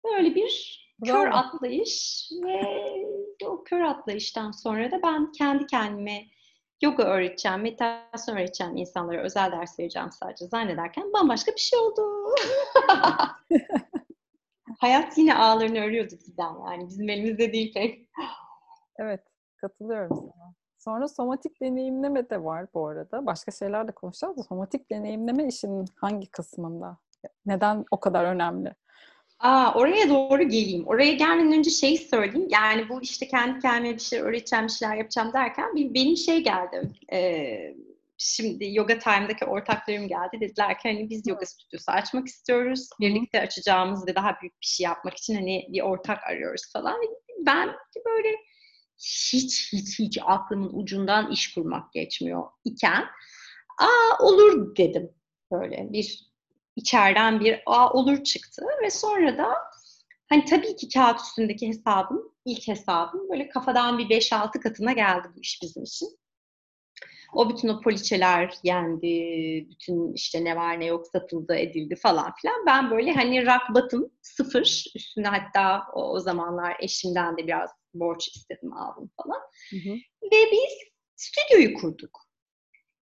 Böyle 0.06 0.36
bir 0.36 0.82
Bravo. 1.06 1.24
kör 1.24 1.32
atlayış 1.32 2.30
ve 2.44 2.62
o 3.46 3.64
kör 3.64 3.82
atlayıştan 3.82 4.52
sonra 4.52 4.92
da 4.92 5.04
ben 5.04 5.32
kendi 5.32 5.68
kendime 5.68 6.26
yoga 6.82 7.04
öğreteceğim, 7.04 7.62
meditasyon 7.62 8.38
öğreteceğim 8.38 8.76
insanlara 8.76 9.22
özel 9.22 9.52
ders 9.52 9.80
vereceğim 9.80 10.12
sadece 10.12 10.48
zannederken 10.48 11.14
bambaşka 11.14 11.52
bir 11.52 11.60
şey 11.60 11.80
oldu. 11.80 12.02
Hayat 14.80 15.18
yine 15.18 15.36
ağlarını 15.36 15.80
örüyordu 15.80 16.12
bizden 16.12 16.54
yani. 16.66 16.88
Bizim 16.88 17.10
elimizde 17.10 17.54
değil 17.54 17.74
pek. 17.74 18.10
Evet, 18.98 19.22
katılıyorum 19.58 20.18
sana. 20.18 20.54
Sonra 20.78 21.08
somatik 21.08 21.62
deneyimleme 21.62 22.30
de 22.30 22.44
var 22.44 22.68
bu 22.74 22.88
arada. 22.88 23.26
Başka 23.26 23.52
şeyler 23.52 23.88
de 23.88 23.92
konuşacağız 23.92 24.38
da 24.38 24.44
somatik 24.44 24.92
deneyimleme 24.92 25.48
işinin 25.48 25.86
hangi 25.96 26.32
kısmında? 26.32 26.98
Neden 27.46 27.86
o 27.92 28.00
kadar 28.00 28.26
önemli? 28.26 28.74
Aa, 29.40 29.74
oraya 29.74 30.10
doğru 30.10 30.44
geleyim. 30.44 30.88
Oraya 30.88 31.14
gelmeden 31.14 31.58
önce 31.58 31.70
şey 31.70 31.98
söyleyeyim. 31.98 32.48
Yani 32.52 32.90
bu 32.90 33.02
işte 33.02 33.28
kendi 33.28 33.60
kendime 33.60 33.96
bir 33.96 34.00
şeyler 34.00 34.26
öğreteceğim, 34.26 34.66
bir 34.66 34.72
şeyler 34.72 34.96
yapacağım 34.96 35.34
derken 35.34 35.76
benim 35.76 36.18
şey 36.18 36.44
geldi. 36.44 36.92
Ee, 37.14 37.76
şimdi 38.18 38.76
Yoga 38.76 39.00
Time'daki 39.00 39.46
ortaklarım 39.46 40.08
geldi. 40.08 40.38
Dediler 40.42 40.80
ki 40.80 40.90
hani 40.90 41.10
biz 41.10 41.28
yoga 41.28 41.46
stüdyosu 41.46 41.92
açmak 41.92 42.28
istiyoruz. 42.28 42.90
Birlikte 43.00 43.42
açacağımız 43.42 44.08
ve 44.08 44.16
daha 44.16 44.38
büyük 44.42 44.62
bir 44.62 44.66
şey 44.66 44.84
yapmak 44.84 45.18
için 45.18 45.36
hani 45.36 45.68
bir 45.70 45.82
ortak 45.82 46.24
arıyoruz 46.24 46.62
falan. 46.74 47.02
Ben 47.46 47.70
böyle 48.06 48.36
hiç 48.98 49.74
hiç 49.74 50.00
hiç 50.00 50.20
aklımın 50.26 50.70
ucundan 50.74 51.32
iş 51.32 51.54
kurmak 51.54 51.94
geçmiyor 51.94 52.44
iken 52.66 53.06
aa 53.80 54.24
olur 54.24 54.76
dedim 54.78 55.12
böyle 55.52 55.94
bir 55.94 56.31
içeriden 56.76 57.40
bir 57.40 57.62
a 57.66 57.94
olur 57.94 58.24
çıktı 58.24 58.66
ve 58.84 58.90
sonra 58.90 59.38
da 59.38 59.54
hani 60.30 60.46
tabii 60.46 60.76
ki 60.76 60.90
kağıt 60.90 61.20
üstündeki 61.20 61.68
hesabım, 61.68 62.32
ilk 62.46 62.68
hesabım 62.68 63.30
böyle 63.30 63.50
kafadan 63.50 63.98
bir 63.98 64.10
5-6 64.10 64.60
katına 64.60 64.94
geldi 64.94 65.28
bu 65.36 65.40
iş 65.42 65.60
bizim 65.62 65.84
için. 65.84 66.22
O 67.34 67.50
bütün 67.50 67.68
o 67.68 67.82
poliçeler 67.82 68.54
yendi, 68.64 69.08
bütün 69.70 70.14
işte 70.14 70.44
ne 70.44 70.56
var 70.56 70.80
ne 70.80 70.86
yok 70.86 71.08
satıldı, 71.08 71.56
edildi 71.56 71.96
falan 71.96 72.34
filan. 72.42 72.66
Ben 72.66 72.92
böyle 72.92 73.14
hani 73.14 73.46
rock 73.46 73.76
bottom 73.76 74.12
sıfır, 74.22 74.86
üstüne 74.96 75.28
hatta 75.28 75.84
o, 75.94 76.12
o 76.12 76.20
zamanlar 76.20 76.78
eşimden 76.80 77.38
de 77.38 77.48
biraz 77.48 77.70
borç 77.94 78.28
istedim 78.28 78.74
aldım 78.74 79.12
falan. 79.24 79.42
Hı 79.70 79.76
hı. 79.76 79.96
Ve 80.24 80.52
biz 80.52 80.74
stüdyoyu 81.16 81.74
kurduk. 81.74 82.20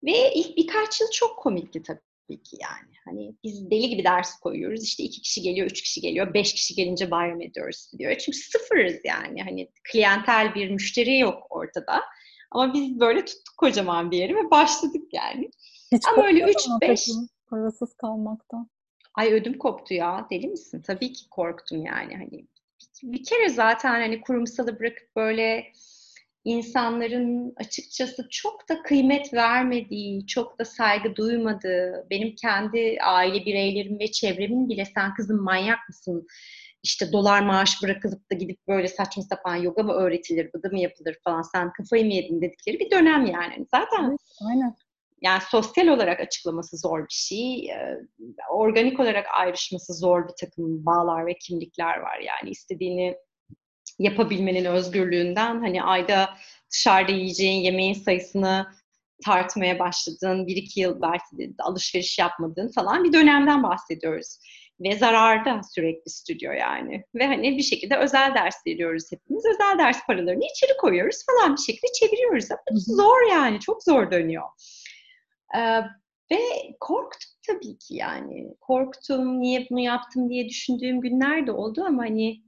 Ve 0.03 0.33
ilk 0.33 0.57
birkaç 0.57 1.01
yıl 1.01 1.07
çok 1.11 1.39
komikti 1.39 1.83
tabii 1.83 2.06
tabii 2.27 2.43
ki 2.43 2.57
yani. 2.61 2.93
Hani 3.05 3.35
biz 3.43 3.71
deli 3.71 3.89
gibi 3.89 4.03
ders 4.03 4.39
koyuyoruz. 4.39 4.83
İşte 4.83 5.03
iki 5.03 5.21
kişi 5.21 5.41
geliyor, 5.41 5.67
üç 5.67 5.81
kişi 5.81 6.01
geliyor, 6.01 6.33
beş 6.33 6.53
kişi 6.53 6.75
gelince 6.75 7.11
bayram 7.11 7.41
ediyoruz 7.41 7.91
diyor. 7.97 8.17
Çünkü 8.17 8.37
sıfırız 8.37 8.95
yani. 9.03 9.43
Hani 9.43 9.71
klientel 9.91 10.55
bir 10.55 10.69
müşteri 10.69 11.19
yok 11.19 11.47
ortada. 11.49 12.01
Ama 12.51 12.73
biz 12.73 12.99
böyle 12.99 13.25
tuttuk 13.25 13.57
kocaman 13.57 14.11
bir 14.11 14.17
yeri 14.17 14.35
ve 14.35 14.51
başladık 14.51 15.03
yani. 15.11 15.49
Hiç 15.91 16.03
Ama 16.13 16.27
öyle 16.27 16.43
üç 16.43 16.57
beş 16.81 17.09
parasız 17.49 17.93
kalmaktan. 17.93 18.69
Ay 19.13 19.33
ödüm 19.33 19.57
koptu 19.57 19.93
ya. 19.93 20.27
Deli 20.31 20.47
misin? 20.47 20.81
Tabii 20.81 21.13
ki 21.13 21.29
korktum 21.29 21.85
yani. 21.85 22.15
Hani 22.15 22.47
bir 23.03 23.23
kere 23.23 23.49
zaten 23.49 23.89
hani 23.89 24.21
kurumsalı 24.21 24.79
bırakıp 24.79 25.15
böyle 25.15 25.71
insanların 26.43 27.53
açıkçası 27.57 28.27
çok 28.31 28.69
da 28.69 28.83
kıymet 28.83 29.33
vermediği, 29.33 30.27
çok 30.27 30.59
da 30.59 30.65
saygı 30.65 31.15
duymadığı, 31.15 32.07
benim 32.09 32.35
kendi 32.35 32.97
aile 33.03 33.45
bireylerim 33.45 33.99
ve 33.99 34.11
çevremin 34.11 34.69
bile 34.69 34.85
sen 34.85 35.13
kızım 35.13 35.43
manyak 35.43 35.79
mısın 35.89 36.27
işte 36.83 37.11
dolar 37.11 37.41
maaş 37.41 37.83
bırakılıp 37.83 38.31
da 38.31 38.35
gidip 38.35 38.67
böyle 38.67 38.87
saçma 38.87 39.23
sapan 39.23 39.55
yoga 39.55 39.83
mı 39.83 39.93
öğretilir, 39.93 40.53
bıdı 40.53 40.69
mı 40.71 40.79
yapılır 40.79 41.17
falan 41.23 41.41
sen 41.41 41.73
kafayı 41.73 42.05
mı 42.05 42.13
yedin 42.13 42.41
dedikleri 42.41 42.79
bir 42.79 42.91
dönem 42.91 43.25
yani. 43.25 43.67
Zaten 43.71 44.09
evet, 44.09 44.19
aynen. 44.49 44.75
yani 45.21 45.41
sosyal 45.49 45.87
olarak 45.87 46.19
açıklaması 46.19 46.77
zor 46.77 46.99
bir 46.99 47.13
şey. 47.13 47.69
Organik 48.49 48.99
olarak 48.99 49.25
ayrışması 49.39 49.93
zor 49.93 50.27
bir 50.27 50.33
takım 50.39 50.85
bağlar 50.85 51.25
ve 51.25 51.37
kimlikler 51.37 51.97
var. 51.97 52.19
Yani 52.19 52.49
istediğini 52.49 53.17
yapabilmenin 53.99 54.65
özgürlüğünden 54.65 55.59
hani 55.59 55.83
ayda 55.83 56.29
dışarıda 56.71 57.11
yiyeceğin 57.11 57.61
yemeğin 57.61 57.93
sayısını 57.93 58.67
tartmaya 59.25 59.79
başladığın, 59.79 60.47
bir 60.47 60.55
iki 60.55 60.79
yıl 60.79 61.01
belki 61.01 61.53
alışveriş 61.59 62.19
yapmadığın 62.19 62.71
falan 62.71 63.03
bir 63.03 63.13
dönemden 63.13 63.63
bahsediyoruz. 63.63 64.39
Ve 64.79 64.97
zararda 64.97 65.61
sürekli 65.75 66.11
stüdyo 66.11 66.51
yani. 66.51 67.03
Ve 67.15 67.27
hani 67.27 67.57
bir 67.57 67.63
şekilde 67.63 67.97
özel 67.97 68.35
ders 68.35 68.55
veriyoruz 68.67 69.11
hepimiz. 69.11 69.45
Özel 69.45 69.77
ders 69.77 70.05
paralarını 70.07 70.43
içeri 70.55 70.77
koyuyoruz 70.77 71.25
falan 71.25 71.55
bir 71.55 71.61
şekilde 71.61 71.91
çeviriyoruz. 71.99 72.51
Ama 72.51 72.79
zor 72.79 73.31
yani, 73.31 73.59
çok 73.59 73.83
zor 73.83 74.11
dönüyor. 74.11 74.43
Ee, 75.55 75.81
ve 76.31 76.39
korktum 76.79 77.31
tabii 77.47 77.77
ki 77.77 77.95
yani. 77.95 78.47
Korktum, 78.61 79.41
niye 79.41 79.67
bunu 79.69 79.79
yaptım 79.79 80.29
diye 80.29 80.49
düşündüğüm 80.49 81.01
günler 81.01 81.47
de 81.47 81.51
oldu 81.51 81.83
ama 81.87 82.03
hani 82.03 82.41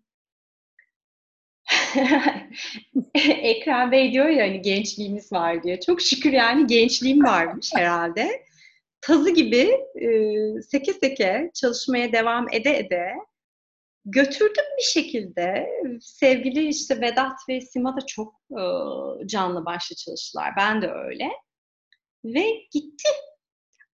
Ekrem 3.42 3.92
Bey 3.92 4.14
diyor 4.14 4.28
ya 4.30 4.46
hani 4.46 4.62
gençliğimiz 4.62 5.32
var 5.32 5.64
diye. 5.64 5.80
Çok 5.80 6.02
şükür 6.02 6.34
yani 6.34 6.68
gençliğim 6.68 7.24
varmış 7.24 7.72
herhalde. 7.76 8.46
Tazı 9.02 9.30
gibi 9.30 9.72
e, 9.96 10.62
seke 10.62 10.94
seke 10.94 11.52
çalışmaya 11.54 12.12
devam 12.12 12.46
ede 12.54 12.78
ede 12.78 13.14
götürdüm 14.06 14.66
bir 14.78 14.84
şekilde. 14.84 15.70
Sevgili 16.02 16.68
işte 16.68 17.02
Vedat 17.02 17.38
ve 17.50 17.62
Sima 17.62 17.98
da 17.98 18.06
çok 18.06 18.34
e, 18.52 18.64
canlı 19.28 19.66
başlı 19.66 19.96
çalıştılar. 19.96 20.54
Ben 20.58 20.82
de 20.82 20.88
öyle. 20.92 21.30
Ve 22.26 22.52
gitti. 22.72 23.10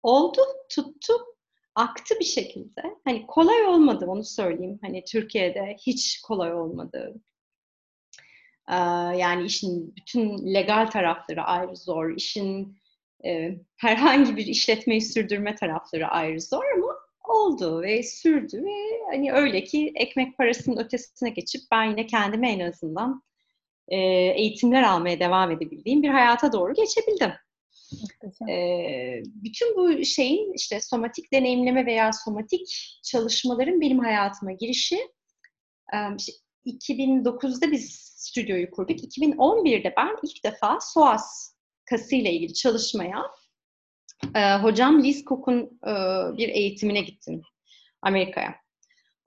Oldu, 0.04 0.42
tuttu, 0.70 1.14
aktı 1.76 2.16
bir 2.20 2.26
şekilde. 2.26 2.82
Hani 3.04 3.28
kolay 3.28 3.66
olmadı 3.66 4.06
onu 4.08 4.24
söyleyeyim. 4.24 4.80
Hani 4.82 5.04
Türkiye'de 5.04 5.76
hiç 5.86 6.22
kolay 6.22 6.54
olmadı. 6.54 7.14
Yani 9.20 9.46
işin 9.46 9.96
bütün 9.96 10.54
legal 10.54 10.86
tarafları 10.86 11.44
ayrı 11.44 11.76
zor, 11.76 12.16
işin 12.16 12.78
e, 13.26 13.56
herhangi 13.78 14.38
bir 14.38 14.46
işletmeyi 14.46 15.02
sürdürme 15.02 15.56
tarafları 15.56 16.08
ayrı 16.08 16.42
zor 16.42 16.64
ama 16.78 16.96
oldu 17.28 17.82
ve 17.82 18.04
sürdü 18.04 18.64
ve 18.64 19.02
hani 19.12 19.34
öyle 19.34 19.64
ki 19.64 19.92
ekmek 19.96 20.38
parasının 20.38 20.78
ötesine 20.78 21.30
geçip 21.30 21.62
ben 21.72 21.84
yine 21.84 22.08
kendime 22.08 22.52
en 22.52 22.60
azından 22.60 23.24
e, 23.88 23.98
eğitimler 24.36 24.84
almaya 24.84 25.20
devam 25.20 25.52
edebildiğim 25.52 26.04
bir 26.04 26.10
hayata 26.10 26.54
doğru 26.54 26.74
geçebildim. 26.74 27.32
E, 28.50 29.24
bütün 29.26 29.76
bu 29.76 30.06
şeyin 30.06 30.54
işte 30.54 30.82
somatik 30.82 31.34
deneyimleme 31.34 31.86
veya 31.86 32.14
somatik 32.14 33.00
çalışmaların 33.04 33.82
benim 33.82 34.00
hayatıma 34.00 34.52
girişi 34.52 34.96
e, 35.94 35.98
işte 36.18 36.34
2009'da 36.66 37.72
biz 37.72 38.15
stüdyoyu 38.26 38.72
kurduk. 38.72 39.00
2011'de 39.00 39.94
ben 39.98 40.18
ilk 40.24 40.44
defa 40.44 40.80
SOAS 40.82 41.56
kası 41.86 42.16
ile 42.16 42.34
ilgili 42.34 42.54
çalışmaya 42.54 43.24
e, 44.36 44.56
hocam 44.56 45.04
Liz 45.04 45.26
Cook'un 45.26 45.80
e, 45.88 45.94
bir 46.38 46.50
eğitimine 46.50 47.02
gittim 47.02 47.42
Amerika'ya. 48.02 48.56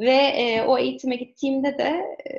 Ve 0.00 0.14
e, 0.14 0.62
o 0.62 0.78
eğitime 0.78 1.16
gittiğimde 1.16 1.78
de 1.78 1.88
e, 2.30 2.32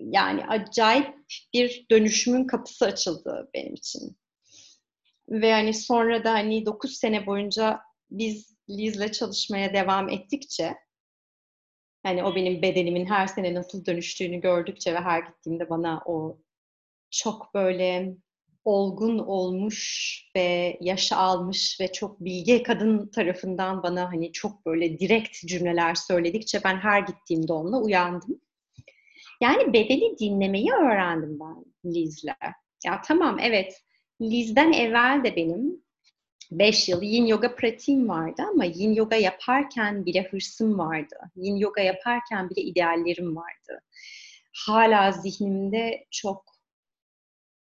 yani 0.00 0.46
acayip 0.46 1.14
bir 1.54 1.86
dönüşümün 1.90 2.46
kapısı 2.46 2.84
açıldı 2.84 3.50
benim 3.54 3.74
için. 3.74 4.16
Ve 5.28 5.52
hani 5.52 5.74
sonra 5.74 6.24
da 6.24 6.32
hani 6.32 6.66
9 6.66 6.96
sene 6.96 7.26
boyunca 7.26 7.80
biz 8.10 8.56
Liz'le 8.70 9.12
çalışmaya 9.12 9.74
devam 9.74 10.08
ettikçe 10.08 10.74
Hani 12.06 12.24
o 12.24 12.34
benim 12.34 12.62
bedenimin 12.62 13.06
her 13.06 13.26
sene 13.26 13.54
nasıl 13.54 13.86
dönüştüğünü 13.86 14.40
gördükçe 14.40 14.94
ve 14.94 15.00
her 15.00 15.22
gittiğimde 15.22 15.70
bana 15.70 16.02
o 16.06 16.38
çok 17.10 17.54
böyle 17.54 18.16
olgun 18.64 19.18
olmuş 19.18 20.22
ve 20.36 20.78
yaşı 20.80 21.16
almış 21.16 21.80
ve 21.80 21.92
çok 21.92 22.20
bilge 22.20 22.62
kadın 22.62 23.08
tarafından 23.08 23.82
bana 23.82 24.12
hani 24.12 24.32
çok 24.32 24.66
böyle 24.66 24.98
direkt 24.98 25.46
cümleler 25.46 25.94
söyledikçe 25.94 26.60
ben 26.64 26.76
her 26.76 27.00
gittiğimde 27.00 27.52
onunla 27.52 27.82
uyandım. 27.82 28.40
Yani 29.40 29.72
bedeni 29.72 30.18
dinlemeyi 30.18 30.72
öğrendim 30.72 31.38
ben 31.40 31.64
Liz'le. 31.92 32.36
Ya 32.84 33.00
tamam 33.04 33.38
evet 33.42 33.82
Liz'den 34.20 34.72
evvel 34.72 35.24
de 35.24 35.36
benim 35.36 35.82
5 36.50 36.88
yıl 36.88 37.02
yin 37.02 37.26
yoga 37.26 37.54
pratiğim 37.54 38.08
vardı 38.08 38.42
ama 38.52 38.64
yin 38.64 38.94
yoga 38.94 39.16
yaparken 39.16 40.06
bile 40.06 40.22
hırsım 40.22 40.78
vardı. 40.78 41.16
Yin 41.36 41.56
yoga 41.56 41.80
yaparken 41.80 42.50
bile 42.50 42.60
ideallerim 42.60 43.36
vardı. 43.36 43.82
Hala 44.66 45.12
zihnimde 45.12 46.06
çok 46.10 46.44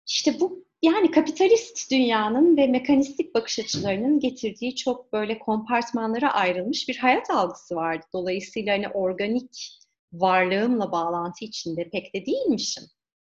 işte 0.06 0.40
bu 0.40 0.64
yani 0.82 1.11
kapitalist 1.11 1.90
dünyanın 1.90 2.56
ve 2.56 2.66
mekanistik 2.66 3.35
bakış 3.35 3.58
açılarının 3.58 4.20
getirdiği 4.20 4.76
çok 4.76 5.12
böyle 5.12 5.38
kompartmanlara 5.38 6.32
ayrılmış 6.32 6.88
bir 6.88 6.96
hayat 6.96 7.30
algısı 7.30 7.76
vardı. 7.76 8.06
Dolayısıyla 8.12 8.74
hani 8.74 8.88
organik 8.88 9.78
varlığımla 10.12 10.92
bağlantı 10.92 11.44
içinde 11.44 11.90
pek 11.90 12.14
de 12.14 12.26
değilmişim. 12.26 12.85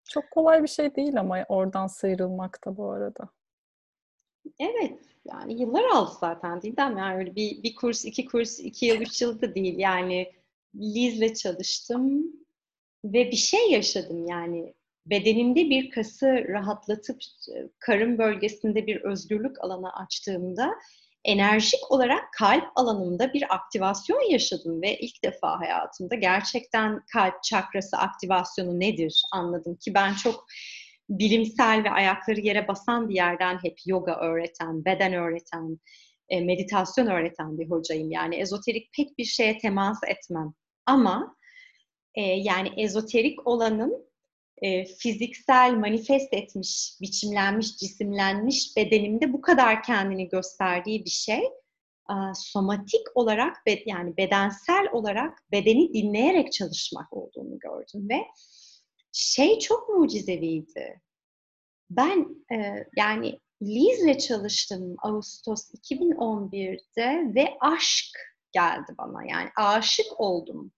Çok 0.08 0.30
kolay 0.30 0.62
bir 0.62 0.68
şey 0.68 0.94
değil 0.94 1.20
ama 1.20 1.44
oradan 1.48 1.86
sıyrılmak 1.86 2.66
da 2.66 2.76
bu 2.76 2.90
arada. 2.90 3.28
Evet, 4.58 4.98
yani 5.24 5.60
yıllar 5.60 5.84
aldı 5.84 6.10
zaten 6.20 6.56
mi? 6.56 6.74
Yani 6.78 7.16
öyle 7.16 7.36
bir, 7.36 7.62
bir 7.62 7.74
kurs, 7.74 8.04
iki 8.04 8.24
kurs, 8.24 8.60
iki 8.60 8.86
yıl, 8.86 8.96
üç 8.96 9.22
yıl 9.22 9.40
da 9.40 9.54
değil. 9.54 9.78
Yani 9.78 10.32
Liz'le 10.74 11.34
çalıştım 11.34 12.32
ve 13.04 13.30
bir 13.30 13.36
şey 13.36 13.70
yaşadım 13.70 14.26
yani. 14.26 14.74
Bedenimde 15.06 15.70
bir 15.70 15.90
kası 15.90 16.44
rahatlatıp 16.48 17.22
karın 17.78 18.18
bölgesinde 18.18 18.86
bir 18.86 19.00
özgürlük 19.00 19.64
alanı 19.64 19.92
açtığımda 19.96 20.74
enerjik 21.24 21.90
olarak 21.90 22.32
kalp 22.32 22.64
alanında 22.76 23.32
bir 23.32 23.54
aktivasyon 23.54 24.30
yaşadım 24.30 24.82
ve 24.82 24.98
ilk 24.98 25.24
defa 25.24 25.60
hayatımda 25.60 26.14
gerçekten 26.14 27.02
kalp 27.12 27.42
çakrası 27.42 27.96
aktivasyonu 27.96 28.80
nedir 28.80 29.22
anladım 29.32 29.76
ki 29.76 29.94
ben 29.94 30.14
çok 30.14 30.46
bilimsel 31.08 31.84
ve 31.84 31.90
ayakları 31.90 32.40
yere 32.40 32.68
basan 32.68 33.08
bir 33.08 33.14
yerden 33.14 33.58
hep 33.62 33.78
yoga 33.86 34.16
öğreten, 34.16 34.84
beden 34.84 35.12
öğreten, 35.12 35.78
e, 36.28 36.40
meditasyon 36.40 37.06
öğreten 37.06 37.58
bir 37.58 37.70
hocayım. 37.70 38.10
Yani 38.10 38.36
ezoterik 38.36 38.92
pek 38.96 39.18
bir 39.18 39.24
şeye 39.24 39.58
temas 39.58 39.98
etmem. 40.06 40.54
Ama 40.86 41.36
e, 42.14 42.22
yani 42.22 42.70
ezoterik 42.76 43.46
olanın 43.46 44.12
e, 44.62 44.84
fiziksel, 44.84 45.72
manifest 45.72 46.34
etmiş, 46.34 46.96
biçimlenmiş, 47.00 47.76
cisimlenmiş 47.76 48.76
bedenimde 48.76 49.32
bu 49.32 49.40
kadar 49.40 49.82
kendini 49.82 50.28
gösterdiği 50.28 51.04
bir 51.04 51.10
şey 51.10 51.42
somatik 52.34 53.02
olarak 53.14 53.56
yani 53.86 54.16
bedensel 54.16 54.88
olarak 54.92 55.38
bedeni 55.52 55.94
dinleyerek 55.94 56.52
çalışmak 56.52 57.12
olduğunu 57.12 57.58
gördüm 57.58 58.08
ve 58.08 58.24
şey 59.12 59.58
çok 59.58 59.88
mucizeviydi. 59.88 61.00
Ben 61.90 62.26
e, 62.52 62.86
yani 62.96 63.40
Liz'le 63.62 64.18
çalıştım 64.18 64.96
Ağustos 65.02 65.74
2011'de 65.74 67.34
ve 67.34 67.56
aşk 67.60 68.18
geldi 68.52 68.94
bana. 68.98 69.24
Yani 69.24 69.50
aşık 69.56 70.20
oldum. 70.20 70.72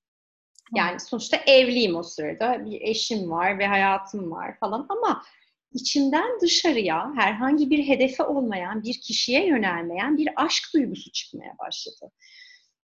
Yani 0.75 1.01
sonuçta 1.01 1.37
evliyim 1.37 1.97
o 1.97 2.03
sırada. 2.03 2.64
Bir 2.64 2.81
eşim 2.81 3.31
var 3.31 3.59
ve 3.59 3.66
hayatım 3.66 4.31
var 4.31 4.59
falan 4.61 4.87
ama 4.88 5.25
içimden 5.73 6.40
dışarıya 6.40 7.12
herhangi 7.16 7.70
bir 7.70 7.88
hedefe 7.88 8.23
olmayan, 8.23 8.83
bir 8.83 9.01
kişiye 9.01 9.47
yönelmeyen 9.47 10.16
bir 10.16 10.29
aşk 10.37 10.64
duygusu 10.75 11.12
çıkmaya 11.12 11.55
başladı 11.59 12.12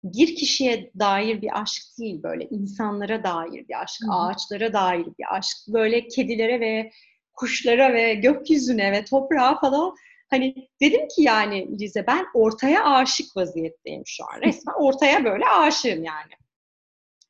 bir 0.04 0.36
kişiye 0.36 0.92
dair 1.00 1.42
bir 1.42 1.62
aşk 1.62 1.84
değil 2.00 2.24
böyle 2.24 2.48
insanlara 2.50 3.24
dair 3.24 3.68
bir 3.68 3.82
aşk, 3.82 4.02
Hı. 4.04 4.12
ağaçlara 4.12 4.74
dair 4.74 5.06
bir 5.06 5.36
aşk, 5.36 5.58
böyle 5.68 6.08
kedilere 6.08 6.60
ve 6.60 6.92
kuşlara 7.34 7.94
ve 7.94 8.14
gökyüzüne 8.14 8.92
ve 8.92 9.06
toprağa 9.06 9.60
falan 9.60 9.96
hani 10.30 10.70
dedim 10.82 11.08
ki 11.08 11.22
yani 11.22 11.80
Lize 11.80 12.08
ben 12.08 12.26
ortaya 12.34 12.86
aşık 12.86 13.38
vaziyetteyim 13.38 14.04
şu 14.06 14.24
an. 14.24 14.42
Resmen 14.42 14.74
ortaya 14.74 15.26
böyle 15.26 15.46
aşığım 15.46 16.04
yani. 16.04 16.32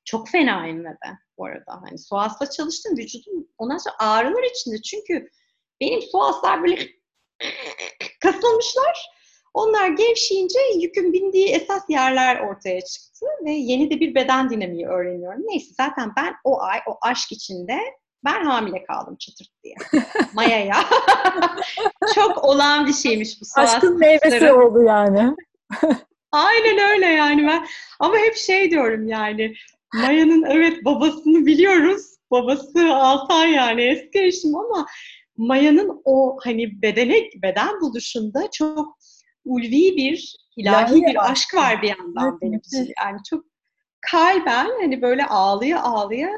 Çok 0.05 0.31
ve 0.85 0.97
ben 1.05 1.17
bu 1.37 1.45
arada. 1.45 1.81
Hani 1.81 1.97
Suas'la 1.97 2.49
çalıştım 2.49 2.97
vücudum 2.97 3.47
ondan 3.57 3.77
sonra 3.77 3.95
ağrılar 3.99 4.43
içinde 4.43 4.81
çünkü 4.81 5.29
benim 5.81 6.01
Suaslar 6.01 6.63
böyle 6.63 6.75
kasılmışlar 8.21 9.16
Onlar 9.57 9.89
gevşeyince 9.89 10.59
yükün 10.81 11.13
bindiği 11.13 11.47
esas 11.47 11.89
yerler 11.89 12.39
ortaya 12.39 12.81
çıktı 12.81 13.25
ve 13.45 13.51
yeni 13.51 13.89
de 13.89 13.99
bir 13.99 14.15
beden 14.15 14.49
dinamiği 14.49 14.87
öğreniyorum. 14.87 15.41
Neyse 15.47 15.73
zaten 15.77 16.11
ben 16.17 16.35
o 16.43 16.61
ay, 16.61 16.79
o 16.87 16.97
aşk 17.01 17.31
içinde 17.31 17.79
ben 18.25 18.45
hamile 18.45 18.83
kaldım 18.83 19.15
çıtırt 19.15 19.49
diye. 19.63 19.75
Maya'ya. 20.33 20.75
Çok 22.15 22.43
olan 22.43 22.87
bir 22.87 22.93
şeymiş 22.93 23.41
bu. 23.41 23.61
Aşkın 23.61 23.99
meyvesi 23.99 24.53
oldu 24.53 24.83
yani. 24.83 25.35
Aynen 26.31 26.89
öyle 26.89 27.05
yani 27.05 27.47
ben. 27.47 27.67
Ama 27.99 28.17
hep 28.17 28.35
şey 28.35 28.71
diyorum 28.71 29.07
yani. 29.07 29.53
Maya'nın 29.93 30.43
evet 30.43 30.85
babasını 30.85 31.45
biliyoruz. 31.45 32.01
Babası 32.31 32.93
Altay 32.93 33.51
yani 33.51 33.81
eski 33.81 34.19
eşim 34.19 34.55
ama 34.55 34.85
Maya'nın 35.37 36.01
o 36.05 36.37
hani 36.43 36.81
bedene 36.81 37.29
beden 37.43 37.81
buluşunda 37.81 38.49
çok 38.51 38.96
ulvi 39.47 39.97
bir 39.97 40.35
ilahi 40.57 40.91
yani 40.91 41.05
bir 41.05 41.31
aşk 41.31 41.55
var 41.55 41.81
bir 41.81 41.87
yandan 41.87 42.29
evet, 42.31 42.41
benim 42.41 42.59
için. 42.59 42.93
Yani 43.03 43.19
çok 43.29 43.45
kalben 44.11 44.69
hani 44.81 45.01
böyle 45.01 45.25
ağlıya 45.25 45.81
ağlıya 45.81 46.29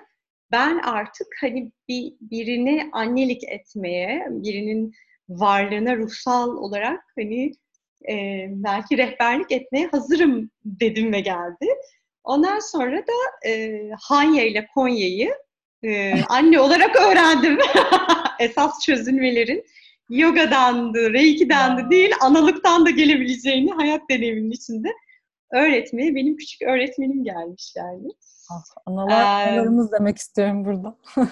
ben 0.52 0.78
artık 0.78 1.28
hani 1.42 1.72
bir 1.88 2.14
birini 2.22 2.90
annelik 2.94 3.44
etmeye, 3.44 4.28
birinin 4.30 4.94
varlığına 5.30 5.98
ruhsal 5.98 6.50
olarak 6.50 7.04
hani 7.16 7.52
e, 8.10 8.46
belki 8.50 8.98
rehberlik 8.98 9.52
etmeye 9.52 9.88
hazırım 9.88 10.50
dedim 10.66 11.14
ve 11.14 11.20
geldi. 11.20 11.68
Ondan 12.24 12.60
sonra 12.60 12.98
da 12.98 13.50
e, 13.50 13.82
Hanya 14.02 14.44
ile 14.44 14.68
Konya'yı 14.74 15.34
e, 15.84 16.24
anne 16.24 16.60
olarak 16.60 16.96
öğrendim. 16.96 17.58
Esas 18.40 18.86
çözülmelerin 18.86 19.64
yogadandı, 20.10 21.14
reiki'dandı 21.14 21.90
değil, 21.90 22.12
analıktan 22.22 22.86
da 22.86 22.90
gelebileceğini 22.90 23.72
hayat 23.72 24.02
deneyiminin 24.10 24.52
içinde 24.52 24.90
öğretmeye 25.52 26.16
benim 26.16 26.38
küçük 26.38 26.62
öğretmenim 26.62 27.24
gelmiş 27.24 27.74
yani. 27.78 28.08
Ah, 28.52 28.64
analar, 28.86 29.48
ee, 29.48 29.52
analarımız 29.52 29.92
demek 29.92 30.18
istiyorum 30.18 30.66
burada. 30.66 30.98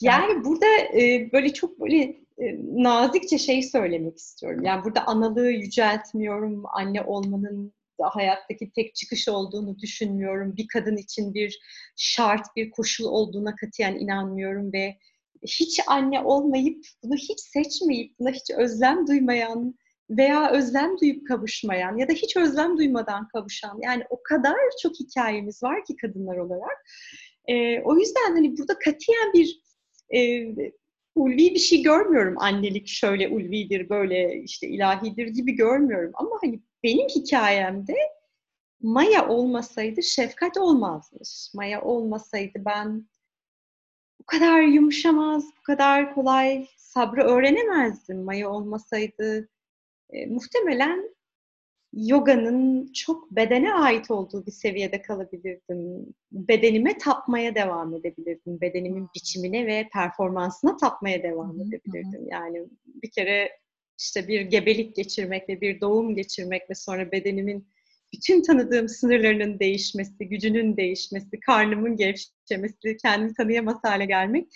yani 0.00 0.44
burada 0.44 0.66
e, 1.00 1.32
böyle 1.32 1.52
çok 1.52 1.80
böyle 1.80 2.02
e, 2.38 2.58
nazikçe 2.72 3.38
şey 3.38 3.62
söylemek 3.62 4.18
istiyorum. 4.18 4.64
Yani 4.64 4.84
burada 4.84 5.06
analığı 5.06 5.50
yüceltmiyorum, 5.50 6.62
anne 6.74 7.02
olmanın 7.02 7.72
hayattaki 8.02 8.70
tek 8.70 8.94
çıkış 8.94 9.28
olduğunu 9.28 9.78
düşünmüyorum. 9.78 10.56
Bir 10.56 10.68
kadın 10.68 10.96
için 10.96 11.34
bir 11.34 11.60
şart, 11.96 12.56
bir 12.56 12.70
koşul 12.70 13.04
olduğuna 13.04 13.54
katiyen 13.56 13.94
inanmıyorum 13.94 14.72
ve 14.72 14.96
hiç 15.42 15.80
anne 15.86 16.20
olmayıp, 16.20 16.86
bunu 17.02 17.14
hiç 17.14 17.40
seçmeyip, 17.40 18.18
buna 18.18 18.30
hiç 18.30 18.50
özlem 18.50 19.06
duymayan 19.06 19.74
veya 20.10 20.50
özlem 20.50 20.98
duyup 21.00 21.28
kavuşmayan 21.28 21.96
ya 21.96 22.08
da 22.08 22.12
hiç 22.12 22.36
özlem 22.36 22.78
duymadan 22.78 23.28
kavuşan 23.28 23.78
yani 23.82 24.04
o 24.10 24.22
kadar 24.22 24.56
çok 24.82 24.92
hikayemiz 25.00 25.62
var 25.62 25.84
ki 25.84 25.96
kadınlar 25.96 26.36
olarak. 26.36 26.86
E, 27.48 27.80
o 27.80 27.98
yüzden 27.98 28.32
hani 28.32 28.58
burada 28.58 28.78
katiyen 28.78 29.32
bir 29.34 29.60
e, 30.14 30.46
ulvi 31.14 31.54
bir 31.54 31.58
şey 31.58 31.82
görmüyorum. 31.82 32.34
Annelik 32.38 32.88
şöyle 32.88 33.28
ulvidir, 33.28 33.88
böyle 33.88 34.42
işte 34.42 34.68
ilahidir 34.68 35.26
gibi 35.26 35.52
görmüyorum. 35.52 36.10
Ama 36.14 36.38
hani 36.42 36.60
benim 36.84 37.08
hikayemde 37.08 37.94
Maya 38.82 39.28
olmasaydı 39.28 40.02
şefkat 40.02 40.56
olmazmış. 40.58 41.50
Maya 41.54 41.82
olmasaydı 41.82 42.58
ben 42.66 43.08
bu 44.20 44.26
kadar 44.26 44.62
yumuşamaz, 44.62 45.44
bu 45.58 45.62
kadar 45.62 46.14
kolay 46.14 46.66
sabrı 46.76 47.22
öğrenemezdim. 47.22 48.22
Maya 48.22 48.50
olmasaydı 48.50 49.48
e, 50.10 50.26
muhtemelen 50.26 51.14
yoganın 51.92 52.92
çok 52.92 53.30
bedene 53.30 53.72
ait 53.72 54.10
olduğu 54.10 54.46
bir 54.46 54.52
seviyede 54.52 55.02
kalabilirdim. 55.02 56.06
Bedenime 56.32 56.98
tapmaya 56.98 57.54
devam 57.54 57.94
edebilirdim. 57.94 58.60
Bedenimin 58.60 59.08
biçimine 59.14 59.66
ve 59.66 59.88
performansına 59.92 60.76
tapmaya 60.76 61.22
devam 61.22 61.60
edebilirdim. 61.60 62.26
Yani 62.30 62.66
bir 62.86 63.10
kere 63.10 63.58
işte 63.98 64.28
bir 64.28 64.40
gebelik 64.40 64.96
geçirmek 64.96 65.48
ve 65.48 65.60
bir 65.60 65.80
doğum 65.80 66.14
geçirmek 66.14 66.70
ve 66.70 66.74
sonra 66.74 67.12
bedenimin 67.12 67.68
bütün 68.12 68.42
tanıdığım 68.42 68.88
sınırlarının 68.88 69.58
değişmesi, 69.58 70.28
gücünün 70.28 70.76
değişmesi, 70.76 71.40
karnımın 71.40 71.96
gevşemesi, 71.96 72.96
kendimi 73.02 73.34
tanıyamaz 73.34 73.76
hale 73.82 74.04
gelmek 74.04 74.48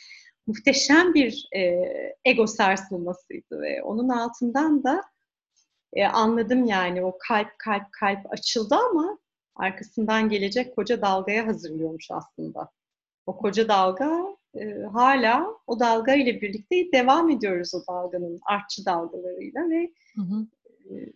muhteşem 0.47 1.15
bir 1.15 1.49
e, 1.57 1.83
ego 2.25 2.47
sarsılmasıydı 2.47 3.61
ve 3.61 3.83
onun 3.83 4.09
altından 4.09 4.85
da 4.85 5.03
e, 5.93 6.05
anladım 6.05 6.65
yani 6.65 7.05
o 7.05 7.19
kalp 7.29 7.59
kalp 7.59 7.93
kalp 7.93 8.33
açıldı 8.33 8.75
ama 8.91 9.19
arkasından 9.55 10.29
gelecek 10.29 10.77
koca 10.77 11.03
dalgaya 11.03 11.47
hazırlıyormuş 11.47 12.11
aslında. 12.11 12.71
O 13.27 13.37
koca 13.37 13.69
dalga 13.69 14.37
e, 14.55 14.83
hala 14.93 15.47
o 15.67 15.81
dalga 15.81 16.15
ile 16.15 16.41
birlikte 16.41 16.93
devam 16.93 17.31
ediyoruz 17.31 17.75
o 17.75 17.93
dalganın 17.93 18.41
artçı 18.47 18.85
dalgalarıyla 18.85 19.71
ve 19.71 19.93
hı 20.17 20.23
hı. 20.23 20.47
E, 20.91 21.13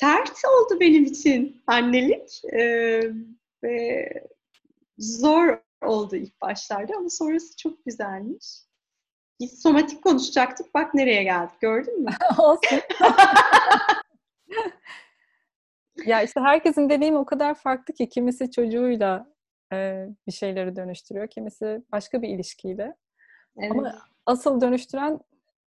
sert 0.00 0.44
oldu 0.44 0.80
benim 0.80 1.04
için 1.04 1.62
annelik 1.66 2.44
e, 2.44 3.00
ve 3.62 4.12
zor 4.98 5.58
oldu 5.82 6.16
ilk 6.16 6.40
başlarda 6.40 6.96
ama 6.96 7.10
sonrası 7.10 7.56
çok 7.56 7.84
güzelmiş. 7.84 8.46
Biz 9.40 9.62
somatik 9.62 10.02
konuşacaktık. 10.02 10.74
Bak 10.74 10.94
nereye 10.94 11.22
geldik. 11.22 11.60
Gördün 11.60 12.02
mü? 12.02 12.10
Olsun. 12.38 12.80
ya 16.06 16.22
işte 16.22 16.40
herkesin 16.40 16.90
deneyimi 16.90 17.18
o 17.18 17.24
kadar 17.24 17.54
farklı 17.54 17.94
ki 17.94 18.08
kimisi 18.08 18.50
çocuğuyla 18.50 19.26
e, 19.72 20.06
bir 20.26 20.32
şeyleri 20.32 20.76
dönüştürüyor, 20.76 21.28
kimisi 21.28 21.82
başka 21.92 22.22
bir 22.22 22.28
ilişkiyle. 22.28 22.96
Evet. 23.58 23.70
Ama 23.70 23.98
asıl 24.26 24.60
dönüştüren 24.60 25.20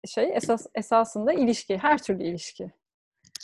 şey 0.07 0.31
esas 0.35 0.67
esasında 0.75 1.33
ilişki, 1.33 1.79
her 1.79 2.03
türlü 2.03 2.25
ilişki. 2.25 2.73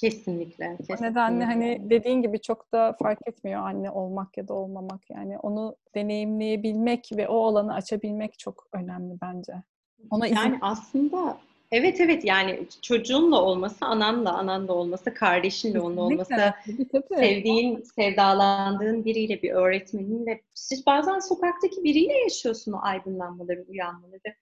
Kesinlikle. 0.00 0.76
kesinlikle. 0.76 1.06
O 1.06 1.11
nedenle 1.11 1.44
hani 1.44 1.90
dediğin 1.90 2.22
gibi 2.22 2.40
çok 2.40 2.72
da 2.72 2.96
fark 2.98 3.18
etmiyor 3.26 3.62
anne 3.62 3.90
olmak 3.90 4.37
ya 4.37 4.48
da 4.48 4.54
olmamak. 4.54 5.11
Yani 5.11 5.38
onu 5.38 5.76
deneyimleyebilmek 5.94 7.08
ve 7.16 7.28
o 7.28 7.46
alanı 7.46 7.74
açabilmek 7.74 8.38
çok 8.38 8.66
önemli 8.72 9.14
bence. 9.22 9.52
Ona 10.11 10.26
izin... 10.26 10.37
Yani 10.37 10.58
aslında 10.61 11.37
evet 11.72 12.00
evet 12.00 12.24
yani 12.24 12.66
çocuğunla 12.82 13.42
olması, 13.42 13.87
ananla, 13.87 14.32
ananla 14.32 14.72
olması, 14.72 15.14
kardeşinle 15.14 15.80
onunla 15.80 16.00
olması, 16.00 16.30
tabii, 16.30 16.88
tabii. 16.88 17.16
sevdiğin, 17.16 17.82
sevdalandığın 17.96 19.04
biriyle 19.04 19.42
bir 19.42 19.50
öğretmeninle, 19.50 20.40
siz 20.54 20.87
bazen 20.87 21.18
sokaktaki 21.18 21.84
biriyle 21.84 22.18
yaşıyorsun 22.18 22.72
o 22.72 22.78
aydınlanmaları, 22.82 23.64
uyanmaları. 23.68 24.34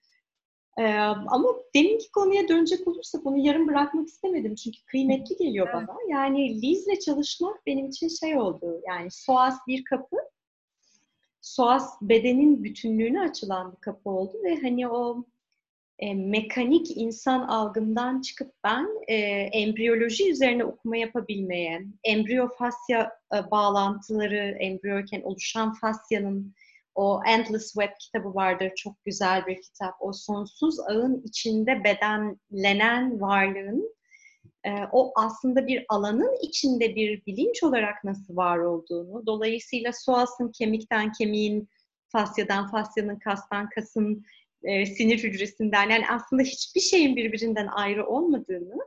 Ee, 0.77 0.93
ama 1.27 1.49
deminki 1.75 2.11
konuya 2.11 2.47
dönecek 2.47 2.87
olursak 2.87 3.25
onu 3.25 3.37
yarım 3.37 3.67
bırakmak 3.67 4.07
istemedim 4.07 4.55
çünkü 4.55 4.77
kıymetli 4.85 5.35
geliyor 5.35 5.67
evet. 5.73 5.87
bana. 5.87 5.97
Yani 6.09 6.61
Liz'le 6.61 6.99
çalışmak 7.05 7.65
benim 7.65 7.87
için 7.87 8.07
şey 8.07 8.37
oldu. 8.37 8.81
Yani 8.87 9.11
SOAS 9.11 9.57
bir 9.67 9.83
kapı, 9.83 10.17
SOAS 11.41 12.01
bedenin 12.01 12.63
bütünlüğüne 12.63 13.21
açılan 13.21 13.71
bir 13.71 13.81
kapı 13.81 14.09
oldu 14.09 14.37
ve 14.43 14.55
hani 14.61 14.87
o 14.87 15.25
e, 15.99 16.13
mekanik 16.13 16.97
insan 16.97 17.41
algımdan 17.41 18.21
çıkıp 18.21 18.53
ben 18.63 18.87
e, 19.07 19.15
embriyoloji 19.53 20.31
üzerine 20.31 20.65
okuma 20.65 20.97
yapabilmeye, 20.97 21.81
embriyo 22.03 22.47
fasya 22.57 23.11
e, 23.35 23.51
bağlantıları, 23.51 24.57
embriyoyken 24.59 25.21
oluşan 25.21 25.73
fasyanın 25.73 26.53
o 26.97 27.21
Endless 27.27 27.73
Web 27.73 27.91
kitabı 27.99 28.35
vardır. 28.35 28.71
Çok 28.75 29.05
güzel 29.05 29.45
bir 29.47 29.61
kitap. 29.61 29.93
O 29.99 30.13
sonsuz 30.13 30.79
ağın 30.79 31.21
içinde 31.25 31.83
bedenlenen 31.83 33.21
varlığın 33.21 33.95
e, 34.63 34.71
o 34.91 35.11
aslında 35.15 35.67
bir 35.67 35.85
alanın 35.89 36.37
içinde 36.41 36.95
bir 36.95 37.25
bilinç 37.25 37.63
olarak 37.63 38.03
nasıl 38.03 38.35
var 38.35 38.57
olduğunu, 38.57 39.25
dolayısıyla 39.25 39.91
soğasın 39.93 40.51
kemikten 40.51 41.11
kemiğin, 41.11 41.69
fasyadan 42.09 42.71
fasyanın, 42.71 43.19
kastan 43.19 43.69
kasın, 43.69 44.23
e, 44.63 44.85
sinir 44.85 45.23
hücresinden 45.23 45.89
yani 45.89 46.05
aslında 46.11 46.43
hiçbir 46.43 46.81
şeyin 46.81 47.15
birbirinden 47.15 47.67
ayrı 47.67 48.07
olmadığını 48.07 48.77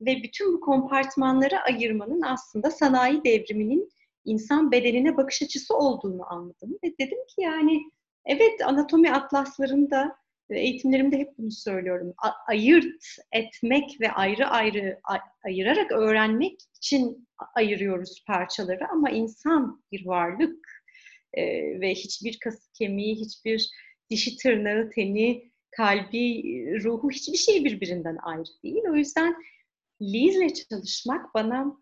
ve 0.00 0.22
bütün 0.22 0.54
bu 0.54 0.60
kompartmanları 0.60 1.60
ayırmanın 1.60 2.22
aslında 2.22 2.70
sanayi 2.70 3.24
devriminin 3.24 3.88
insan 4.26 4.72
bedenine 4.72 5.16
bakış 5.16 5.42
açısı 5.42 5.76
olduğunu 5.76 6.32
anladım. 6.32 6.78
Ve 6.84 6.94
dedim 7.00 7.18
ki 7.28 7.40
yani 7.40 7.82
evet 8.26 8.60
anatomi 8.64 9.12
atlaslarında 9.12 10.16
eğitimlerimde 10.50 11.18
hep 11.18 11.38
bunu 11.38 11.50
söylüyorum. 11.50 12.14
A- 12.18 12.48
ayırt 12.48 13.04
etmek 13.32 14.00
ve 14.00 14.12
ayrı 14.12 14.46
ayrı 14.46 15.00
ayırarak 15.44 15.92
öğrenmek 15.92 16.60
için 16.76 17.28
ayırıyoruz 17.54 18.24
parçaları 18.26 18.88
ama 18.92 19.10
insan 19.10 19.82
bir 19.92 20.06
varlık 20.06 20.66
e, 21.34 21.42
ve 21.80 21.94
hiçbir 21.94 22.38
kası 22.38 22.72
kemiği, 22.72 23.14
hiçbir 23.16 23.70
dişi 24.10 24.36
tırnağı, 24.36 24.90
teni, 24.90 25.50
kalbi, 25.70 26.42
ruhu 26.84 27.10
hiçbir 27.10 27.38
şey 27.38 27.64
birbirinden 27.64 28.16
ayrı 28.22 28.62
değil. 28.62 28.82
O 28.90 28.94
yüzden 28.94 29.36
Liz'le 30.02 30.66
çalışmak 30.68 31.34
bana 31.34 31.76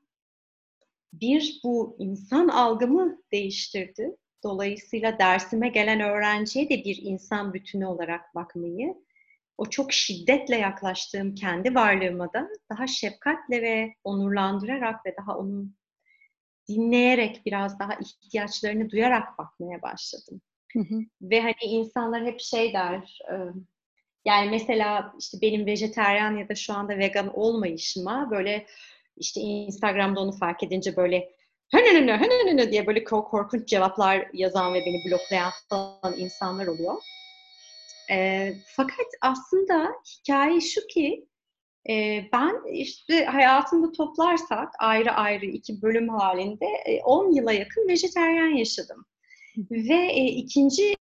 bir 1.20 1.60
bu 1.64 1.96
insan 1.98 2.48
algımı 2.48 3.18
değiştirdi. 3.32 4.16
Dolayısıyla 4.44 5.18
dersime 5.18 5.68
gelen 5.68 6.00
öğrenciye 6.00 6.68
de 6.68 6.84
bir 6.84 6.98
insan 7.02 7.54
bütünü 7.54 7.86
olarak 7.86 8.34
bakmayı, 8.34 8.94
o 9.58 9.66
çok 9.66 9.92
şiddetle 9.92 10.56
yaklaştığım 10.56 11.34
kendi 11.34 11.74
varlığıma 11.74 12.32
da 12.32 12.48
daha 12.70 12.86
şefkatle 12.86 13.62
ve 13.62 13.94
onurlandırarak 14.04 15.06
ve 15.06 15.14
daha 15.16 15.38
onun 15.38 15.76
dinleyerek 16.68 17.42
biraz 17.46 17.78
daha 17.78 17.94
ihtiyaçlarını 17.94 18.90
duyarak 18.90 19.38
bakmaya 19.38 19.82
başladım. 19.82 20.40
Hı 20.72 20.80
hı. 20.80 21.00
Ve 21.22 21.40
hani 21.40 21.54
insanlar 21.62 22.24
hep 22.24 22.40
şey 22.40 22.72
der, 22.72 23.18
yani 24.24 24.50
mesela 24.50 25.14
işte 25.20 25.38
benim 25.42 25.66
vejeteryan 25.66 26.36
ya 26.36 26.48
da 26.48 26.54
şu 26.54 26.74
anda 26.74 26.98
vegan 26.98 27.38
olmayışıma 27.38 28.30
böyle 28.30 28.66
işte 29.16 29.40
Instagram'da 29.40 30.20
onu 30.20 30.32
fark 30.32 30.62
edince 30.62 30.96
böyle 30.96 31.28
hönönönö 31.72 32.18
hönönönö 32.18 32.70
diye 32.70 32.86
böyle 32.86 33.04
korkunç 33.04 33.68
cevaplar 33.68 34.28
yazan 34.32 34.74
ve 34.74 34.80
beni 34.86 35.10
bloklayan 35.10 35.52
falan 35.68 36.18
insanlar 36.18 36.66
oluyor. 36.66 36.94
E, 38.10 38.48
fakat 38.76 39.06
aslında 39.20 39.92
hikaye 40.06 40.60
şu 40.60 40.86
ki 40.86 41.26
e, 41.88 42.24
ben 42.32 42.72
işte 42.72 43.24
hayatımda 43.24 43.92
toplarsak 43.92 44.74
ayrı 44.78 45.10
ayrı 45.10 45.46
iki 45.46 45.82
bölüm 45.82 46.08
halinde 46.08 46.66
10 47.04 47.32
e, 47.32 47.36
yıla 47.36 47.52
yakın 47.52 47.88
vejeteryan 47.88 48.56
yaşadım. 48.56 49.04
Ve 49.70 50.12
e, 50.12 50.24
ikinci 50.24 50.96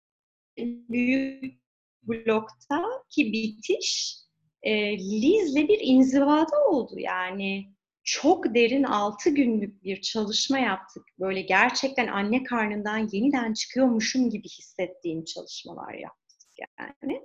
büyük 0.58 1.60
blokta 2.02 2.84
ki 3.10 3.32
bitiş 3.32 4.16
e, 4.62 4.98
Liz'le 4.98 5.68
bir 5.68 5.78
inzivada 5.82 6.64
oldu. 6.68 6.94
Yani 6.98 7.66
çok 8.10 8.54
derin 8.54 8.82
altı 8.82 9.30
günlük 9.30 9.84
bir 9.84 10.00
çalışma 10.00 10.58
yaptık. 10.58 11.02
Böyle 11.20 11.40
gerçekten 11.40 12.06
anne 12.06 12.42
karnından 12.42 13.08
yeniden 13.12 13.52
çıkıyormuşum 13.52 14.30
gibi 14.30 14.48
hissettiğim 14.48 15.24
çalışmalar 15.24 15.94
yaptık 15.94 16.38
yani. 16.78 17.22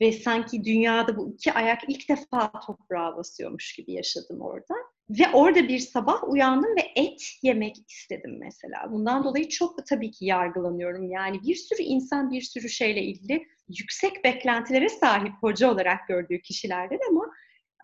Ve 0.00 0.12
sanki 0.12 0.64
dünyada 0.64 1.16
bu 1.16 1.32
iki 1.32 1.52
ayak 1.52 1.80
ilk 1.88 2.08
defa 2.08 2.52
toprağa 2.66 3.16
basıyormuş 3.16 3.76
gibi 3.76 3.92
yaşadım 3.92 4.40
orada. 4.40 4.74
Ve 5.10 5.24
orada 5.32 5.68
bir 5.68 5.78
sabah 5.78 6.28
uyandım 6.28 6.76
ve 6.76 7.02
et 7.02 7.22
yemek 7.42 7.76
istedim 7.88 8.38
mesela. 8.40 8.92
Bundan 8.92 9.24
dolayı 9.24 9.48
çok 9.48 9.86
tabii 9.86 10.10
ki 10.10 10.24
yargılanıyorum. 10.24 11.10
Yani 11.10 11.42
bir 11.42 11.54
sürü 11.54 11.82
insan 11.82 12.30
bir 12.30 12.42
sürü 12.42 12.68
şeyle 12.68 13.02
ilgili 13.02 13.46
yüksek 13.68 14.24
beklentilere 14.24 14.88
sahip 14.88 15.32
hoca 15.40 15.70
olarak 15.70 16.08
gördüğü 16.08 16.42
kişilerden 16.42 17.00
ama 17.10 17.30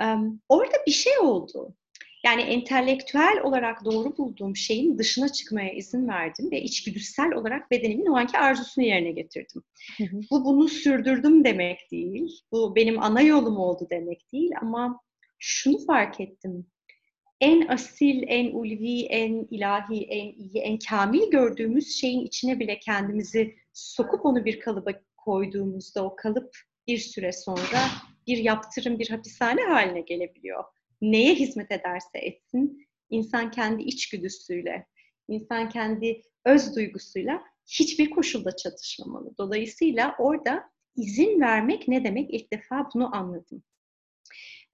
um, 0.00 0.40
orada 0.48 0.76
bir 0.86 0.92
şey 0.92 1.18
oldu. 1.18 1.76
Yani 2.24 2.42
entelektüel 2.42 3.40
olarak 3.42 3.84
doğru 3.84 4.16
bulduğum 4.16 4.56
şeyin 4.56 4.98
dışına 4.98 5.28
çıkmaya 5.28 5.72
izin 5.72 6.08
verdim 6.08 6.50
ve 6.50 6.62
içgüdüsel 6.62 7.32
olarak 7.32 7.70
bedenimin 7.70 8.06
o 8.06 8.16
anki 8.16 8.38
arzusunu 8.38 8.84
yerine 8.84 9.10
getirdim. 9.10 9.62
Hı 9.98 10.04
hı. 10.04 10.20
Bu 10.30 10.44
bunu 10.44 10.68
sürdürdüm 10.68 11.44
demek 11.44 11.90
değil. 11.90 12.40
Bu 12.52 12.76
benim 12.76 13.02
ana 13.02 13.20
yolum 13.20 13.56
oldu 13.56 13.86
demek 13.90 14.32
değil 14.32 14.50
ama 14.60 15.00
şunu 15.38 15.86
fark 15.86 16.20
ettim. 16.20 16.66
En 17.40 17.68
asil, 17.68 18.22
en 18.26 18.52
ulvi, 18.52 19.02
en 19.02 19.46
ilahi, 19.50 20.04
en 20.04 20.32
iyi, 20.32 20.58
en 20.58 20.78
kamil 20.78 21.30
gördüğümüz 21.30 22.00
şeyin 22.00 22.26
içine 22.26 22.60
bile 22.60 22.78
kendimizi 22.78 23.54
sokup 23.72 24.26
onu 24.26 24.44
bir 24.44 24.60
kalıba 24.60 24.90
koyduğumuzda 25.16 26.04
o 26.04 26.16
kalıp 26.16 26.56
bir 26.86 26.98
süre 26.98 27.32
sonra 27.32 27.80
bir 28.26 28.38
yaptırım, 28.38 28.98
bir 28.98 29.08
hapishane 29.10 29.62
haline 29.62 30.00
gelebiliyor 30.00 30.64
neye 31.12 31.34
hizmet 31.34 31.72
ederse 31.72 32.18
etsin, 32.18 32.86
insan 33.10 33.50
kendi 33.50 33.82
içgüdüsüyle, 33.82 34.86
insan 35.28 35.68
kendi 35.68 36.22
öz 36.44 36.76
duygusuyla 36.76 37.44
hiçbir 37.66 38.10
koşulda 38.10 38.56
çatışmamalı. 38.56 39.34
Dolayısıyla 39.38 40.14
orada 40.18 40.64
izin 40.96 41.40
vermek 41.40 41.88
ne 41.88 42.04
demek 42.04 42.34
ilk 42.34 42.52
defa 42.52 42.88
bunu 42.94 43.16
anladım. 43.16 43.62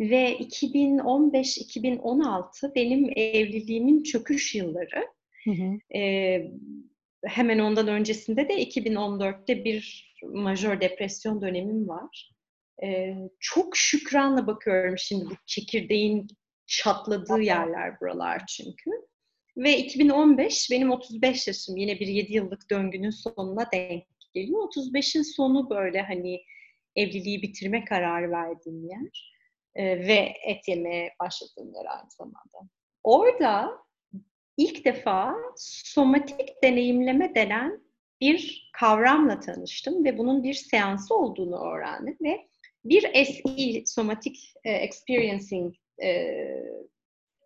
Ve 0.00 0.38
2015-2016 0.38 2.74
benim 2.74 3.10
evliliğimin 3.16 4.02
çöküş 4.02 4.54
yılları. 4.54 5.06
Hı 5.44 5.50
hı. 5.50 5.78
Ee, 5.98 6.50
hemen 7.24 7.58
ondan 7.58 7.88
öncesinde 7.88 8.48
de 8.48 8.64
2014'te 8.64 9.64
bir 9.64 10.10
majör 10.22 10.80
depresyon 10.80 11.42
dönemim 11.42 11.88
var. 11.88 12.32
Ee, 12.82 13.14
çok 13.40 13.76
şükranla 13.76 14.46
bakıyorum 14.46 14.98
şimdi 14.98 15.24
bu 15.24 15.34
çekirdeğin 15.46 16.26
çatladığı 16.66 17.40
yerler 17.40 18.00
buralar 18.00 18.42
çünkü. 18.48 18.90
Ve 19.56 19.78
2015 19.78 20.68
benim 20.70 20.90
35 20.90 21.46
yaşım 21.46 21.76
yine 21.76 22.00
bir 22.00 22.06
7 22.06 22.32
yıllık 22.32 22.70
döngünün 22.70 23.10
sonuna 23.10 23.72
denk 23.72 24.04
geliyor. 24.34 24.60
35'in 24.62 25.22
sonu 25.22 25.70
böyle 25.70 26.02
hani 26.02 26.40
evliliği 26.96 27.42
bitirme 27.42 27.84
kararı 27.84 28.30
verdiğim 28.30 28.88
yer 28.88 29.30
ee, 29.74 29.84
ve 29.84 30.32
et 30.46 30.68
yemeye 30.68 31.14
başladığım 31.20 31.74
yer 31.74 31.84
aynı 31.84 32.10
zamanda. 32.10 32.70
Orada 33.04 33.70
ilk 34.56 34.84
defa 34.84 35.36
somatik 35.56 36.62
deneyimleme 36.62 37.34
denen 37.34 37.84
bir 38.20 38.70
kavramla 38.72 39.40
tanıştım 39.40 40.04
ve 40.04 40.18
bunun 40.18 40.42
bir 40.42 40.54
seansı 40.54 41.14
olduğunu 41.14 41.72
öğrendim 41.72 42.16
ve 42.22 42.48
bir 42.84 43.24
SE, 43.24 43.82
Somatic 43.86 44.38
e, 44.64 44.72
Experiencing 44.72 45.74
e, 46.02 46.36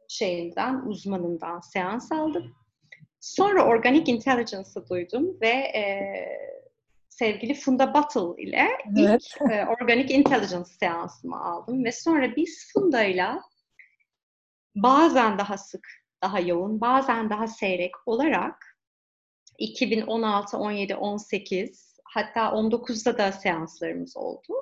şeyinden, 0.09 0.87
uzmanından 0.87 1.61
seans 1.61 2.13
aldım. 2.13 2.55
Sonra 3.21 3.67
Organic 3.67 4.13
Intelligence'ı 4.13 4.89
duydum 4.89 5.41
ve 5.41 5.49
e, 5.49 5.85
sevgili 7.09 7.55
Funda 7.55 7.95
Battle 7.95 8.43
ile 8.43 8.69
evet. 8.99 9.23
ilk 9.41 9.53
e, 9.53 9.67
Organic 9.67 10.15
Intelligence 10.15 10.71
seansımı 10.81 11.45
aldım 11.45 11.85
ve 11.85 11.93
sonra 11.93 12.37
biz 12.37 12.73
Funda'yla 12.73 13.43
bazen 14.75 15.39
daha 15.39 15.59
sık, 15.59 15.89
daha 16.23 16.41
yoğun, 16.41 16.81
bazen 16.81 17.31
daha 17.31 17.47
seyrek 17.47 17.95
olarak 18.07 18.79
2016, 19.59 20.59
17, 20.59 20.97
18 20.97 21.99
hatta 22.05 22.41
19'da 22.41 23.19
da 23.19 23.33
seanslarımız 23.33 24.17
oldu. 24.17 24.55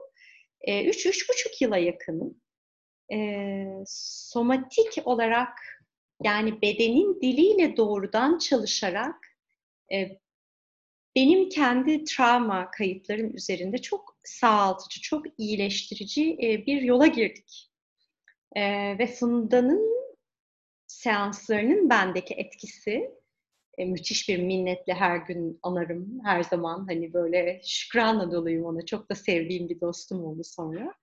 3-3,5 0.66 1.64
yıla 1.64 1.78
yakın 1.78 2.42
e, 3.12 3.66
somatik 3.86 5.06
olarak 5.06 5.58
yani 6.22 6.62
bedenin 6.62 7.20
diliyle 7.20 7.76
doğrudan 7.76 8.38
çalışarak 8.38 9.16
e, 9.92 10.18
benim 11.16 11.48
kendi 11.48 12.04
travma 12.04 12.70
kayıtlarım 12.70 13.36
üzerinde 13.36 13.78
çok 13.78 14.16
sağaltıcı, 14.24 15.00
çok 15.00 15.26
iyileştirici 15.38 16.38
e, 16.42 16.66
bir 16.66 16.82
yola 16.82 17.06
girdik. 17.06 17.70
E, 18.56 18.62
ve 18.98 19.06
Funda'nın 19.06 19.92
seanslarının 20.86 21.90
bendeki 21.90 22.34
etkisi 22.34 23.10
e, 23.78 23.84
müthiş 23.84 24.28
bir 24.28 24.38
minnetle 24.38 24.94
her 24.94 25.16
gün 25.16 25.58
anarım. 25.62 26.20
Her 26.24 26.42
zaman 26.42 26.86
hani 26.88 27.12
böyle 27.12 27.60
şükranla 27.64 28.32
doluyum 28.32 28.64
ona. 28.64 28.86
Çok 28.86 29.10
da 29.10 29.14
sevdiğim 29.14 29.68
bir 29.68 29.80
dostum 29.80 30.24
oldu 30.24 30.42
sonra. 30.44 30.94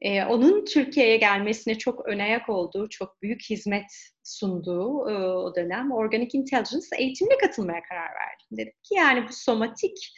Ee, 0.00 0.24
onun 0.24 0.64
Türkiye'ye 0.64 1.16
gelmesine 1.16 1.78
çok 1.78 2.08
önayak 2.08 2.48
olduğu, 2.48 2.88
çok 2.88 3.22
büyük 3.22 3.42
hizmet 3.50 3.86
sunduğu 4.22 5.10
e, 5.10 5.14
o 5.16 5.54
dönem 5.54 5.92
Organic 5.92 6.38
Intelligence 6.38 6.86
eğitimine 6.98 7.38
katılmaya 7.38 7.82
karar 7.88 8.08
verdim. 8.08 8.46
Dedim 8.50 8.72
ki 8.82 8.94
yani 8.94 9.28
bu 9.28 9.32
somatik 9.32 10.12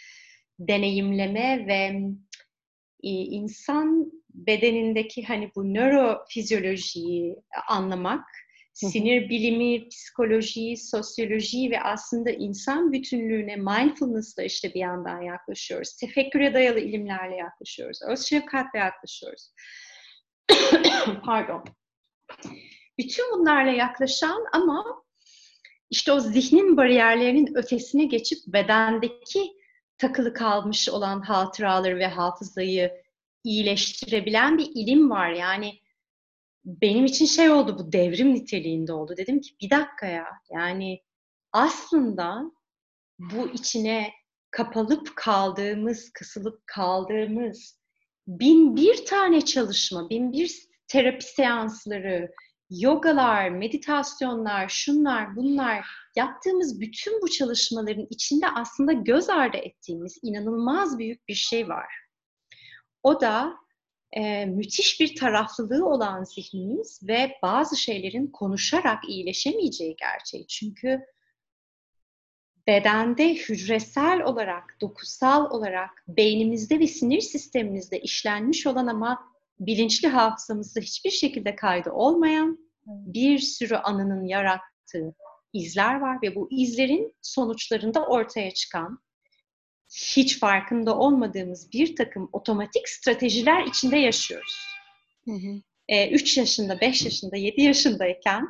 deneyimleme 0.58 1.66
ve 1.66 2.00
e, 3.02 3.08
insan 3.10 4.12
bedenindeki 4.34 5.24
hani 5.24 5.50
bu 5.56 5.74
nörofizyolojiyi 5.74 7.36
anlamak 7.68 8.24
sinir 8.76 9.28
bilimi, 9.28 9.88
psikoloji, 9.88 10.76
sosyoloji 10.76 11.70
ve 11.70 11.80
aslında 11.82 12.30
insan 12.30 12.92
bütünlüğüne 12.92 13.56
mindfulness'la 13.56 14.42
işte 14.42 14.74
bir 14.74 14.80
yandan 14.80 15.22
yaklaşıyoruz. 15.22 15.96
Tefekküre 15.96 16.54
dayalı 16.54 16.80
ilimlerle 16.80 17.36
yaklaşıyoruz. 17.36 17.98
Öz 18.08 18.26
şefkatle 18.26 18.78
yaklaşıyoruz. 18.78 19.52
Pardon. 21.24 21.64
Bütün 22.98 23.24
bunlarla 23.32 23.70
yaklaşan 23.70 24.44
ama 24.52 25.02
işte 25.90 26.12
o 26.12 26.20
zihnin 26.20 26.76
bariyerlerinin 26.76 27.54
ötesine 27.54 28.04
geçip 28.04 28.38
bedendeki 28.46 29.52
takılı 29.98 30.34
kalmış 30.34 30.88
olan 30.88 31.20
hatıraları 31.20 31.98
ve 31.98 32.06
hafızayı 32.06 32.92
iyileştirebilen 33.44 34.58
bir 34.58 34.70
ilim 34.74 35.10
var. 35.10 35.30
Yani 35.30 35.78
benim 36.66 37.04
için 37.04 37.26
şey 37.26 37.50
oldu 37.50 37.78
bu 37.78 37.92
devrim 37.92 38.34
niteliğinde 38.34 38.92
oldu. 38.92 39.14
Dedim 39.16 39.40
ki 39.40 39.50
bir 39.62 39.70
dakika 39.70 40.06
ya 40.06 40.26
yani 40.50 41.02
aslında 41.52 42.42
bu 43.18 43.48
içine 43.48 44.10
kapalıp 44.50 45.16
kaldığımız, 45.16 46.10
kısılıp 46.12 46.66
kaldığımız 46.66 47.78
bin 48.28 48.76
bir 48.76 49.04
tane 49.04 49.40
çalışma, 49.40 50.10
bin 50.10 50.32
bir 50.32 50.66
terapi 50.88 51.24
seansları, 51.24 52.30
yogalar, 52.70 53.48
meditasyonlar, 53.48 54.68
şunlar, 54.68 55.36
bunlar 55.36 55.86
yaptığımız 56.16 56.80
bütün 56.80 57.22
bu 57.22 57.30
çalışmaların 57.30 58.06
içinde 58.10 58.48
aslında 58.48 58.92
göz 58.92 59.28
ardı 59.28 59.56
ettiğimiz 59.56 60.18
inanılmaz 60.22 60.98
büyük 60.98 61.28
bir 61.28 61.34
şey 61.34 61.68
var. 61.68 61.94
O 63.02 63.20
da 63.20 63.56
e, 64.12 64.46
müthiş 64.46 65.00
bir 65.00 65.16
taraflılığı 65.16 65.86
olan 65.86 66.24
zihnimiz 66.24 67.00
ve 67.02 67.32
bazı 67.42 67.76
şeylerin 67.76 68.26
konuşarak 68.26 69.08
iyileşemeyeceği 69.08 69.96
gerçeği. 69.96 70.46
Çünkü 70.46 71.00
bedende 72.66 73.34
hücresel 73.34 74.22
olarak, 74.22 74.76
dokusal 74.80 75.50
olarak 75.50 76.04
beynimizde 76.08 76.80
ve 76.80 76.86
sinir 76.86 77.20
sistemimizde 77.20 78.00
işlenmiş 78.00 78.66
olan 78.66 78.86
ama 78.86 79.18
bilinçli 79.60 80.08
hafızamızda 80.08 80.80
hiçbir 80.80 81.10
şekilde 81.10 81.56
kaydı 81.56 81.90
olmayan 81.90 82.58
bir 82.86 83.38
sürü 83.38 83.74
anının 83.74 84.24
yarattığı 84.24 85.14
izler 85.52 86.00
var 86.00 86.18
ve 86.22 86.34
bu 86.34 86.48
izlerin 86.50 87.14
sonuçlarında 87.22 88.06
ortaya 88.06 88.50
çıkan 88.50 88.98
hiç 89.96 90.38
farkında 90.38 90.98
olmadığımız 90.98 91.72
bir 91.72 91.96
takım 91.96 92.28
otomatik 92.32 92.88
stratejiler 92.88 93.64
içinde 93.66 93.96
yaşıyoruz. 93.96 94.66
Hı 95.24 95.32
hı. 95.32 95.62
E, 95.88 96.10
3 96.10 96.36
yaşında, 96.36 96.80
5 96.80 97.04
yaşında, 97.04 97.36
7 97.36 97.62
yaşındayken 97.62 98.48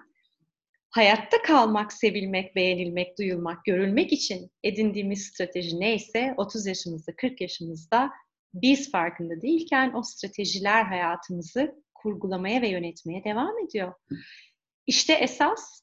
hayatta 0.90 1.42
kalmak, 1.42 1.92
sevilmek, 1.92 2.56
beğenilmek, 2.56 3.18
duyulmak, 3.18 3.64
görülmek 3.64 4.12
için 4.12 4.50
edindiğimiz 4.64 5.26
strateji 5.26 5.80
neyse 5.80 6.34
30 6.36 6.66
yaşımızda, 6.66 7.16
40 7.16 7.40
yaşımızda 7.40 8.10
biz 8.54 8.90
farkında 8.90 9.42
değilken 9.42 9.92
o 9.94 10.02
stratejiler 10.02 10.84
hayatımızı 10.84 11.74
kurgulamaya 11.94 12.62
ve 12.62 12.68
yönetmeye 12.68 13.24
devam 13.24 13.58
ediyor. 13.58 13.92
İşte 14.86 15.12
esas 15.12 15.82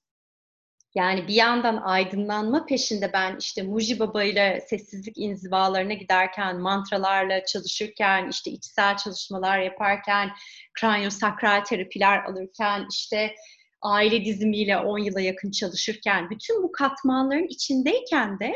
yani 0.95 1.27
bir 1.27 1.33
yandan 1.33 1.77
aydınlanma 1.77 2.65
peşinde 2.65 3.13
ben 3.13 3.37
işte 3.39 3.61
Muji 3.63 3.99
Baba 3.99 4.23
ile 4.23 4.65
sessizlik 4.69 5.17
inzivalarına 5.17 5.93
giderken, 5.93 6.59
mantralarla 6.59 7.45
çalışırken, 7.45 8.29
işte 8.29 8.51
içsel 8.51 8.97
çalışmalar 8.97 9.59
yaparken, 9.59 10.29
kranyosakral 10.73 11.63
terapiler 11.63 12.23
alırken, 12.23 12.87
işte 12.91 13.35
aile 13.81 14.25
dizimiyle 14.25 14.77
10 14.77 14.97
yıla 14.97 15.21
yakın 15.21 15.51
çalışırken, 15.51 16.29
bütün 16.29 16.63
bu 16.63 16.71
katmanların 16.71 17.47
içindeyken 17.47 18.39
de 18.39 18.53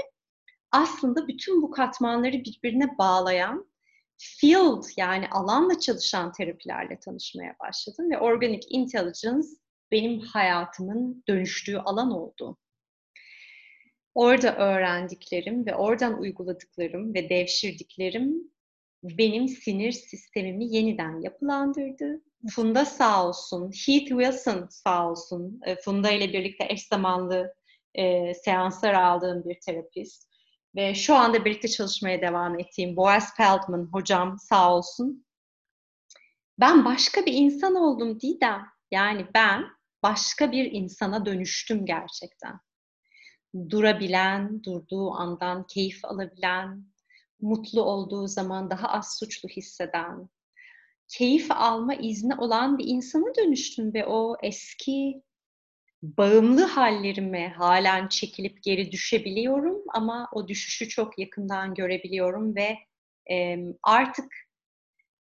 aslında 0.72 1.28
bütün 1.28 1.62
bu 1.62 1.72
katmanları 1.72 2.34
birbirine 2.34 2.98
bağlayan 2.98 3.68
field 4.18 4.84
yani 4.98 5.28
alanla 5.32 5.80
çalışan 5.80 6.32
terapilerle 6.32 7.00
tanışmaya 7.00 7.56
başladım 7.60 8.12
ve 8.12 8.20
organic 8.20 8.68
intelligence 8.70 9.48
benim 9.92 10.20
hayatımın 10.20 11.24
dönüştüğü 11.28 11.78
alan 11.78 12.12
oldu. 12.12 12.58
Orada 14.16 14.56
öğrendiklerim 14.56 15.66
ve 15.66 15.76
oradan 15.76 16.20
uyguladıklarım 16.20 17.14
ve 17.14 17.30
devşirdiklerim 17.30 18.52
benim 19.04 19.48
sinir 19.48 19.92
sistemimi 19.92 20.76
yeniden 20.76 21.22
yapılandırdı. 21.22 22.22
Funda 22.50 22.86
sağ 22.86 23.28
olsun, 23.28 23.64
Heath 23.64 24.08
Wilson 24.08 24.68
sağ 24.70 25.10
olsun, 25.10 25.60
e, 25.66 25.76
Funda 25.76 26.12
ile 26.12 26.34
birlikte 26.34 26.66
eş 26.70 26.88
zamanlı 26.88 27.54
e, 27.96 28.34
seanslar 28.34 28.94
aldığım 28.94 29.44
bir 29.46 29.60
terapist 29.60 30.28
ve 30.76 30.96
şu 30.96 31.16
anda 31.16 31.46
birlikte 31.46 31.68
çalışmaya 31.68 32.22
devam 32.22 32.60
ettiğim 32.60 32.98
Boaz 32.98 33.36
Feldman 33.36 33.90
hocam 33.92 34.38
sağ 34.40 34.76
olsun. 34.76 35.26
Ben 36.60 36.86
başka 36.86 37.26
bir 37.26 37.34
insan 37.34 37.76
oldum 37.76 38.20
Didem. 38.20 38.66
Yani 38.92 39.28
ben 39.34 39.77
başka 40.04 40.52
bir 40.52 40.72
insana 40.72 41.26
dönüştüm 41.26 41.86
gerçekten. 41.86 42.60
Durabilen, 43.70 44.64
durduğu 44.64 45.12
andan 45.12 45.68
keyif 45.68 46.06
alabilen, 46.06 46.86
mutlu 47.42 47.82
olduğu 47.82 48.28
zaman 48.28 48.70
daha 48.70 48.88
az 48.88 49.18
suçlu 49.20 49.50
hisseden, 49.50 50.30
keyif 51.08 51.52
alma 51.52 51.94
izni 51.94 52.36
olan 52.36 52.78
bir 52.78 52.86
insana 52.88 53.36
dönüştüm 53.36 53.94
ve 53.94 54.06
o 54.06 54.38
eski 54.44 55.24
bağımlı 56.02 56.64
hallerime 56.64 57.50
halen 57.50 58.08
çekilip 58.08 58.64
geri 58.64 58.92
düşebiliyorum 58.92 59.84
ama 59.94 60.30
o 60.34 60.48
düşüşü 60.48 60.90
çok 60.90 61.20
yakından 61.20 61.74
görebiliyorum 61.74 62.56
ve 62.56 62.78
e, 63.32 63.58
artık 63.84 64.34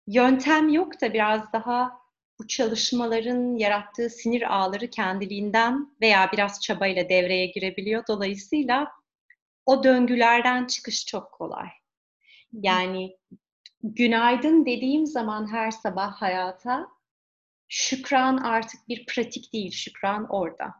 yöntem 0.06 0.68
yok 0.68 1.00
da 1.00 1.12
biraz 1.12 1.52
daha 1.52 2.05
bu 2.39 2.47
çalışmaların 2.47 3.57
yarattığı 3.57 4.11
sinir 4.11 4.57
ağları 4.57 4.91
kendiliğinden 4.91 5.97
veya 6.01 6.30
biraz 6.32 6.61
çabayla 6.61 7.09
devreye 7.09 7.47
girebiliyor. 7.47 8.05
Dolayısıyla 8.09 8.93
o 9.66 9.84
döngülerden 9.84 10.66
çıkış 10.66 11.07
çok 11.07 11.32
kolay. 11.32 11.68
Yani 12.53 13.16
günaydın 13.82 14.66
dediğim 14.66 15.07
zaman 15.07 15.53
her 15.53 15.70
sabah 15.70 16.12
hayata 16.12 16.89
şükran 17.68 18.37
artık 18.37 18.89
bir 18.89 19.07
pratik 19.07 19.53
değil, 19.53 19.72
şükran 19.72 20.26
orada. 20.28 20.74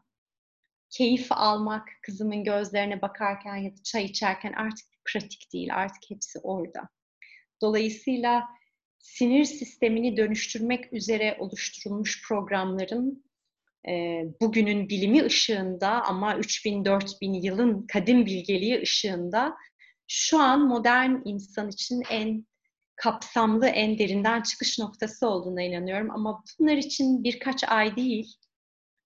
Keyif 0.89 1.31
almak, 1.31 1.89
kızımın 2.01 2.43
gözlerine 2.43 3.01
bakarken 3.01 3.55
ya 3.55 3.71
da 3.71 3.83
çay 3.83 4.05
içerken 4.05 4.53
artık 4.53 4.85
pratik 5.05 5.53
değil, 5.53 5.75
artık 5.75 6.09
hepsi 6.09 6.39
orada. 6.39 6.89
Dolayısıyla 7.61 8.47
sinir 8.99 9.45
sistemini 9.45 10.17
dönüştürmek 10.17 10.93
üzere 10.93 11.37
oluşturulmuş 11.39 12.27
programların 12.27 13.23
e, 13.87 14.23
bugünün 14.41 14.89
bilimi 14.89 15.23
ışığında 15.23 16.03
ama 16.03 16.35
3000-4000 16.35 17.45
yılın 17.45 17.87
kadim 17.87 18.25
bilgeliği 18.25 18.81
ışığında 18.81 19.55
şu 20.07 20.39
an 20.39 20.67
modern 20.67 21.11
insan 21.25 21.69
için 21.69 22.03
en 22.11 22.45
kapsamlı, 22.95 23.67
en 23.67 23.99
derinden 23.99 24.41
çıkış 24.41 24.79
noktası 24.79 25.27
olduğuna 25.27 25.61
inanıyorum. 25.61 26.11
Ama 26.11 26.43
bunlar 26.59 26.77
için 26.77 27.23
birkaç 27.23 27.63
ay 27.63 27.95
değil, 27.95 28.33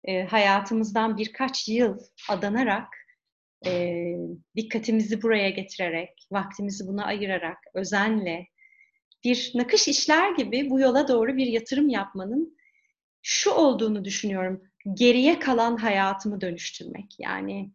e, 0.04 0.22
hayatımızdan 0.22 1.16
birkaç 1.16 1.68
yıl 1.68 1.98
adanarak, 2.28 2.88
e, 3.66 3.94
dikkatimizi 4.56 5.22
buraya 5.22 5.50
getirerek, 5.50 6.10
vaktimizi 6.32 6.86
buna 6.86 7.04
ayırarak, 7.04 7.58
özenle, 7.74 8.46
bir 9.24 9.52
nakış 9.54 9.88
işler 9.88 10.32
gibi 10.32 10.70
bu 10.70 10.80
yola 10.80 11.08
doğru 11.08 11.36
bir 11.36 11.46
yatırım 11.46 11.88
yapmanın 11.88 12.58
şu 13.22 13.50
olduğunu 13.50 14.04
düşünüyorum. 14.04 14.62
Geriye 14.94 15.38
kalan 15.38 15.76
hayatımı 15.76 16.40
dönüştürmek. 16.40 17.14
Yani 17.18 17.70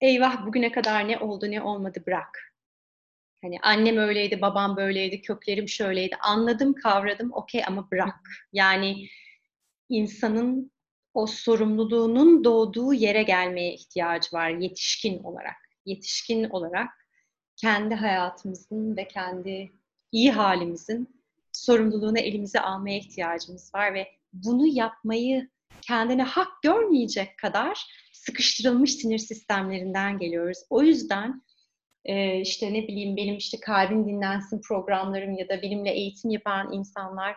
eyvah 0.00 0.46
bugüne 0.46 0.72
kadar 0.72 1.08
ne 1.08 1.18
oldu 1.18 1.50
ne 1.50 1.62
olmadı 1.62 2.02
bırak. 2.06 2.54
Hani 3.42 3.58
annem 3.62 3.96
öyleydi, 3.96 4.40
babam 4.40 4.76
böyleydi, 4.76 5.22
köklerim 5.22 5.68
şöyleydi. 5.68 6.16
Anladım, 6.20 6.74
kavradım, 6.74 7.32
okey 7.32 7.64
ama 7.66 7.90
bırak. 7.90 8.14
Yani 8.52 9.08
insanın 9.88 10.72
o 11.14 11.26
sorumluluğunun 11.26 12.44
doğduğu 12.44 12.94
yere 12.94 13.22
gelmeye 13.22 13.74
ihtiyacı 13.74 14.36
var 14.36 14.50
yetişkin 14.50 15.22
olarak. 15.22 15.56
Yetişkin 15.86 16.44
olarak 16.44 16.90
kendi 17.56 17.94
hayatımızın 17.94 18.96
ve 18.96 19.08
kendi 19.08 19.72
iyi 20.12 20.32
halimizin 20.32 21.08
sorumluluğunu 21.52 22.18
elimize 22.18 22.60
almaya 22.60 22.98
ihtiyacımız 22.98 23.74
var 23.74 23.94
ve 23.94 24.08
bunu 24.32 24.66
yapmayı 24.66 25.48
kendine 25.80 26.22
hak 26.22 26.62
görmeyecek 26.62 27.38
kadar 27.38 27.86
sıkıştırılmış 28.12 28.94
sinir 28.94 29.18
sistemlerinden 29.18 30.18
geliyoruz. 30.18 30.58
O 30.70 30.82
yüzden 30.82 31.42
e, 32.04 32.40
işte 32.40 32.72
ne 32.72 32.88
bileyim 32.88 33.16
benim 33.16 33.36
işte 33.36 33.60
kalbin 33.60 34.08
dinlensin 34.08 34.60
programlarım 34.68 35.34
ya 35.34 35.48
da 35.48 35.62
benimle 35.62 35.90
eğitim 35.90 36.30
yapan 36.30 36.72
insanlar 36.72 37.36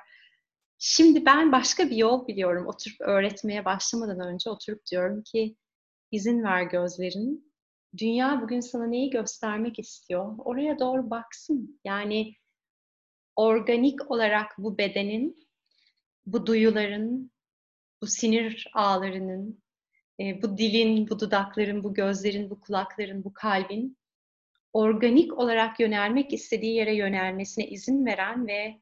şimdi 0.80 1.26
ben 1.26 1.52
başka 1.52 1.90
bir 1.90 1.96
yol 1.96 2.28
biliyorum. 2.28 2.68
Oturup 2.68 3.02
öğretmeye 3.02 3.66
başlamadan 3.66 4.20
önce 4.20 4.50
oturup 4.50 4.86
diyorum 4.92 5.24
ki 5.24 5.56
izin 6.12 6.44
ver 6.44 6.64
gözlerin. 6.64 7.52
Dünya 7.98 8.42
bugün 8.42 8.60
sana 8.60 8.88
neyi 8.88 9.10
göstermek 9.10 9.80
istiyor? 9.80 10.36
Oraya 10.38 10.80
doğru 10.80 11.10
baksın. 11.10 11.80
Yani 11.86 12.34
organik 13.36 14.12
olarak 14.12 14.52
bu 14.58 14.78
bedenin, 14.78 15.48
bu 16.26 16.46
duyuların, 16.46 17.32
bu 18.02 18.08
sinir 18.08 18.72
ağlarının, 18.74 19.64
e, 20.20 20.42
bu 20.42 20.58
dilin, 20.58 21.10
bu 21.10 21.20
dudakların, 21.20 21.84
bu 21.84 21.94
gözlerin, 21.94 22.50
bu 22.50 22.60
kulakların, 22.60 23.24
bu 23.24 23.34
kalbin 23.34 23.98
organik 24.74 25.38
olarak 25.38 25.80
yönelmek 25.80 26.34
istediği 26.34 26.76
yere 26.76 26.96
yönelmesine 26.96 27.68
izin 27.68 28.06
veren 28.06 28.48
ve 28.48 28.82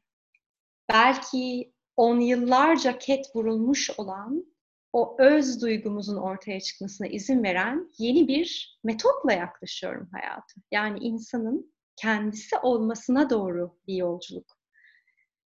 belki 0.88 1.72
on 1.96 2.20
yıllarca 2.20 2.98
ket 2.98 3.36
vurulmuş 3.36 3.90
olan 3.98 4.44
o 4.92 5.16
öz 5.18 5.62
duygumuzun 5.62 6.16
ortaya 6.16 6.60
çıkmasına 6.60 7.06
izin 7.06 7.42
veren 7.42 7.90
yeni 7.98 8.28
bir 8.28 8.78
metotla 8.84 9.32
yaklaşıyorum 9.32 10.08
hayata. 10.12 10.54
Yani 10.70 10.98
insanın 10.98 11.72
kendisi 12.00 12.56
olmasına 12.58 13.30
doğru 13.30 13.78
bir 13.86 13.94
yolculuk. 13.94 14.46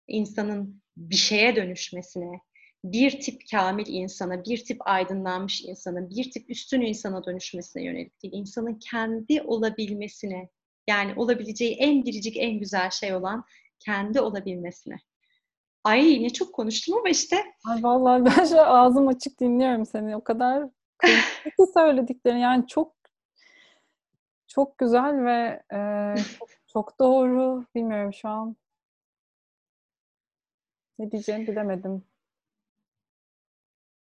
İnsanın 0.09 0.83
bir 0.97 1.17
şeye 1.17 1.57
dönüşmesine, 1.57 2.41
bir 2.85 3.21
tip 3.21 3.43
kamil 3.51 3.87
insana, 3.87 4.45
bir 4.45 4.65
tip 4.65 4.89
aydınlanmış 4.89 5.63
insana, 5.65 6.11
bir 6.11 6.31
tip 6.31 6.51
üstün 6.51 6.81
insana 6.81 7.25
dönüşmesine 7.25 7.85
yönelik 7.85 8.23
değil. 8.23 8.35
İnsanın 8.37 8.75
kendi 8.75 9.43
olabilmesine, 9.43 10.49
yani 10.89 11.13
olabileceği 11.17 11.75
en 11.75 12.05
biricik, 12.05 12.37
en 12.37 12.59
güzel 12.59 12.91
şey 12.91 13.15
olan 13.15 13.45
kendi 13.79 14.21
olabilmesine. 14.21 14.97
Ay 15.85 16.23
ne 16.23 16.31
çok 16.31 16.55
konuştum 16.55 16.99
ama 16.99 17.09
işte. 17.09 17.37
Ay 17.67 17.83
vallahi 17.83 18.25
ben 18.25 18.45
şu 18.45 18.61
ağzım 18.61 19.09
açık 19.09 19.41
dinliyorum 19.41 19.87
seni. 19.87 20.17
O 20.17 20.25
kadar 20.25 20.69
kıymetli 20.99 21.73
söylediklerin. 21.75 22.39
Yani 22.39 22.67
çok 22.67 22.98
çok 24.59 24.79
güzel 24.79 25.25
ve 25.25 25.63
e, 25.73 25.79
çok, 26.39 26.49
çok 26.73 26.99
doğru. 26.99 27.65
Bilmiyorum 27.75 28.13
şu 28.13 28.29
an. 28.29 28.57
Ne 30.99 31.11
diyeceğimi 31.11 31.47
bilemedim. 31.47 32.05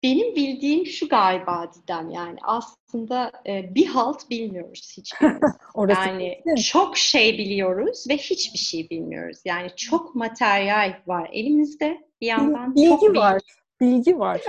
Benim 0.03 0.37
bildiğim 0.37 0.87
şu 0.87 1.09
galiba 1.09 1.73
Didem 1.75 2.11
yani 2.11 2.39
aslında 2.43 3.33
e, 3.47 3.75
bir 3.75 3.87
halt 3.87 4.31
bilmiyoruz 4.31 4.95
hiçbirimiz. 4.97 5.57
yani 5.89 6.41
kesin. 6.45 6.71
çok 6.71 6.97
şey 6.97 7.39
biliyoruz 7.39 8.07
ve 8.09 8.17
hiçbir 8.17 8.59
şey 8.59 8.91
bilmiyoruz. 8.91 9.39
Yani 9.45 9.71
çok 9.77 10.15
materyal 10.15 11.03
var 11.07 11.31
elimizde 11.33 12.09
bir 12.21 12.27
yandan. 12.27 12.75
Bilgi 12.75 12.89
çok 12.89 13.03
bilgi 13.03 13.19
var. 13.19 13.43
Bilgi 13.81 14.19
var. 14.19 14.41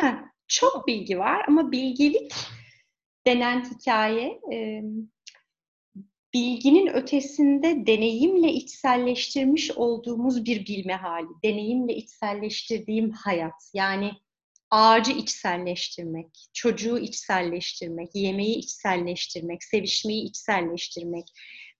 Çok 0.47 0.87
bilgi 0.87 1.19
var 1.19 1.45
ama 1.47 1.71
bilgelik 1.71 2.33
denen 3.27 3.63
hikaye 3.63 4.41
e, 4.53 4.81
bilginin 6.33 6.87
ötesinde 6.87 7.87
deneyimle 7.87 8.51
içselleştirmiş 8.53 9.71
olduğumuz 9.71 10.45
bir 10.45 10.65
bilme 10.65 10.93
hali. 10.93 11.27
Deneyimle 11.43 11.95
içselleştirdiğim 11.95 13.11
hayat. 13.11 13.71
Yani 13.73 14.11
ağacı 14.71 15.11
içselleştirmek, 15.11 16.27
çocuğu 16.53 16.99
içselleştirmek, 16.99 18.09
yemeği 18.15 18.55
içselleştirmek, 18.55 19.63
sevişmeyi 19.63 20.23
içselleştirmek, 20.23 21.25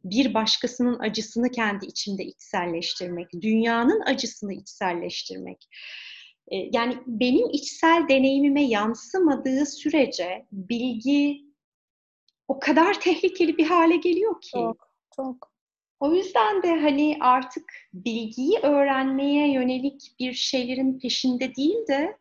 bir 0.03 0.33
başkasının 0.33 0.99
acısını 0.99 1.51
kendi 1.51 1.85
içimde 1.85 2.25
içselleştirmek, 2.25 3.27
dünyanın 3.41 4.01
acısını 4.05 4.53
içselleştirmek. 4.53 5.67
Yani 6.51 6.97
benim 7.07 7.49
içsel 7.49 8.05
deneyimime 8.09 8.63
yansımadığı 8.63 9.65
sürece 9.65 10.45
bilgi 10.51 11.48
o 12.49 12.59
kadar 12.59 12.99
tehlikeli 12.99 13.57
bir 13.57 13.65
hale 13.65 13.95
geliyor 13.95 14.41
ki. 14.41 14.51
Çok, 14.51 14.89
çok. 15.15 15.51
O 15.99 16.13
yüzden 16.13 16.63
de 16.63 16.79
hani 16.79 17.17
artık 17.19 17.71
bilgiyi 17.93 18.59
öğrenmeye 18.59 19.53
yönelik 19.53 20.15
bir 20.19 20.33
şeylerin 20.33 20.99
peşinde 20.99 21.55
değil 21.55 21.87
de 21.87 22.17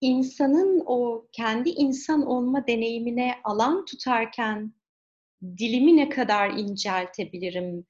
insanın 0.00 0.82
o 0.86 1.26
kendi 1.32 1.68
insan 1.68 2.26
olma 2.26 2.66
deneyimine 2.66 3.34
alan 3.44 3.84
tutarken 3.84 4.72
dilimi 5.42 5.96
ne 5.96 6.08
kadar 6.08 6.50
inceltebilirim, 6.50 7.86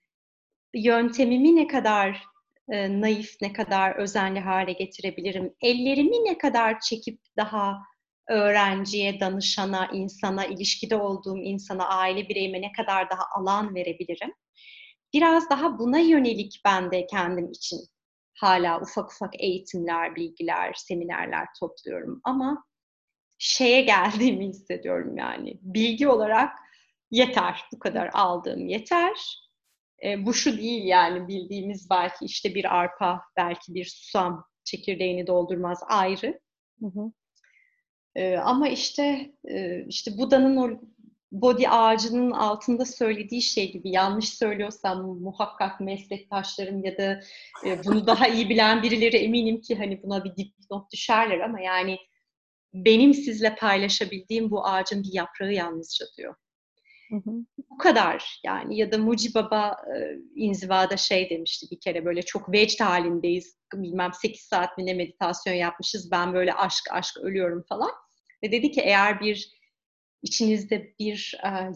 yöntemimi 0.75 1.57
ne 1.57 1.67
kadar 1.67 2.23
e, 2.69 3.01
naif, 3.01 3.37
ne 3.43 3.53
kadar 3.53 3.97
özenli 3.97 4.41
hale 4.41 4.73
getirebilirim, 4.73 5.55
ellerimi 5.61 6.25
ne 6.25 6.39
kadar 6.39 6.81
çekip 6.81 7.21
daha 7.37 7.83
öğrenciye, 8.33 9.21
danışana, 9.21 9.87
insana, 9.93 10.47
ilişkide 10.47 10.97
olduğum 10.97 11.39
insana, 11.39 11.89
aile 11.89 12.29
bireyime 12.29 12.61
ne 12.61 12.73
kadar 12.73 13.11
daha 13.11 13.23
alan 13.37 13.75
verebilirim. 13.75 14.33
Biraz 15.15 15.51
daha 15.51 15.79
buna 15.79 15.99
yönelik 15.99 16.61
ben 16.65 16.93
de 16.93 17.07
kendim 17.07 17.51
için 17.51 17.79
hala 18.35 18.81
ufak 18.81 19.13
ufak 19.13 19.41
eğitimler, 19.41 20.17
bilgiler, 20.17 20.75
seminerler 20.77 21.47
topluyorum 21.61 22.21
ama 22.25 22.65
şeye 23.39 23.83
geldiğimi 23.93 24.49
hissediyorum 24.49 25.17
yani. 25.17 25.59
Bilgi 25.63 26.09
olarak 26.09 26.59
yeter, 27.11 27.65
bu 27.75 27.79
kadar 27.79 28.11
aldığım 28.13 28.69
yeter. 28.69 29.43
E, 30.05 30.27
bu 30.27 30.35
şu 30.35 30.59
değil 30.59 30.85
yani 30.85 31.29
bildiğimiz 31.29 31.91
belki 31.91 32.25
işte 32.25 32.55
bir 32.55 32.77
arpa, 32.77 33.23
belki 33.37 33.75
bir 33.75 33.85
susam 33.85 34.45
çekirdeğini 34.65 35.27
doldurmaz 35.27 35.81
ayrı. 35.89 36.41
Hı 36.81 36.87
hı. 36.87 37.13
E, 38.15 38.37
ama 38.37 38.69
işte 38.69 39.33
e, 39.49 39.85
işte 39.89 40.19
Buda'nın 40.19 40.57
o 40.57 40.81
body 41.33 41.65
ağacının 41.69 42.31
altında 42.31 42.85
söylediği 42.85 43.43
şey 43.43 43.73
gibi 43.73 43.91
yanlış 43.91 44.29
söylüyorsam 44.29 45.07
muhakkak 45.07 45.81
meslektaşlarım 45.81 46.85
ya 46.85 46.99
da 46.99 47.21
e, 47.67 47.85
bunu 47.85 48.07
daha 48.07 48.29
iyi 48.29 48.49
bilen 48.49 48.83
birileri 48.83 49.17
eminim 49.17 49.61
ki 49.61 49.75
hani 49.75 50.03
buna 50.03 50.25
bir 50.25 50.37
dipnot 50.37 50.93
düşerler 50.93 51.41
ama 51.41 51.61
yani 51.61 51.99
benim 52.75 53.15
sizle 53.15 53.55
paylaşabildiğim 53.55 54.51
bu 54.51 54.67
ağacın 54.67 55.03
bir 55.03 55.13
yaprağı 55.13 55.53
yalnızca 55.53 56.07
diyor. 56.17 56.35
Hı 57.13 57.17
hı. 57.17 57.31
Bu 57.71 57.79
kadar 57.79 58.41
yani 58.45 58.79
ya 58.79 58.93
da 58.93 58.99
Muci 58.99 59.35
Baba 59.35 59.77
e, 59.97 60.17
inzivada 60.35 60.97
şey 60.97 61.31
demişti 61.31 61.67
bir 61.71 61.81
kere 61.81 62.05
böyle 62.05 62.23
çok 62.23 62.53
vecd 62.53 62.81
halindeyiz 62.81 63.57
bilmem 63.75 64.13
8 64.13 64.41
saat 64.41 64.79
mi 64.79 64.87
ne 64.87 64.95
meditasyon 64.95 65.55
yapmışız 65.55 66.11
ben 66.11 66.35
böyle 66.35 66.55
aşk 66.55 66.85
aşk 66.91 67.17
ölüyorum 67.17 67.65
falan 67.69 67.91
ve 68.43 68.53
dedi 68.53 68.71
ki 68.71 68.81
eğer 68.81 69.21
bir 69.21 69.51
içinizde 70.23 70.95
bir 70.99 71.41
e, 71.45 71.71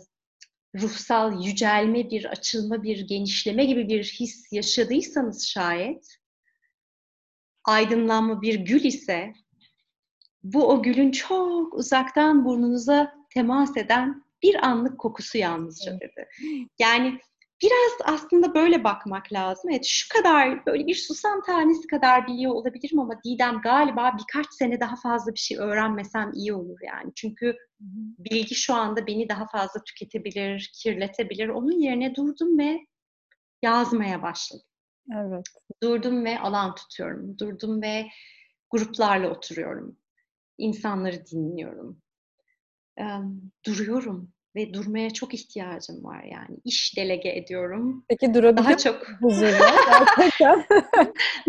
ruhsal 0.81 1.45
yücelme, 1.45 2.11
bir 2.11 2.25
açılma, 2.25 2.83
bir 2.83 3.09
genişleme 3.09 3.65
gibi 3.65 3.89
bir 3.89 4.05
his 4.05 4.53
yaşadıysanız 4.53 5.49
şayet, 5.49 6.17
aydınlanma 7.65 8.43
bir 8.43 8.55
gül 8.55 8.85
ise 8.85 9.33
bu 10.43 10.69
o 10.69 10.83
gülün 10.83 11.11
çok 11.11 11.75
uzaktan 11.75 12.45
burnunuza 12.45 13.15
temas 13.31 13.77
eden 13.77 14.26
bir 14.43 14.67
anlık 14.67 14.99
kokusu 15.01 15.39
yalnızca 15.39 16.01
dedi. 16.01 16.29
Yani 16.79 17.21
Biraz 17.63 18.15
aslında 18.15 18.55
böyle 18.55 18.85
bakmak 18.85 19.33
lazım. 19.33 19.71
Evet 19.71 19.85
şu 19.85 20.09
kadar 20.09 20.67
böyle 20.67 20.87
bir 20.87 20.95
susam 20.95 21.43
tanesi 21.43 21.87
kadar 21.87 22.27
biliyor 22.27 22.53
olabilirim 22.53 22.99
ama 22.99 23.23
Didem 23.25 23.61
galiba 23.61 24.17
birkaç 24.19 24.47
sene 24.53 24.81
daha 24.81 24.97
fazla 24.97 25.33
bir 25.33 25.39
şey 25.39 25.59
öğrenmesem 25.59 26.33
iyi 26.35 26.55
olur 26.55 26.79
yani. 26.83 27.13
Çünkü 27.15 27.57
bilgi 28.19 28.55
şu 28.55 28.75
anda 28.75 29.07
beni 29.07 29.29
daha 29.29 29.47
fazla 29.47 29.83
tüketebilir, 29.85 30.71
kirletebilir. 30.75 31.49
Onun 31.49 31.81
yerine 31.81 32.15
durdum 32.15 32.59
ve 32.59 32.87
yazmaya 33.63 34.23
başladım. 34.23 34.67
Evet. 35.15 35.45
Durdum 35.83 36.25
ve 36.25 36.39
alan 36.39 36.75
tutuyorum. 36.75 37.39
Durdum 37.39 37.83
ve 37.83 38.07
gruplarla 38.71 39.31
oturuyorum. 39.31 39.97
İnsanları 40.59 41.27
dinliyorum. 41.27 42.03
Duruyorum 43.67 44.33
ve 44.57 44.75
durmaya 44.75 45.11
çok 45.11 45.35
ihtiyacım 45.35 46.05
var 46.05 46.23
yani. 46.23 46.59
İş 46.65 46.97
delege 46.97 47.29
ediyorum. 47.29 48.05
Peki 48.09 48.35
durabilir 48.35 48.65
Daha 48.65 48.77
çok 48.77 49.07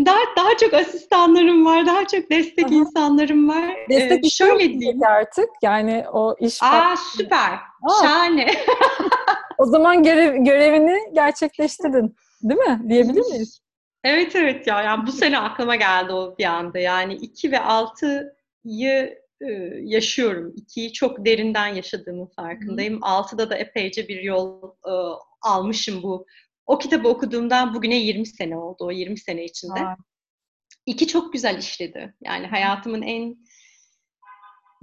daha 0.05 0.19
daha 0.37 0.57
çok 0.59 0.73
asistanlarım 0.73 1.65
var, 1.65 1.85
daha 1.85 2.07
çok 2.07 2.31
destek 2.31 2.65
Aha. 2.65 2.73
insanlarım 2.73 3.49
var. 3.49 3.75
Destek 3.89 4.25
ee, 4.25 4.29
şöyle 4.29 4.79
diyeyim 4.79 5.03
artık. 5.03 5.49
Yani 5.61 6.05
o 6.13 6.35
iş 6.39 6.63
Aa 6.63 6.95
süper. 7.17 7.53
Aa. 7.83 8.01
Şahane. 8.01 8.47
o 9.57 9.65
zaman 9.65 10.03
görev, 10.03 10.35
görevini 10.35 11.13
gerçekleştirdin. 11.13 12.15
Değil 12.43 12.59
mi? 12.59 12.81
Diyebilir 12.89 13.21
miyiz? 13.21 13.61
Evet 14.03 14.35
evet 14.35 14.67
ya. 14.67 14.81
Yani 14.81 15.07
bu 15.07 15.11
sene 15.11 15.39
aklıma 15.39 15.75
geldi 15.75 16.13
o 16.13 16.35
bir 16.37 16.45
anda. 16.45 16.79
Yani 16.79 17.13
2 17.13 17.51
ve 17.51 17.55
6'yı 17.57 19.26
yaşıyorum. 19.83 20.53
İkiyi 20.57 20.93
çok 20.93 21.25
derinden 21.25 21.67
yaşadığımın 21.67 22.25
farkındayım. 22.25 22.95
Hı. 22.95 22.99
Altıda 23.01 23.49
da 23.49 23.57
epeyce 23.57 24.07
bir 24.07 24.21
yol 24.21 24.71
e, 24.87 24.91
almışım 25.41 26.03
bu. 26.03 26.25
O 26.65 26.77
kitabı 26.77 27.07
okuduğumdan 27.07 27.73
bugüne 27.73 27.95
20 27.95 28.25
sene 28.25 28.57
oldu. 28.57 28.85
O 28.85 28.91
20 28.91 29.19
sene 29.19 29.45
içinde. 29.45 29.79
Aa. 29.79 29.97
İki 30.85 31.07
çok 31.07 31.33
güzel 31.33 31.57
işledi. 31.57 32.13
Yani 32.23 32.47
hayatımın 32.47 33.01
en 33.01 33.37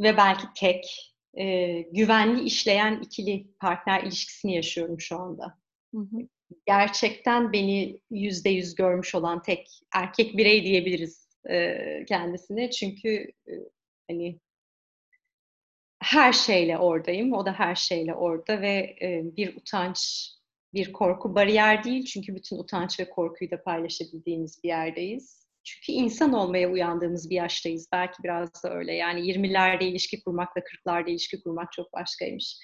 ve 0.00 0.16
belki 0.16 0.46
tek 0.56 1.14
e, 1.34 1.80
güvenli 1.80 2.42
işleyen 2.42 3.00
ikili 3.00 3.46
partner 3.60 4.02
ilişkisini 4.02 4.54
yaşıyorum 4.54 5.00
şu 5.00 5.18
anda. 5.18 5.58
Hı 5.94 6.00
hı. 6.00 6.28
Gerçekten 6.66 7.52
beni 7.52 8.00
yüzde 8.10 8.50
yüz 8.50 8.74
görmüş 8.74 9.14
olan 9.14 9.42
tek 9.42 9.80
erkek 9.94 10.36
birey 10.36 10.64
diyebiliriz 10.64 11.28
e, 11.50 11.78
kendisine. 12.08 12.70
Çünkü 12.70 13.08
e, 13.48 13.52
hani 14.10 14.40
her 16.04 16.32
şeyle 16.32 16.78
oradayım. 16.78 17.32
O 17.32 17.46
da 17.46 17.52
her 17.52 17.74
şeyle 17.74 18.14
orada 18.14 18.60
ve 18.60 18.96
e, 19.02 19.36
bir 19.36 19.56
utanç, 19.56 20.30
bir 20.74 20.92
korku 20.92 21.34
bariyer 21.34 21.84
değil. 21.84 22.04
Çünkü 22.04 22.34
bütün 22.34 22.58
utanç 22.58 23.00
ve 23.00 23.10
korkuyu 23.10 23.50
da 23.50 23.62
paylaşabildiğimiz 23.62 24.60
bir 24.64 24.68
yerdeyiz. 24.68 25.44
Çünkü 25.64 25.92
insan 25.92 26.32
olmaya 26.32 26.70
uyandığımız 26.70 27.30
bir 27.30 27.34
yaştayız. 27.34 27.88
Belki 27.92 28.22
biraz 28.24 28.64
da 28.64 28.74
öyle. 28.74 28.94
Yani 28.94 29.20
20'lerde 29.20 29.84
ilişki 29.84 30.22
kurmakla 30.22 30.60
40'larda 30.60 31.10
ilişki 31.10 31.42
kurmak 31.42 31.72
çok 31.72 31.92
başkaymış. 31.92 32.58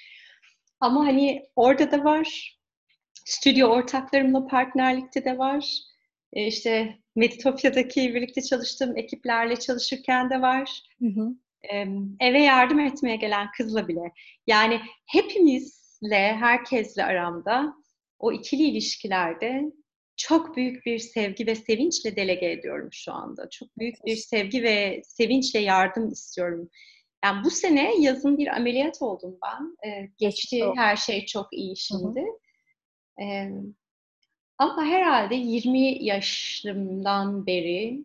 Ama 0.80 1.06
hani 1.06 1.42
orada 1.56 1.90
da 1.90 2.04
var. 2.04 2.58
Stüdyo 3.24 3.68
ortaklarımla 3.68 4.46
partnerlikte 4.46 5.24
de 5.24 5.38
var. 5.38 5.80
E 6.32 6.46
işte 6.46 6.98
Meditopya'daki 7.16 8.14
birlikte 8.14 8.42
çalıştığım 8.42 8.96
ekiplerle 8.96 9.56
çalışırken 9.56 10.30
de 10.30 10.40
var. 10.40 10.82
Hı 10.98 11.06
hı. 11.06 11.28
Eve 12.20 12.42
yardım 12.42 12.80
etmeye 12.80 13.16
gelen 13.16 13.48
kızla 13.56 13.88
bile. 13.88 14.12
Yani 14.46 14.80
hepimizle, 15.06 16.36
herkesle 16.36 17.04
aramda 17.04 17.74
o 18.18 18.32
ikili 18.32 18.62
ilişkilerde 18.62 19.72
çok 20.16 20.56
büyük 20.56 20.86
bir 20.86 20.98
sevgi 20.98 21.46
ve 21.46 21.54
sevinçle 21.54 22.16
delege 22.16 22.50
ediyorum 22.50 22.88
şu 22.92 23.12
anda. 23.12 23.50
Çok 23.50 23.78
büyük 23.78 24.06
bir 24.06 24.16
sevgi 24.16 24.62
ve 24.62 25.02
sevinçle 25.04 25.58
yardım 25.58 26.08
istiyorum. 26.08 26.70
Yani 27.24 27.44
bu 27.44 27.50
sene 27.50 27.92
yazın 28.00 28.38
bir 28.38 28.46
ameliyat 28.46 29.02
oldum 29.02 29.38
ben. 29.42 29.88
Ee, 29.90 30.10
geçti 30.18 30.64
her 30.76 30.96
şey 30.96 31.26
çok 31.26 31.48
iyi 31.52 31.76
şimdi. 31.76 32.24
Ee, 33.22 33.50
ama 34.58 34.84
herhalde 34.84 35.34
20 35.34 36.04
yaşlarımdan 36.04 37.46
beri 37.46 38.04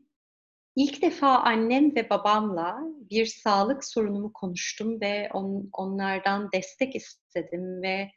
ilk 0.76 1.02
defa 1.02 1.38
annem 1.38 1.96
ve 1.96 2.10
babamla 2.10 2.78
bir 3.12 3.26
sağlık 3.26 3.86
sorunumu 3.86 4.34
konuştum 4.34 5.02
ve 5.02 5.30
on, 5.34 5.70
onlardan 5.74 6.52
destek 6.52 6.96
istedim 6.96 7.82
ve 7.82 8.12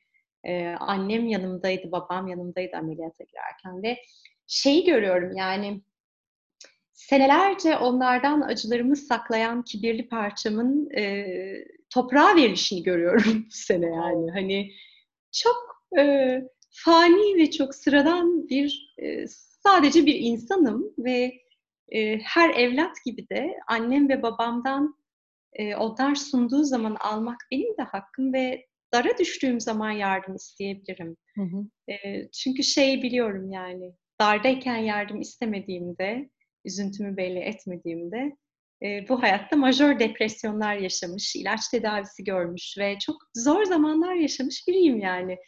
e, 0.45 0.67
annem 0.69 1.27
yanımdaydı, 1.27 1.93
babam 1.93 2.29
yanımdaydı 2.29 2.77
ameliyata 2.77 3.25
girerken 3.25 3.83
ve 3.83 3.99
şeyi 4.47 4.85
görüyorum 4.85 5.37
yani 5.37 5.83
senelerce 6.93 7.77
onlardan 7.77 8.41
acılarımı 8.41 8.97
saklayan 8.97 9.63
kibirli 9.65 10.09
parçamın 10.09 10.91
e, 10.91 11.27
toprağa 11.91 12.37
verilişini 12.37 12.83
görüyorum 12.83 13.47
bu 13.47 13.51
sene 13.51 13.87
yani. 13.87 14.31
Hani 14.31 14.73
çok 15.33 15.85
e, 15.99 16.35
fani 16.71 17.37
ve 17.37 17.51
çok 17.51 17.75
sıradan 17.75 18.49
bir 18.49 18.95
e, 19.03 19.27
sadece 19.63 20.07
bir 20.07 20.15
insanım 20.15 20.95
ve 20.99 21.48
e, 21.93 22.19
her 22.19 22.51
evlat 22.51 22.97
gibi 23.07 23.29
de 23.29 23.55
annem 23.69 24.09
ve 24.09 24.23
babamdan 24.23 24.95
e, 25.53 25.77
onlar 25.77 26.15
sunduğu 26.15 26.65
zaman 26.65 26.97
almak 27.01 27.39
benim 27.51 27.77
de 27.79 27.83
hakkım 27.83 28.33
ve 28.33 28.67
dara 28.93 29.19
düştüğüm 29.19 29.61
zaman 29.61 29.91
yardım 29.91 30.35
isteyebilirim. 30.35 31.17
Hı 31.35 31.43
hı. 31.43 31.93
E, 31.93 32.29
çünkü 32.31 32.63
şey 32.63 33.03
biliyorum 33.03 33.51
yani 33.51 33.93
dardayken 34.21 34.77
yardım 34.77 35.21
istemediğimde, 35.21 36.31
üzüntümü 36.65 37.17
belli 37.17 37.39
etmediğimde 37.39 38.37
e, 38.83 39.09
bu 39.09 39.23
hayatta 39.23 39.57
majör 39.57 39.99
depresyonlar 39.99 40.77
yaşamış, 40.77 41.37
ilaç 41.37 41.69
tedavisi 41.69 42.25
görmüş 42.25 42.75
ve 42.79 42.99
çok 42.99 43.17
zor 43.35 43.65
zamanlar 43.65 44.15
yaşamış 44.15 44.65
biriyim 44.69 45.01
yani. 45.01 45.39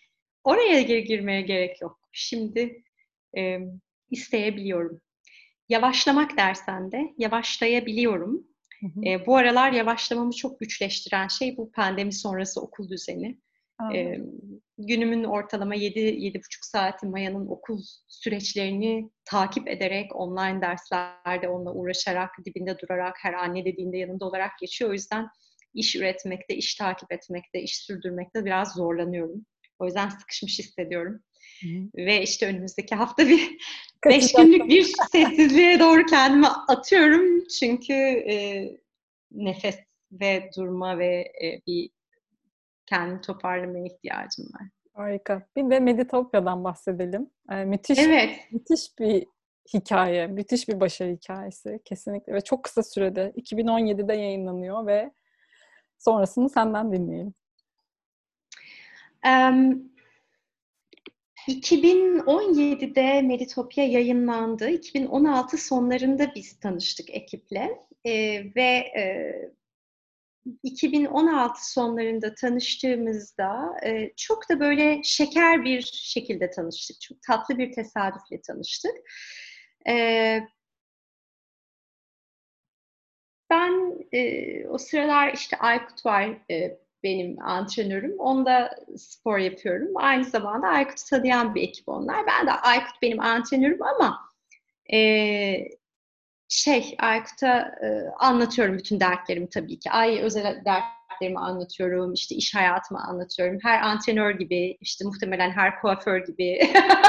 Oraya 0.44 0.82
gir 0.82 0.98
girmeye 0.98 1.42
gerek 1.42 1.80
yok. 1.82 2.00
Şimdi 2.12 2.82
e, 3.36 3.58
isteyebiliyorum. 4.10 5.00
Yavaşlamak 5.70 6.36
dersen 6.36 6.92
de 6.92 7.14
yavaşlayabiliyorum. 7.18 8.46
Hı 8.80 8.86
hı. 8.86 9.08
E, 9.08 9.26
bu 9.26 9.36
aralar 9.36 9.72
yavaşlamamı 9.72 10.32
çok 10.32 10.60
güçleştiren 10.60 11.28
şey 11.28 11.56
bu 11.56 11.72
pandemi 11.72 12.12
sonrası 12.12 12.60
okul 12.60 12.88
düzeni. 12.88 13.38
E, 13.94 14.18
günümün 14.78 15.24
ortalama 15.24 15.76
7-7,5 15.76 16.42
saati 16.62 17.06
Maya'nın 17.06 17.46
okul 17.46 17.82
süreçlerini 18.08 19.10
takip 19.24 19.68
ederek, 19.68 20.16
online 20.16 20.60
derslerde 20.60 21.48
onunla 21.48 21.72
uğraşarak, 21.72 22.30
dibinde 22.44 22.78
durarak, 22.78 23.16
her 23.22 23.32
anne 23.32 23.64
dediğinde 23.64 23.98
yanında 23.98 24.24
olarak 24.24 24.58
geçiyor. 24.60 24.90
O 24.90 24.92
yüzden 24.92 25.28
iş 25.74 25.96
üretmekte, 25.96 26.56
iş 26.56 26.74
takip 26.74 27.12
etmekte, 27.12 27.60
iş 27.62 27.76
sürdürmekte 27.76 28.44
biraz 28.44 28.72
zorlanıyorum. 28.72 29.46
O 29.78 29.86
yüzden 29.86 30.08
sıkışmış 30.08 30.58
hissediyorum. 30.58 31.22
Ve 31.96 32.22
işte 32.22 32.46
önümüzdeki 32.46 32.94
hafta 32.94 33.28
bir 33.28 33.58
beş 34.06 34.32
günlük 34.32 34.68
bir 34.68 34.82
sessizliğe 35.12 35.80
doğru 35.80 36.06
kendimi 36.06 36.46
atıyorum. 36.46 37.44
Çünkü 37.48 37.92
e, 37.92 38.66
nefes 39.30 39.78
ve 40.12 40.50
durma 40.56 40.98
ve 40.98 41.32
e, 41.42 41.62
bir 41.66 41.90
kendimi 42.86 43.20
toparlamaya 43.20 43.84
ihtiyacım 43.84 44.44
var. 44.44 44.68
Harika. 44.94 45.46
Bir 45.56 45.70
de 45.70 45.80
Meditopya'dan 45.80 46.64
bahsedelim. 46.64 47.30
Ee, 47.50 47.64
müthiş, 47.64 47.98
evet. 47.98 48.30
müthiş 48.52 48.98
bir 48.98 49.26
hikaye, 49.74 50.26
müthiş 50.26 50.68
bir 50.68 50.80
başarı 50.80 51.10
hikayesi 51.10 51.80
kesinlikle 51.84 52.32
ve 52.32 52.40
çok 52.40 52.64
kısa 52.64 52.82
sürede 52.82 53.32
2017'de 53.36 54.14
yayınlanıyor 54.14 54.86
ve 54.86 55.12
sonrasını 55.98 56.50
senden 56.50 56.92
dinleyelim. 56.92 57.34
Um, 59.26 59.90
2017'de 61.48 63.22
Meritopya 63.22 63.84
yayınlandı. 63.86 64.70
2016 64.70 65.56
sonlarında 65.58 66.34
biz 66.34 66.60
tanıştık 66.60 67.10
ekiple 67.10 67.78
e, 68.04 68.44
ve 68.56 68.76
e, 68.98 69.34
2016 70.62 71.72
sonlarında 71.72 72.34
tanıştığımızda 72.34 73.76
e, 73.84 74.12
çok 74.16 74.48
da 74.50 74.60
böyle 74.60 75.00
şeker 75.04 75.64
bir 75.64 75.82
şekilde 75.82 76.50
tanıştık. 76.50 77.00
Çok 77.00 77.22
tatlı 77.22 77.58
bir 77.58 77.72
tesadüfle 77.72 78.40
tanıştık. 78.40 78.94
E, 79.88 80.40
ben 83.50 83.98
e, 84.12 84.68
o 84.68 84.78
sıralar 84.78 85.32
işte 85.34 85.56
Aykut 85.56 86.06
var 86.06 86.38
e, 86.50 86.78
benim 87.02 87.42
antrenörüm. 87.42 88.18
Onda 88.18 88.70
spor 88.96 89.38
yapıyorum. 89.38 89.88
Aynı 89.94 90.24
zamanda 90.24 90.68
Aykut'u 90.68 91.04
tanıyan 91.10 91.54
bir 91.54 91.62
ekip 91.62 91.88
onlar. 91.88 92.26
Ben 92.26 92.46
de 92.46 92.52
Aykut 92.52 93.02
benim 93.02 93.20
antrenörüm 93.20 93.82
ama 93.82 94.18
e, 94.92 95.68
şey 96.48 96.96
Aykut'a 96.98 97.58
e, 97.58 98.10
anlatıyorum 98.18 98.78
bütün 98.78 99.00
dertlerimi 99.00 99.48
tabii 99.48 99.78
ki. 99.78 99.90
Ay 99.90 100.20
özel 100.20 100.64
dertlerimi 101.20 101.38
anlatıyorum, 101.38 102.12
işte 102.12 102.34
iş 102.34 102.54
hayatımı 102.54 103.00
anlatıyorum. 103.00 103.58
Her 103.62 103.82
antrenör 103.82 104.30
gibi, 104.30 104.76
işte 104.80 105.04
muhtemelen 105.04 105.50
her 105.50 105.80
kuaför 105.80 106.26
gibi, 106.26 106.60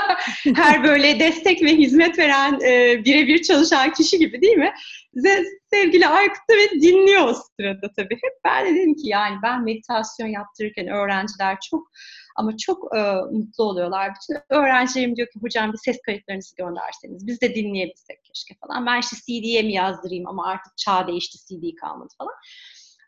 her 0.55 0.84
böyle 0.84 1.20
destek 1.20 1.64
ve 1.64 1.76
hizmet 1.76 2.20
veren, 2.20 2.59
e, 2.62 3.05
birebir 3.05 3.41
çalışan 3.41 3.93
kişi 3.93 4.20
gibi 4.20 4.41
değil 4.41 4.57
mi? 4.57 4.74
Ve 5.16 5.43
sevgili 5.74 6.07
Aykut 6.07 6.49
da 6.49 6.53
ve 6.53 6.82
dinliyor 6.82 7.28
o 7.28 7.34
sırada 7.34 7.91
tabii. 7.95 8.16
Hep 8.16 8.34
ben 8.45 8.66
de 8.66 8.76
dedim 8.76 8.95
ki 8.95 9.07
yani 9.07 9.36
ben 9.43 9.64
meditasyon 9.64 10.28
yaptırırken 10.28 10.88
öğrenciler 10.88 11.57
çok 11.70 11.91
ama 12.36 12.57
çok 12.57 12.95
e, 12.97 12.99
mutlu 13.32 13.64
oluyorlar. 13.64 14.12
Bütün 14.16 14.41
öğrencilerim 14.49 15.16
diyor 15.16 15.28
ki 15.28 15.39
hocam 15.41 15.74
bir 15.74 15.78
ses 15.78 16.01
kayıtlarınızı 16.05 16.55
gönderseniz 16.55 17.28
biz 17.28 17.41
de 17.41 17.55
dinleyebilsek 17.55 18.24
keşke 18.24 18.55
falan. 18.62 18.86
Ben 18.86 18.99
işte 18.99 19.16
CD'ye 19.16 19.62
mi 19.62 19.74
yazdırayım 19.74 20.28
ama 20.28 20.47
artık 20.47 20.78
çağ 20.78 21.07
değişti 21.07 21.38
CD 21.38 21.76
kalmadı 21.82 22.14
falan. 22.18 22.34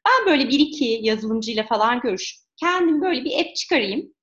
Ben 0.07 0.25
böyle 0.25 0.49
bir 0.49 0.59
iki 0.59 0.99
yazılımcıyla 1.01 1.63
falan 1.63 1.99
görüş. 1.99 2.39
Kendim 2.59 3.01
böyle 3.01 3.23
bir 3.23 3.39
app 3.39 3.55
çıkarayım. 3.55 4.13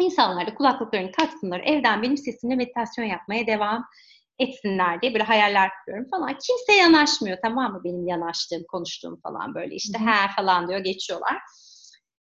İnsanlar 0.00 0.46
da 0.46 0.54
kulaklıklarını 0.54 1.12
taksınlar. 1.12 1.60
Evden 1.60 2.02
benim 2.02 2.16
sesimle 2.16 2.56
meditasyon 2.56 3.04
yapmaya 3.04 3.46
devam 3.46 3.84
etsinler 4.38 5.02
diye 5.02 5.14
böyle 5.14 5.24
hayaller 5.24 5.70
kuruyorum 5.84 6.10
falan. 6.10 6.28
Kimse 6.28 6.72
yanaşmıyor 6.72 7.38
tamam 7.42 7.72
mı 7.72 7.80
benim 7.84 8.06
yanaştığım, 8.06 8.62
konuştuğum 8.68 9.20
falan 9.22 9.54
böyle 9.54 9.74
işte 9.74 9.98
he 9.98 10.32
falan 10.36 10.68
diyor 10.68 10.80
geçiyorlar. 10.80 11.36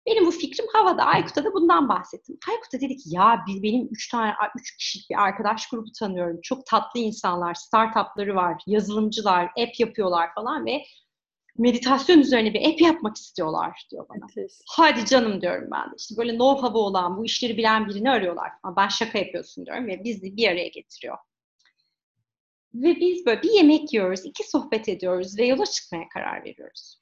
Benim 0.07 0.25
bu 0.25 0.31
fikrim 0.31 0.65
havada. 0.73 1.03
Aykut'a 1.03 1.45
da 1.45 1.53
bundan 1.53 1.89
bahsettim. 1.89 2.37
Aykut 2.49 2.73
da 2.73 2.81
dedi 2.81 2.97
ki 2.97 3.03
ya 3.05 3.45
benim 3.63 3.87
üç 3.91 4.09
tane, 4.11 4.33
üç 4.59 4.77
kişilik 4.77 5.09
bir 5.09 5.23
arkadaş 5.23 5.69
grubu 5.69 5.91
tanıyorum. 5.99 6.39
Çok 6.43 6.65
tatlı 6.65 6.99
insanlar, 6.99 7.53
startupları 7.53 8.35
var, 8.35 8.61
yazılımcılar, 8.67 9.45
app 9.45 9.79
yapıyorlar 9.79 10.33
falan 10.35 10.65
ve 10.65 10.83
meditasyon 11.57 12.19
üzerine 12.19 12.53
bir 12.53 12.69
app 12.69 12.81
yapmak 12.81 13.17
istiyorlar 13.17 13.87
diyor 13.91 14.05
bana. 14.09 14.27
Evet. 14.37 14.61
Hadi 14.67 15.05
canım 15.05 15.41
diyorum 15.41 15.69
ben. 15.71 15.93
İşte 15.97 16.17
böyle 16.17 16.31
know-how'ı 16.31 16.77
olan, 16.77 17.17
bu 17.17 17.25
işleri 17.25 17.57
bilen 17.57 17.87
birini 17.89 18.11
arıyorlar. 18.11 18.51
Ama 18.63 18.75
ben 18.75 18.87
şaka 18.87 19.17
yapıyorsun 19.17 19.65
diyorum 19.65 19.87
ve 19.87 20.03
bizi 20.03 20.37
bir 20.37 20.47
araya 20.47 20.67
getiriyor. 20.67 21.17
Ve 22.73 22.95
biz 22.95 23.25
böyle 23.25 23.41
bir 23.41 23.51
yemek 23.51 23.93
yiyoruz, 23.93 24.25
iki 24.25 24.49
sohbet 24.49 24.89
ediyoruz 24.89 25.37
ve 25.37 25.45
yola 25.45 25.65
çıkmaya 25.65 26.09
karar 26.09 26.45
veriyoruz. 26.45 26.97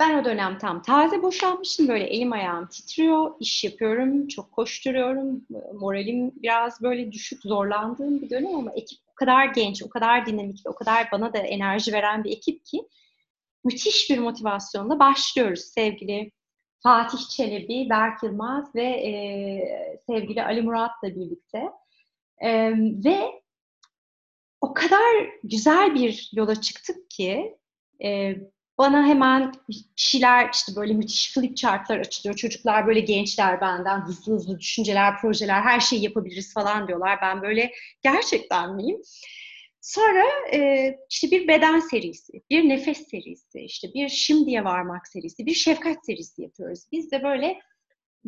Ben 0.00 0.18
o 0.18 0.24
dönem 0.24 0.58
tam 0.58 0.82
taze 0.82 1.22
boşanmışım. 1.22 1.88
Böyle 1.88 2.04
elim 2.04 2.32
ayağım 2.32 2.66
titriyor. 2.66 3.30
iş 3.40 3.64
yapıyorum. 3.64 4.28
Çok 4.28 4.52
koşturuyorum. 4.52 5.46
Moralim 5.74 6.32
biraz 6.42 6.82
böyle 6.82 7.12
düşük, 7.12 7.42
zorlandığım 7.42 8.22
bir 8.22 8.30
dönem 8.30 8.54
ama 8.54 8.72
ekip 8.72 9.05
kadar 9.16 9.44
genç, 9.44 9.82
o 9.82 9.88
kadar 9.88 10.26
dinamik 10.26 10.66
ve 10.66 10.70
o 10.70 10.74
kadar 10.74 11.08
bana 11.12 11.32
da 11.32 11.38
enerji 11.38 11.92
veren 11.92 12.24
bir 12.24 12.30
ekip 12.30 12.66
ki 12.66 12.88
müthiş 13.64 14.10
bir 14.10 14.18
motivasyonla 14.18 14.98
başlıyoruz 14.98 15.60
sevgili 15.60 16.32
Fatih 16.82 17.18
Çelebi, 17.18 17.90
Berk 17.90 18.22
Yılmaz 18.22 18.74
ve 18.74 18.84
e, 18.84 19.12
sevgili 20.06 20.44
Ali 20.44 20.62
Murat'la 20.62 21.08
birlikte. 21.08 21.62
E, 22.38 22.72
ve 23.04 23.42
o 24.60 24.74
kadar 24.74 25.30
güzel 25.44 25.94
bir 25.94 26.30
yola 26.32 26.60
çıktık 26.60 27.10
ki 27.10 27.56
e, 28.04 28.36
bana 28.78 29.06
hemen 29.06 29.52
kişiler 29.96 30.50
işte 30.52 30.72
böyle 30.76 30.92
müthiş 30.92 31.34
flip 31.34 31.56
chartlar 31.56 31.98
açılıyor. 31.98 32.36
Çocuklar 32.36 32.86
böyle 32.86 33.00
gençler 33.00 33.60
benden 33.60 34.00
hızlı 34.00 34.32
hızlı 34.32 34.58
düşünceler, 34.58 35.20
projeler, 35.20 35.62
her 35.62 35.80
şeyi 35.80 36.02
yapabiliriz 36.02 36.54
falan 36.54 36.88
diyorlar. 36.88 37.18
Ben 37.22 37.42
böyle 37.42 37.72
gerçekten 38.02 38.74
miyim? 38.74 39.02
Sonra 39.80 40.24
e, 40.52 40.90
işte 41.10 41.30
bir 41.30 41.48
beden 41.48 41.80
serisi, 41.80 42.32
bir 42.50 42.68
nefes 42.68 43.08
serisi, 43.08 43.60
işte 43.60 43.88
bir 43.94 44.08
şimdiye 44.08 44.64
varmak 44.64 45.08
serisi, 45.08 45.46
bir 45.46 45.54
şefkat 45.54 46.06
serisi 46.06 46.42
yapıyoruz. 46.42 46.80
Biz 46.92 47.10
de 47.12 47.22
böyle 47.22 47.60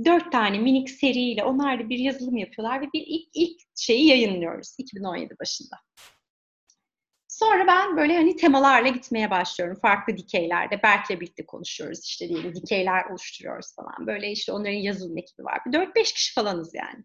dört 0.04 0.32
tane 0.32 0.58
minik 0.58 0.90
seriyle 0.90 1.44
onlar 1.44 1.84
da 1.84 1.88
bir 1.88 1.98
yazılım 1.98 2.36
yapıyorlar 2.36 2.80
ve 2.80 2.86
bir 2.94 3.04
ilk, 3.06 3.28
ilk 3.34 3.60
şeyi 3.76 4.06
yayınlıyoruz 4.06 4.74
2017 4.78 5.34
başında. 5.40 5.76
Sonra 7.38 7.66
ben 7.66 7.96
böyle 7.96 8.16
hani 8.16 8.36
temalarla 8.36 8.88
gitmeye 8.88 9.30
başlıyorum. 9.30 9.78
Farklı 9.82 10.16
dikeylerde. 10.16 10.82
Berk'le 10.82 11.10
birlikte 11.10 11.46
konuşuyoruz 11.46 12.04
işte 12.04 12.28
diyelim. 12.28 12.54
Dikeyler 12.54 13.04
oluşturuyoruz 13.04 13.74
falan. 13.76 14.06
Böyle 14.06 14.30
işte 14.30 14.52
onların 14.52 14.72
yazılım 14.72 15.18
ekibi 15.18 15.44
var. 15.44 15.60
Bir 15.66 15.72
4-5 15.72 16.14
kişi 16.14 16.34
falanız 16.34 16.74
yani. 16.74 17.04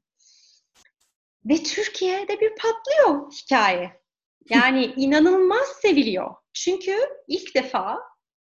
Ve 1.45 1.63
Türkiye'de 1.63 2.39
bir 2.39 2.51
patlıyor 2.55 3.31
hikaye. 3.31 4.01
Yani 4.49 4.85
inanılmaz 4.97 5.67
seviliyor. 5.81 6.35
Çünkü 6.53 6.97
ilk 7.27 7.55
defa 7.55 7.99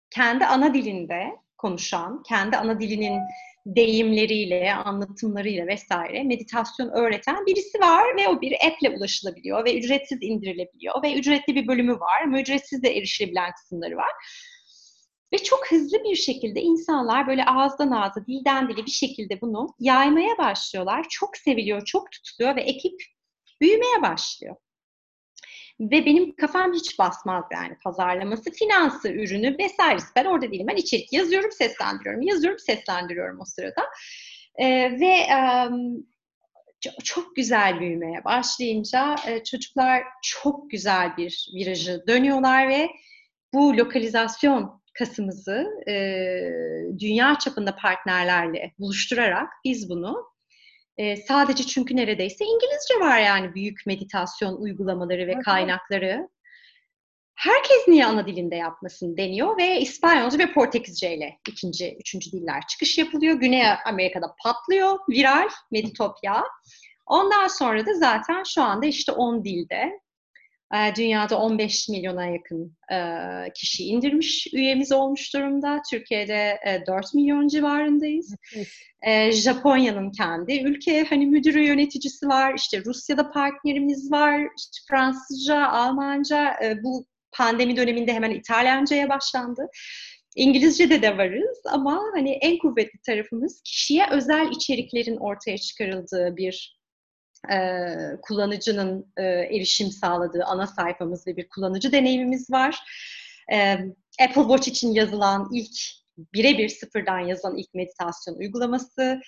kendi 0.10 0.46
ana 0.46 0.74
dilinde 0.74 1.40
konuşan, 1.58 2.24
kendi 2.24 2.58
ana 2.58 2.80
dilinin 2.80 3.20
deyimleriyle, 3.66 4.74
anlatımlarıyla 4.74 5.68
vesaire 5.68 6.24
meditasyon 6.24 6.90
öğreten 6.90 7.46
birisi 7.46 7.80
var 7.80 8.18
ve 8.18 8.28
o 8.28 8.42
bir 8.42 8.54
app'le 8.54 8.98
ulaşılabiliyor 8.98 9.66
ve 9.66 9.78
ücretsiz 9.78 10.18
indirilebiliyor 10.22 11.04
ve 11.04 11.14
ücretli 11.14 11.56
bir 11.56 11.68
bölümü 11.68 11.94
var 11.94 12.22
ama 12.24 12.40
ücretsiz 12.40 12.84
de 12.84 12.98
erişilebilen 12.98 13.52
kısımları 13.52 13.98
var. 13.98 14.12
Ve 15.34 15.38
çok 15.38 15.72
hızlı 15.72 16.04
bir 16.04 16.16
şekilde 16.16 16.62
insanlar 16.62 17.28
böyle 17.28 17.46
ağızdan 17.46 17.92
ağza, 17.92 18.26
dilden 18.26 18.70
dile 18.70 18.86
bir 18.86 18.92
şekilde 18.92 19.42
bunu 19.42 19.76
yaymaya 19.80 20.38
başlıyorlar. 20.38 21.06
Çok 21.10 21.38
seviliyor, 21.38 21.86
çok 21.86 22.12
tutuluyor 22.12 22.56
ve 22.56 22.62
ekip 22.62 23.02
büyümeye 23.62 24.02
başlıyor. 24.02 24.56
Ve 25.80 26.06
benim 26.06 26.36
kafam 26.36 26.74
hiç 26.74 27.00
basmaz 27.00 27.44
yani 27.54 27.78
pazarlaması, 27.84 28.52
finansı, 28.52 29.10
ürünü 29.12 29.58
vesairesi. 29.58 30.08
Ben 30.16 30.26
orada 30.26 30.52
değilim. 30.52 30.68
Ben 30.70 30.76
içerik 30.76 31.14
yazıyorum, 31.14 31.52
seslendiriyorum. 31.52 32.22
Yazıyorum, 32.22 32.60
seslendiriyorum 32.60 33.40
o 33.42 33.46
sırada. 33.46 33.82
Ee, 34.56 35.00
ve 35.00 35.16
um, 35.70 36.06
çok 37.04 37.36
güzel 37.36 37.80
büyümeye 37.80 38.24
başlayınca 38.26 39.16
e, 39.28 39.44
çocuklar 39.44 40.04
çok 40.24 40.72
güzel 40.72 41.18
bir 41.18 41.50
virajı 41.56 42.04
dönüyorlar 42.08 42.70
ve 42.70 42.90
bu 43.54 43.78
lokalizasyon 43.78 44.82
kasımızı 44.94 45.68
e, 45.88 45.94
dünya 47.00 47.40
çapında 47.40 47.76
partnerlerle 47.76 48.74
buluşturarak 48.80 49.50
biz 49.66 49.90
bunu 49.90 50.33
e, 50.98 51.18
sadece 51.18 51.64
çünkü 51.64 51.96
neredeyse 51.96 52.46
İngilizce 52.46 53.00
var 53.00 53.20
yani 53.20 53.56
büyük 53.56 53.86
meditasyon 53.86 54.56
uygulamaları 54.56 55.28
ve 55.28 55.40
kaynakları. 55.40 56.30
Herkes 57.36 57.88
niye 57.88 58.06
ana 58.06 58.28
dilinde 58.28 58.56
yapmasın 58.56 59.18
deniyor 59.18 59.58
ve 59.58 59.80
İspanyolca 59.80 60.40
ve 60.40 60.54
Portekizce 60.54 61.18
ile 61.18 61.40
ikinci, 61.50 61.98
üçüncü 62.00 62.32
diller 62.32 62.68
çıkış 62.68 62.98
yapılıyor. 62.98 63.36
Güney 63.36 63.64
Amerika'da 63.86 64.36
patlıyor, 64.44 65.00
viral, 65.10 65.50
Meditopya. 65.72 66.44
Ondan 67.06 67.48
sonra 67.48 67.86
da 67.86 67.94
zaten 67.94 68.44
şu 68.44 68.62
anda 68.62 68.86
işte 68.86 69.12
10 69.12 69.44
dilde 69.44 70.00
dünyada 70.96 71.38
15 71.38 71.90
milyona 71.90 72.26
yakın 72.26 72.78
e, 72.92 72.98
kişi 73.56 73.84
indirmiş 73.84 74.48
üyemiz 74.54 74.92
olmuş 74.92 75.34
durumda. 75.34 75.82
Türkiye'de 75.92 76.60
4 76.88 77.06
e, 77.06 77.08
milyon 77.14 77.48
civarındayız. 77.48 78.36
E, 79.02 79.32
Japonya'nın 79.32 80.12
kendi 80.12 80.62
ülke 80.62 81.04
hani 81.04 81.26
müdürü 81.26 81.60
yöneticisi 81.60 82.28
var. 82.28 82.54
İşte 82.58 82.86
Rusya'da 82.86 83.32
partnerimiz 83.32 84.12
var. 84.12 84.40
İşte 84.58 84.78
Fransızca, 84.90 85.68
Almanca 85.68 86.60
bu 86.84 87.06
pandemi 87.32 87.78
döneminde 87.78 88.14
hemen 88.14 88.32
İtalyanca'ya 88.32 89.10
başlandı. 89.10 89.68
İngilizce'de 90.36 91.02
de 91.02 91.18
varız 91.18 91.62
ama 91.66 92.02
hani 92.16 92.32
en 92.32 92.58
kuvvetli 92.58 93.00
tarafımız 93.06 93.62
kişiye 93.62 94.06
özel 94.12 94.52
içeriklerin 94.52 95.18
ortaya 95.18 95.58
çıkarıldığı 95.58 96.38
bir 96.38 96.83
e, 97.52 97.58
kullanıcının 98.22 99.14
e, 99.18 99.24
erişim 99.24 99.88
sağladığı 99.88 100.44
ana 100.46 100.68
sayfamız 100.68 101.28
ve 101.28 101.38
bir 101.38 101.50
kullanıcı 101.50 101.92
deneyimimiz 101.92 102.52
var. 102.52 102.80
E, 103.54 103.72
Apple 104.20 104.42
Watch 104.42 104.68
için 104.68 104.94
yazılan 104.94 105.50
ilk 105.54 105.76
birebir 106.18 106.70
sıfırdan 106.70 107.20
yazılan 107.20 107.58
ilk 107.58 107.74
meditasyon 107.74 108.36
uygulaması. 108.36 109.22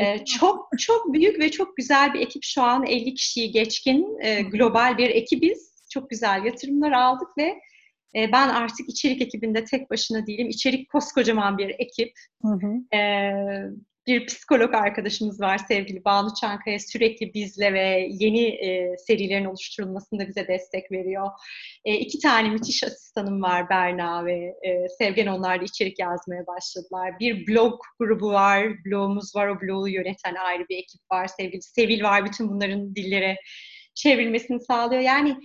E, 0.00 0.24
çok 0.24 0.68
çok 0.78 1.12
büyük 1.12 1.40
ve 1.40 1.50
çok 1.50 1.76
güzel 1.76 2.14
bir 2.14 2.20
ekip 2.20 2.42
şu 2.44 2.62
an 2.62 2.86
50 2.86 3.14
kişiyi 3.14 3.50
geçkin 3.50 4.18
e, 4.20 4.42
global 4.42 4.98
bir 4.98 5.10
ekibiz. 5.10 5.74
Çok 5.90 6.10
güzel 6.10 6.44
yatırımlar 6.44 6.92
aldık 6.92 7.28
ve 7.38 7.60
e, 8.16 8.32
ben 8.32 8.48
artık 8.48 8.88
içerik 8.88 9.22
ekibinde 9.22 9.64
tek 9.64 9.90
başına 9.90 10.26
değilim. 10.26 10.48
İçerik 10.48 10.90
koskocaman 10.90 11.58
bir 11.58 11.74
ekip. 11.78 12.12
Hı 12.42 12.48
hı. 12.48 12.96
E, 12.96 13.00
bir 14.06 14.26
psikolog 14.26 14.74
arkadaşımız 14.74 15.40
var 15.40 15.58
sevgili 15.58 16.04
Banu 16.04 16.34
Çankaya 16.40 16.78
sürekli 16.78 17.34
bizle 17.34 17.72
ve 17.72 18.08
yeni 18.10 18.46
e, 18.46 18.96
serilerin 18.98 19.44
oluşturulmasında 19.44 20.28
bize 20.28 20.48
destek 20.48 20.92
veriyor. 20.92 21.28
E, 21.84 21.94
iki 21.94 22.18
tane 22.18 22.48
müthiş 22.48 22.84
asistanım 22.84 23.42
var 23.42 23.70
Berna 23.70 24.26
ve 24.26 24.54
e, 24.62 24.88
Sevgen 24.98 25.26
onlar 25.26 25.60
da 25.60 25.64
içerik 25.64 25.98
yazmaya 25.98 26.46
başladılar. 26.46 27.18
Bir 27.20 27.46
blog 27.46 27.80
grubu 27.98 28.28
var, 28.28 28.84
blogumuz 28.84 29.36
var 29.36 29.48
o 29.48 29.60
blogu 29.60 29.88
yöneten 29.88 30.34
ayrı 30.34 30.68
bir 30.68 30.76
ekip 30.76 31.00
var. 31.12 31.26
Sevgili 31.26 31.62
Sevil 31.62 32.02
var 32.02 32.24
bütün 32.24 32.48
bunların 32.48 32.94
dillere 32.94 33.36
çevrilmesini 33.94 34.60
sağlıyor. 34.60 35.02
Yani 35.02 35.36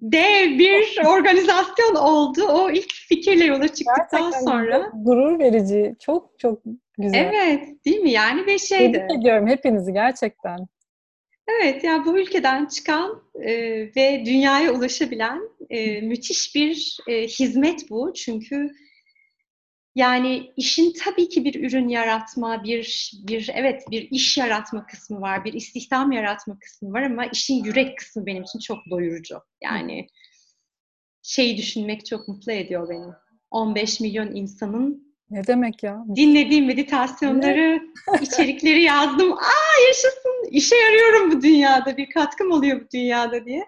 dev 0.00 0.58
bir 0.58 1.06
organizasyon 1.06 1.94
oldu. 1.94 2.44
O 2.48 2.70
ilk 2.70 2.92
fikirle 2.92 3.44
yola 3.44 3.68
çıktıktan 3.68 4.20
Gerçekten 4.20 4.44
sonra. 4.44 4.90
Gurur 4.94 5.38
verici. 5.38 5.96
Çok 6.00 6.38
çok 6.38 6.62
güzel. 6.98 7.32
Evet 7.34 7.84
değil 7.84 7.98
mi? 7.98 8.10
Yani 8.10 8.46
bir 8.46 8.58
şeydi. 8.58 8.92
Tebrik 8.92 9.18
ediyorum 9.18 9.46
hepinizi 9.46 9.92
gerçekten. 9.92 10.58
Evet 11.48 11.84
yani 11.84 12.04
bu 12.04 12.18
ülkeden 12.18 12.66
çıkan 12.66 13.22
e, 13.34 13.52
ve 13.96 14.22
dünyaya 14.26 14.72
ulaşabilen 14.72 15.40
e, 15.70 16.00
müthiş 16.00 16.54
bir 16.54 16.98
e, 17.08 17.26
hizmet 17.26 17.90
bu. 17.90 18.12
Çünkü 18.12 18.70
yani 19.94 20.52
işin 20.56 20.92
tabii 21.04 21.28
ki 21.28 21.44
bir 21.44 21.64
ürün 21.64 21.88
yaratma, 21.88 22.64
bir 22.64 23.12
bir 23.28 23.50
evet 23.54 23.82
bir 23.90 24.10
iş 24.10 24.38
yaratma 24.38 24.86
kısmı 24.86 25.20
var, 25.20 25.44
bir 25.44 25.52
istihdam 25.52 26.12
yaratma 26.12 26.58
kısmı 26.58 26.92
var 26.92 27.02
ama 27.02 27.26
işin 27.26 27.64
yürek 27.64 27.98
kısmı 27.98 28.26
benim 28.26 28.42
için 28.42 28.58
çok 28.58 28.78
doyurucu. 28.90 29.40
Yani 29.62 30.06
şeyi 31.22 31.56
düşünmek 31.56 32.06
çok 32.06 32.28
mutlu 32.28 32.52
ediyor 32.52 32.88
beni. 32.88 33.12
15 33.50 34.00
milyon 34.00 34.34
insanın 34.34 35.05
ne 35.30 35.46
demek 35.46 35.82
ya? 35.82 36.04
Dinlediğim 36.16 36.66
meditasyonları, 36.66 37.80
içerikleri 38.22 38.82
yazdım. 38.82 39.32
Aa 39.32 39.86
yaşasın, 39.88 40.50
işe 40.50 40.76
yarıyorum 40.76 41.32
bu 41.32 41.42
dünyada, 41.42 41.96
bir 41.96 42.10
katkım 42.10 42.52
oluyor 42.52 42.80
bu 42.80 42.86
dünyada 42.94 43.46
diye. 43.46 43.64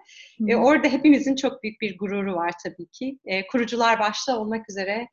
E, 0.47 0.55
orada 0.55 0.87
hepimizin 0.87 1.35
çok 1.35 1.63
büyük 1.63 1.81
bir 1.81 1.97
gururu 1.97 2.35
var 2.35 2.53
tabii 2.63 2.87
ki. 2.87 3.19
E, 3.25 3.47
kurucular 3.47 3.99
başta 3.99 4.39
olmak 4.39 4.69
üzere 4.69 5.07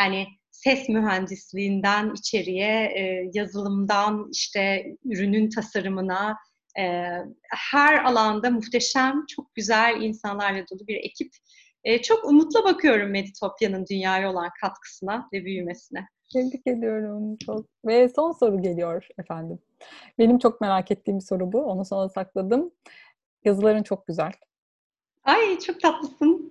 yani 0.00 0.26
ses 0.50 0.88
mühendisliğinden 0.88 2.14
içeriye, 2.14 2.92
e, 2.96 3.30
yazılımdan 3.34 4.28
işte 4.32 4.86
ürünün 5.04 5.50
tasarımına, 5.50 6.36
e, 6.78 6.84
her 7.50 8.04
alanda 8.04 8.50
muhteşem, 8.50 9.26
çok 9.36 9.54
güzel 9.54 10.00
insanlarla 10.00 10.64
dolu 10.70 10.86
bir 10.86 10.96
ekip. 10.96 11.32
E, 11.86 12.02
çok 12.02 12.24
umutla 12.24 12.64
bakıyorum 12.64 13.10
Meditopya'nın 13.10 13.86
dünyaya 13.90 14.30
olan 14.30 14.50
katkısına 14.60 15.28
ve 15.32 15.44
büyümesine. 15.44 16.08
Tebrik 16.32 16.66
ediyorum 16.66 17.36
çok. 17.46 17.66
Ve 17.84 18.08
son 18.08 18.32
soru 18.32 18.62
geliyor 18.62 19.08
efendim. 19.18 19.58
Benim 20.18 20.38
çok 20.38 20.60
merak 20.60 20.90
ettiğim 20.90 21.18
bir 21.18 21.24
soru 21.24 21.52
bu. 21.52 21.62
Onu 21.62 21.84
sonra 21.84 22.08
sakladım. 22.08 22.70
Yazıların 23.44 23.82
çok 23.82 24.06
güzel. 24.06 24.32
Ay 25.24 25.58
çok 25.58 25.80
tatlısın. 25.80 26.50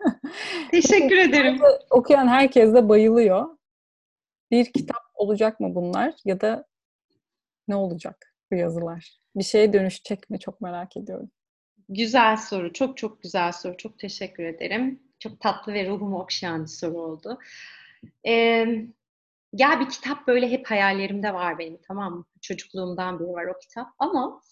Teşekkür 0.70 1.16
ederim. 1.16 1.60
Okuyan 1.90 2.28
herkes 2.28 2.74
de 2.74 2.88
bayılıyor. 2.88 3.46
Bir 4.50 4.72
kitap 4.72 5.02
olacak 5.14 5.60
mı 5.60 5.74
bunlar 5.74 6.14
ya 6.24 6.40
da 6.40 6.64
ne 7.68 7.76
olacak 7.76 8.34
bu 8.52 8.56
yazılar? 8.56 9.18
Bir 9.36 9.44
şeye 9.44 9.72
dönüşecek 9.72 10.30
mi 10.30 10.38
çok 10.38 10.60
merak 10.60 10.96
ediyorum. 10.96 11.30
Güzel 11.90 12.36
soru. 12.36 12.72
Çok 12.72 12.96
çok 12.96 13.22
güzel 13.22 13.52
soru. 13.52 13.76
Çok 13.76 13.98
teşekkür 13.98 14.44
ederim. 14.44 15.02
Çok 15.18 15.40
tatlı 15.40 15.72
ve 15.74 15.88
ruhumu 15.88 16.20
okşayan 16.20 16.62
bir 16.62 16.68
soru 16.68 16.98
oldu. 17.02 17.38
Ee, 18.26 18.66
ya 19.52 19.80
bir 19.80 19.88
kitap 19.90 20.26
böyle 20.28 20.50
hep 20.50 20.66
hayallerimde 20.70 21.34
var 21.34 21.58
benim 21.58 21.78
tamam 21.88 22.14
mı? 22.16 22.24
Çocukluğumdan 22.42 23.20
beri 23.20 23.28
var 23.28 23.46
o 23.46 23.58
kitap 23.60 23.88
ama 23.98 24.42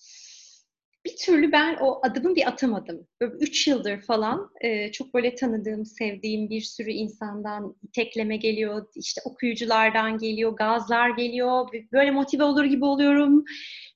bir 1.07 1.17
türlü 1.17 1.53
ben 1.53 1.77
o 1.81 2.01
adımı 2.03 2.35
bir 2.37 2.49
atamadım. 2.49 3.07
Böyle 3.21 3.35
üç 3.41 3.69
yıldır 3.69 4.01
falan 4.01 4.51
e, 4.61 4.93
çok 4.93 5.15
böyle 5.15 5.35
tanıdığım, 5.35 5.87
sevdiğim 5.87 6.51
bir 6.51 6.61
sürü 6.61 6.91
insandan 6.91 7.77
tekleme 7.95 8.37
geliyor, 8.37 8.87
işte 8.97 9.21
okuyuculardan 9.25 10.19
geliyor, 10.19 10.53
gazlar 10.53 11.11
geliyor, 11.11 11.69
böyle 11.93 12.11
motive 12.11 12.45
olur 12.45 12.65
gibi 12.65 12.85
oluyorum. 12.85 13.45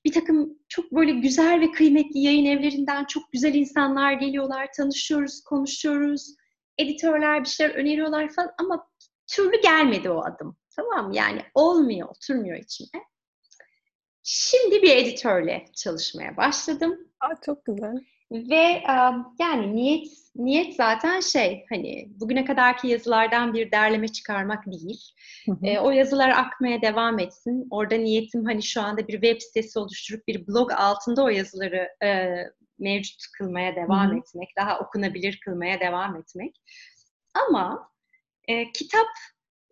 Bir 0.05 0.11
takım 0.11 0.59
çok 0.69 0.91
böyle 0.91 1.11
güzel 1.11 1.61
ve 1.61 1.71
kıymetli 1.71 2.19
yayın 2.19 2.45
evlerinden 2.45 3.05
çok 3.05 3.31
güzel 3.31 3.53
insanlar 3.53 4.13
geliyorlar, 4.13 4.67
tanışıyoruz, 4.77 5.43
konuşuyoruz. 5.43 6.35
Editörler 6.77 7.43
bir 7.43 7.49
şeyler 7.49 7.75
öneriyorlar 7.75 8.29
falan 8.29 8.51
ama 8.57 8.87
türlü 9.27 9.61
gelmedi 9.61 10.09
o 10.09 10.23
adım. 10.23 10.57
Tamam 10.75 11.11
Yani 11.11 11.41
olmuyor, 11.53 12.09
oturmuyor 12.09 12.57
içime. 12.57 13.03
Şimdi 14.23 14.81
bir 14.81 14.97
editörle 14.97 15.65
çalışmaya 15.75 16.37
başladım. 16.37 16.97
Aa, 17.19 17.41
çok 17.45 17.65
güzel. 17.65 17.95
Ve 18.31 18.83
yani 19.39 19.75
niyet 19.75 20.07
niyet 20.35 20.75
zaten 20.75 21.19
şey 21.19 21.65
hani 21.69 22.07
bugüne 22.19 22.45
kadarki 22.45 22.87
yazılardan 22.87 23.53
bir 23.53 23.71
derleme 23.71 24.07
çıkarmak 24.07 24.65
değil. 24.65 25.01
Hı 25.45 25.51
hı. 25.51 25.65
E, 25.65 25.79
o 25.79 25.91
yazılar 25.91 26.29
akmaya 26.29 26.81
devam 26.81 27.19
etsin. 27.19 27.67
Orada 27.71 27.95
niyetim 27.95 28.45
hani 28.45 28.63
şu 28.63 28.81
anda 28.81 29.07
bir 29.07 29.13
web 29.13 29.41
sitesi 29.41 29.79
oluşturup 29.79 30.27
bir 30.27 30.47
blog 30.47 30.71
altında 30.71 31.23
o 31.23 31.29
yazıları 31.29 31.89
e, 32.03 32.35
mevcut 32.79 33.21
kılmaya 33.37 33.75
devam 33.75 34.09
hı 34.09 34.13
hı. 34.13 34.17
etmek, 34.17 34.49
daha 34.57 34.79
okunabilir 34.79 35.39
kılmaya 35.45 35.79
devam 35.79 36.15
etmek. 36.15 36.55
Ama 37.33 37.89
e, 38.47 38.71
kitap 38.71 39.07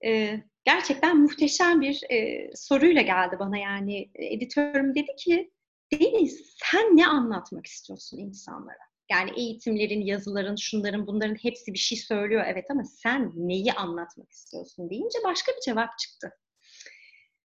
e, 0.05 0.39
gerçekten 0.65 1.17
muhteşem 1.17 1.81
bir 1.81 2.03
e, 2.11 2.49
soruyla 2.55 3.01
geldi 3.01 3.35
bana 3.39 3.57
yani 3.57 4.09
editörüm 4.15 4.95
dedi 4.95 5.15
ki 5.17 5.51
Deniz 5.93 6.53
sen 6.55 6.97
ne 6.97 7.07
anlatmak 7.07 7.65
istiyorsun 7.67 8.17
insanlara? 8.17 8.91
Yani 9.11 9.31
eğitimlerin, 9.35 10.01
yazıların, 10.01 10.55
şunların, 10.55 11.07
bunların 11.07 11.35
hepsi 11.35 11.73
bir 11.73 11.79
şey 11.79 11.97
söylüyor 11.97 12.43
evet 12.47 12.65
ama 12.71 12.83
sen 12.83 13.31
neyi 13.35 13.73
anlatmak 13.73 14.31
istiyorsun 14.31 14.89
deyince 14.89 15.19
başka 15.25 15.51
bir 15.51 15.61
cevap 15.65 15.99
çıktı. 15.99 16.31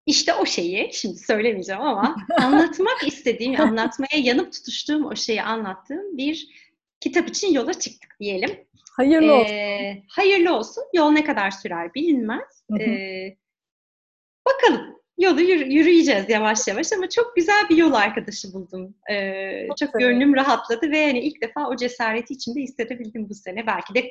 İşte 0.07 0.35
o 0.35 0.47
şeyi, 0.47 0.91
şimdi 0.93 1.19
söylemeyeceğim 1.19 1.83
ama 1.83 2.17
anlatmak 2.41 3.07
istediğim, 3.07 3.61
anlatmaya 3.61 4.19
yanıp 4.23 4.53
tutuştuğum 4.53 5.05
o 5.05 5.17
şeyi 5.17 5.43
anlattığım 5.43 6.17
bir 6.17 6.49
kitap 7.01 7.29
için 7.29 7.53
yola 7.53 7.75
çıktık 7.75 8.17
diyelim. 8.21 8.65
Hayırlı 8.97 9.27
ee, 9.27 9.33
olsun. 9.33 10.05
Hayırlı 10.09 10.57
olsun. 10.57 10.85
Yol 10.95 11.11
ne 11.11 11.25
kadar 11.25 11.51
sürer 11.51 11.95
bilinmez. 11.95 12.65
Hı 12.71 12.77
hı. 12.77 12.83
Ee, 12.83 13.37
bakalım. 14.47 15.03
Yolu 15.19 15.41
yürüyeceğiz 15.41 16.29
yavaş 16.29 16.69
yavaş 16.69 16.93
ama 16.93 17.09
çok 17.09 17.37
güzel 17.37 17.69
bir 17.71 17.77
yol 17.77 17.93
arkadaşı 17.93 18.53
buldum. 18.53 18.95
Ee, 19.11 19.69
çok 19.69 19.79
çok 19.79 20.01
gönlüm 20.01 20.35
rahatladı 20.35 20.91
ve 20.91 21.07
hani 21.07 21.21
ilk 21.21 21.43
defa 21.43 21.69
o 21.69 21.77
cesareti 21.77 22.35
içinde 22.35 22.61
hissedebildim 22.61 23.29
bu 23.29 23.35
sene. 23.35 23.67
Belki 23.67 23.95
de 23.95 24.09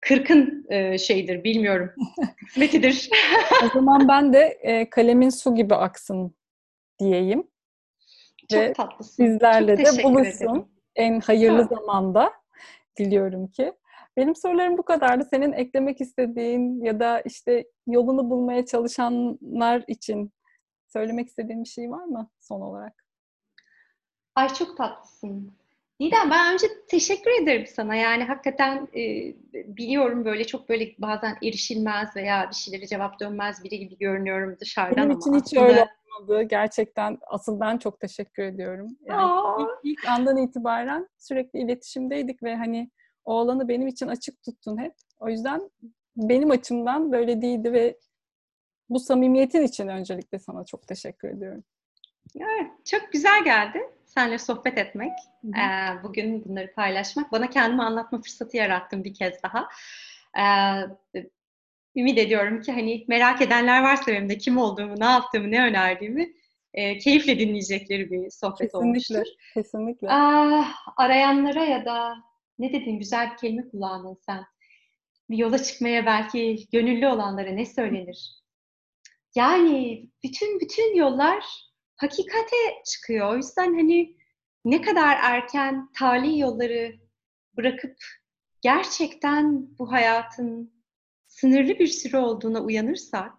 kırkın 0.00 0.66
e, 0.68 0.98
şeydir 0.98 1.44
bilmiyorum. 1.44 1.90
Kısmetidir. 2.46 3.10
o 3.64 3.68
zaman 3.74 4.08
ben 4.08 4.32
de 4.32 4.58
e, 4.62 4.90
kalemin 4.90 5.30
su 5.30 5.54
gibi 5.54 5.74
aksın 5.74 6.34
diyeyim. 6.98 7.46
Çok 8.50 8.60
ve 8.60 8.72
tatlısın. 8.72 9.24
Sizlerle 9.24 9.84
çok 9.84 9.98
de 9.98 10.04
buluşsun. 10.04 10.46
Ederim. 10.46 10.68
En 10.96 11.20
hayırlı 11.20 11.62
ha. 11.62 11.68
zamanda 11.74 12.32
diliyorum 12.98 13.46
ki. 13.46 13.72
Benim 14.16 14.36
sorularım 14.36 14.78
bu 14.78 14.82
kadardı. 14.82 15.26
Senin 15.30 15.52
eklemek 15.52 16.00
istediğin 16.00 16.84
ya 16.84 17.00
da 17.00 17.20
işte 17.20 17.64
yolunu 17.86 18.30
bulmaya 18.30 18.66
çalışanlar 18.66 19.84
için 19.88 20.32
söylemek 20.92 21.28
istediğin 21.28 21.64
bir 21.64 21.68
şey 21.68 21.90
var 21.90 22.04
mı 22.04 22.30
son 22.40 22.60
olarak? 22.60 23.04
Ay 24.34 24.48
çok 24.48 24.76
tatlısın. 24.76 25.52
Didem 26.00 26.30
ben 26.30 26.52
önce 26.52 26.66
teşekkür 26.88 27.42
ederim 27.42 27.66
sana. 27.66 27.94
Yani 27.94 28.24
hakikaten 28.24 28.88
e, 28.96 29.34
biliyorum 29.76 30.24
böyle 30.24 30.44
çok 30.44 30.68
böyle 30.68 30.94
bazen 30.98 31.36
erişilmez 31.42 32.16
veya 32.16 32.48
bir 32.50 32.54
şeylere 32.54 32.86
cevap 32.86 33.20
dönmez 33.20 33.64
biri 33.64 33.78
gibi 33.78 33.98
görünüyorum 33.98 34.56
dışarıdan 34.60 35.04
Benim 35.04 35.18
için 35.18 35.30
ama 35.30 35.40
hiç 35.40 35.46
aslında... 35.46 35.68
öyle 35.68 35.88
olmadı. 36.20 36.42
Gerçekten 36.42 37.18
asıl 37.26 37.60
ben 37.60 37.78
çok 37.78 38.00
teşekkür 38.00 38.42
ediyorum. 38.42 38.88
Yani 39.04 39.62
ilk, 39.62 39.68
ilk 39.82 40.08
andan 40.08 40.36
itibaren 40.36 41.08
sürekli 41.18 41.58
iletişimdeydik 41.58 42.42
ve 42.42 42.56
hani 42.56 42.90
o 43.26 43.38
alanı 43.38 43.68
benim 43.68 43.86
için 43.86 44.06
açık 44.06 44.42
tuttun 44.42 44.78
hep. 44.78 44.94
O 45.20 45.28
yüzden 45.28 45.70
benim 46.16 46.50
açımdan 46.50 47.12
böyle 47.12 47.42
değildi 47.42 47.72
ve 47.72 47.98
bu 48.88 49.00
samimiyetin 49.00 49.62
için 49.62 49.88
öncelikle 49.88 50.38
sana 50.38 50.64
çok 50.64 50.86
teşekkür 50.86 51.28
ediyorum. 51.28 51.64
Evet, 52.36 52.70
çok 52.84 53.12
güzel 53.12 53.44
geldi 53.44 53.78
seninle 54.04 54.38
sohbet 54.38 54.78
etmek, 54.78 55.12
hı 55.42 55.48
hı. 55.48 56.02
bugün 56.02 56.44
bunları 56.44 56.74
paylaşmak. 56.74 57.32
Bana 57.32 57.50
kendimi 57.50 57.82
anlatma 57.82 58.20
fırsatı 58.20 58.56
yarattın 58.56 59.04
bir 59.04 59.14
kez 59.14 59.34
daha. 59.42 59.68
Ümit 61.96 62.18
ediyorum 62.18 62.60
ki 62.60 62.72
hani 62.72 63.04
merak 63.08 63.42
edenler 63.42 63.82
varsa 63.82 64.12
benim 64.12 64.28
de 64.28 64.38
kim 64.38 64.58
olduğumu, 64.58 65.00
ne 65.00 65.04
yaptığımı, 65.04 65.50
ne 65.50 65.62
önerdiğimi 65.62 66.32
keyifle 66.74 67.38
dinleyecekleri 67.38 68.10
bir 68.10 68.30
sohbet 68.30 68.58
kesinlikle, 68.58 68.78
olmuştur. 68.78 69.26
Kesinlikle. 69.54 70.08
arayanlara 70.96 71.64
ya 71.64 71.84
da 71.84 72.14
ne 72.58 72.72
dedin 72.72 72.98
güzel 72.98 73.32
bir 73.32 73.36
kelime 73.36 73.68
kullandın 73.68 74.18
sen. 74.26 74.44
Bir 75.30 75.36
yola 75.36 75.62
çıkmaya 75.62 76.06
belki 76.06 76.66
gönüllü 76.72 77.08
olanlara 77.08 77.50
ne 77.50 77.66
söylenir? 77.66 78.42
Yani 79.34 80.08
bütün 80.24 80.60
bütün 80.60 80.96
yollar 80.96 81.44
hakikate 81.96 82.56
çıkıyor. 82.86 83.32
O 83.32 83.36
yüzden 83.36 83.74
hani 83.74 84.16
ne 84.64 84.82
kadar 84.82 85.16
erken 85.22 85.88
tali 85.98 86.38
yolları 86.38 86.96
bırakıp 87.56 87.96
gerçekten 88.60 89.68
bu 89.78 89.92
hayatın 89.92 90.76
sınırlı 91.26 91.78
bir 91.78 91.86
süre 91.86 92.18
olduğuna 92.18 92.60
uyanırsak, 92.60 93.32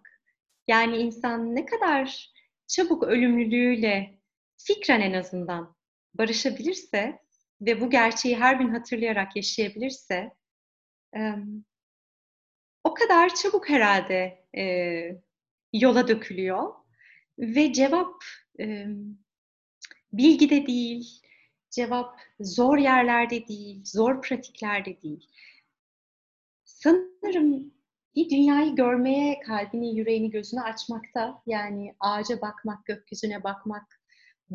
yani 0.68 0.97
insan 0.97 1.55
ne 1.55 1.65
kadar 1.65 2.32
çabuk 2.68 3.03
ölümlülüğüyle 3.03 4.20
fikren 4.57 5.01
en 5.01 5.13
azından 5.13 5.76
barışabilirse 6.13 7.20
ve 7.62 7.82
bu 7.82 7.89
gerçeği 7.89 8.38
her 8.38 8.55
gün 8.55 8.70
hatırlayarak 8.70 9.36
yaşayabilirse 9.36 10.34
o 12.84 12.93
kadar 12.93 13.36
çabuk 13.36 13.70
herhalde 13.70 14.45
yola 15.74 16.08
dökülüyor 16.08 16.74
ve 17.39 17.74
cevap 17.74 18.24
bilgide 20.14 20.68
değil, 20.68 21.22
cevap 21.70 22.20
zor 22.39 22.78
yerlerde 22.78 23.47
değil, 23.47 23.82
zor 23.86 24.22
pratiklerde 24.22 25.01
değil. 25.01 25.30
Sanırım 26.64 27.74
bir 28.16 28.30
dünyayı 28.30 28.76
görmeye 28.76 29.39
kalbini, 29.39 29.97
yüreğini, 29.97 30.32
gözünü 30.32 30.62
açmakta 30.62 31.41
yani 31.45 31.95
ağaca 31.99 32.41
bakmak, 32.41 32.86
gökyüzüne 32.86 33.43
bakmak, 33.43 33.97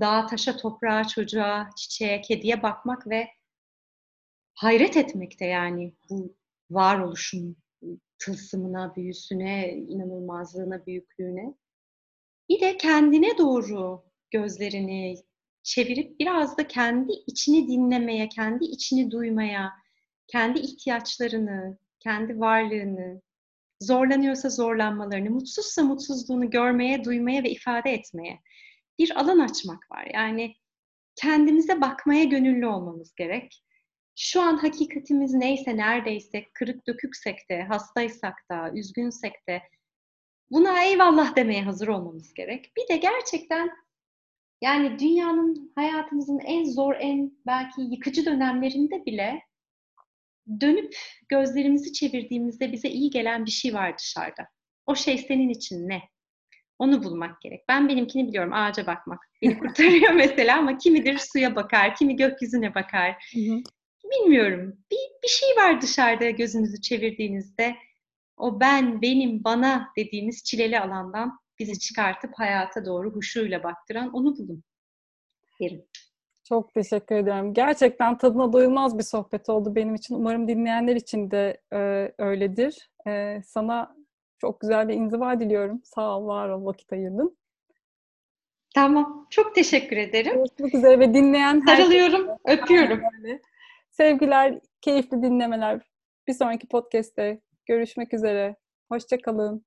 dağa, 0.00 0.26
taşa, 0.26 0.56
toprağa, 0.56 1.08
çocuğa, 1.08 1.70
çiçeğe, 1.76 2.20
kediye 2.20 2.62
bakmak 2.62 3.08
ve 3.08 3.28
hayret 4.54 4.96
etmekte 4.96 5.46
yani 5.46 5.94
bu 6.10 6.36
varoluşun 6.70 7.56
tılsımına, 8.18 8.96
büyüsüne, 8.96 9.72
inanılmazlığına, 9.72 10.86
büyüklüğüne. 10.86 11.54
Bir 12.48 12.60
de 12.60 12.76
kendine 12.76 13.38
doğru 13.38 14.04
gözlerini 14.30 15.16
çevirip 15.62 16.20
biraz 16.20 16.58
da 16.58 16.68
kendi 16.68 17.12
içini 17.26 17.68
dinlemeye, 17.68 18.28
kendi 18.28 18.64
içini 18.64 19.10
duymaya, 19.10 19.72
kendi 20.26 20.58
ihtiyaçlarını, 20.58 21.78
kendi 22.00 22.40
varlığını, 22.40 23.22
zorlanıyorsa 23.80 24.48
zorlanmalarını, 24.48 25.30
mutsuzsa 25.30 25.82
mutsuzluğunu 25.82 26.50
görmeye, 26.50 27.04
duymaya 27.04 27.44
ve 27.44 27.50
ifade 27.50 27.90
etmeye 27.90 28.38
bir 28.98 29.20
alan 29.20 29.38
açmak 29.38 29.90
var. 29.90 30.08
Yani 30.14 30.54
kendimize 31.14 31.80
bakmaya 31.80 32.24
gönüllü 32.24 32.66
olmamız 32.66 33.14
gerek. 33.14 33.62
Şu 34.16 34.40
an 34.40 34.56
hakikatimiz 34.56 35.34
neyse, 35.34 35.76
neredeyse, 35.76 36.44
kırık 36.54 36.86
döküksek 36.86 37.38
de, 37.50 37.62
hastaysak 37.62 38.34
da, 38.50 38.70
üzgünsek 38.74 39.32
de 39.48 39.62
buna 40.50 40.82
eyvallah 40.82 41.36
demeye 41.36 41.62
hazır 41.62 41.88
olmamız 41.88 42.34
gerek. 42.34 42.72
Bir 42.76 42.94
de 42.94 42.96
gerçekten 42.96 43.70
yani 44.60 44.98
dünyanın, 44.98 45.72
hayatımızın 45.74 46.38
en 46.38 46.64
zor, 46.64 46.94
en 46.98 47.32
belki 47.46 47.80
yıkıcı 47.80 48.26
dönemlerinde 48.26 49.06
bile 49.06 49.42
dönüp 50.60 50.96
gözlerimizi 51.28 51.92
çevirdiğimizde 51.92 52.72
bize 52.72 52.88
iyi 52.88 53.10
gelen 53.10 53.46
bir 53.46 53.50
şey 53.50 53.74
var 53.74 53.98
dışarıda. 53.98 54.48
O 54.86 54.94
şey 54.94 55.18
senin 55.18 55.48
için 55.48 55.88
ne? 55.88 56.02
Onu 56.78 57.02
bulmak 57.02 57.40
gerek. 57.40 57.64
Ben 57.68 57.88
benimkini 57.88 58.28
biliyorum. 58.28 58.52
Ağaca 58.52 58.86
bakmak. 58.86 59.20
Beni 59.42 59.58
kurtarıyor 59.58 60.12
mesela 60.14 60.58
ama 60.58 60.78
kimidir 60.78 61.18
suya 61.18 61.56
bakar, 61.56 61.94
kimi 61.94 62.16
gökyüzüne 62.16 62.74
bakar. 62.74 63.32
Bilmiyorum. 64.04 64.78
Bir, 64.90 65.22
bir 65.22 65.28
şey 65.28 65.48
var 65.48 65.80
dışarıda 65.80 66.30
gözünüzü 66.30 66.80
çevirdiğinizde. 66.80 67.76
O 68.36 68.60
ben, 68.60 69.02
benim, 69.02 69.44
bana 69.44 69.88
dediğimiz 69.96 70.44
çileli 70.44 70.80
alandan 70.80 71.38
bizi 71.58 71.78
çıkartıp 71.78 72.30
hayata 72.34 72.84
doğru 72.84 73.14
huşuyla 73.14 73.62
baktıran 73.62 74.12
onu 74.12 74.36
bulun 74.36 74.64
derim. 75.60 75.84
Çok 76.44 76.74
teşekkür 76.74 77.14
ederim. 77.14 77.54
Gerçekten 77.54 78.18
tadına 78.18 78.52
doyulmaz 78.52 78.98
bir 78.98 79.02
sohbet 79.02 79.48
oldu 79.48 79.74
benim 79.74 79.94
için. 79.94 80.14
Umarım 80.14 80.48
dinleyenler 80.48 80.96
için 80.96 81.30
de 81.30 81.60
e, 81.72 82.12
öyledir. 82.18 82.90
E, 83.06 83.42
sana 83.46 83.96
çok 84.42 84.60
güzel 84.60 84.88
bir 84.88 84.94
inziva 84.94 85.40
diliyorum. 85.40 85.80
Sağ 85.84 86.18
ol, 86.18 86.26
var 86.26 86.48
ol, 86.48 86.64
vakit 86.64 86.92
ayırdın. 86.92 87.36
Tamam. 88.74 89.26
Çok 89.30 89.54
teşekkür 89.54 89.96
ederim. 89.96 90.34
Görüşmek 90.34 90.74
üzere 90.74 90.98
ve 91.00 91.14
dinleyen 91.14 91.62
Sarılıyorum, 91.66 92.28
öpüyorum. 92.44 93.00
Sevgiler, 93.90 94.58
keyifli 94.80 95.22
dinlemeler. 95.22 95.80
Bir 96.28 96.32
sonraki 96.32 96.68
podcast'te 96.68 97.40
görüşmek 97.66 98.14
üzere. 98.14 98.56
Hoşçakalın. 98.88 99.64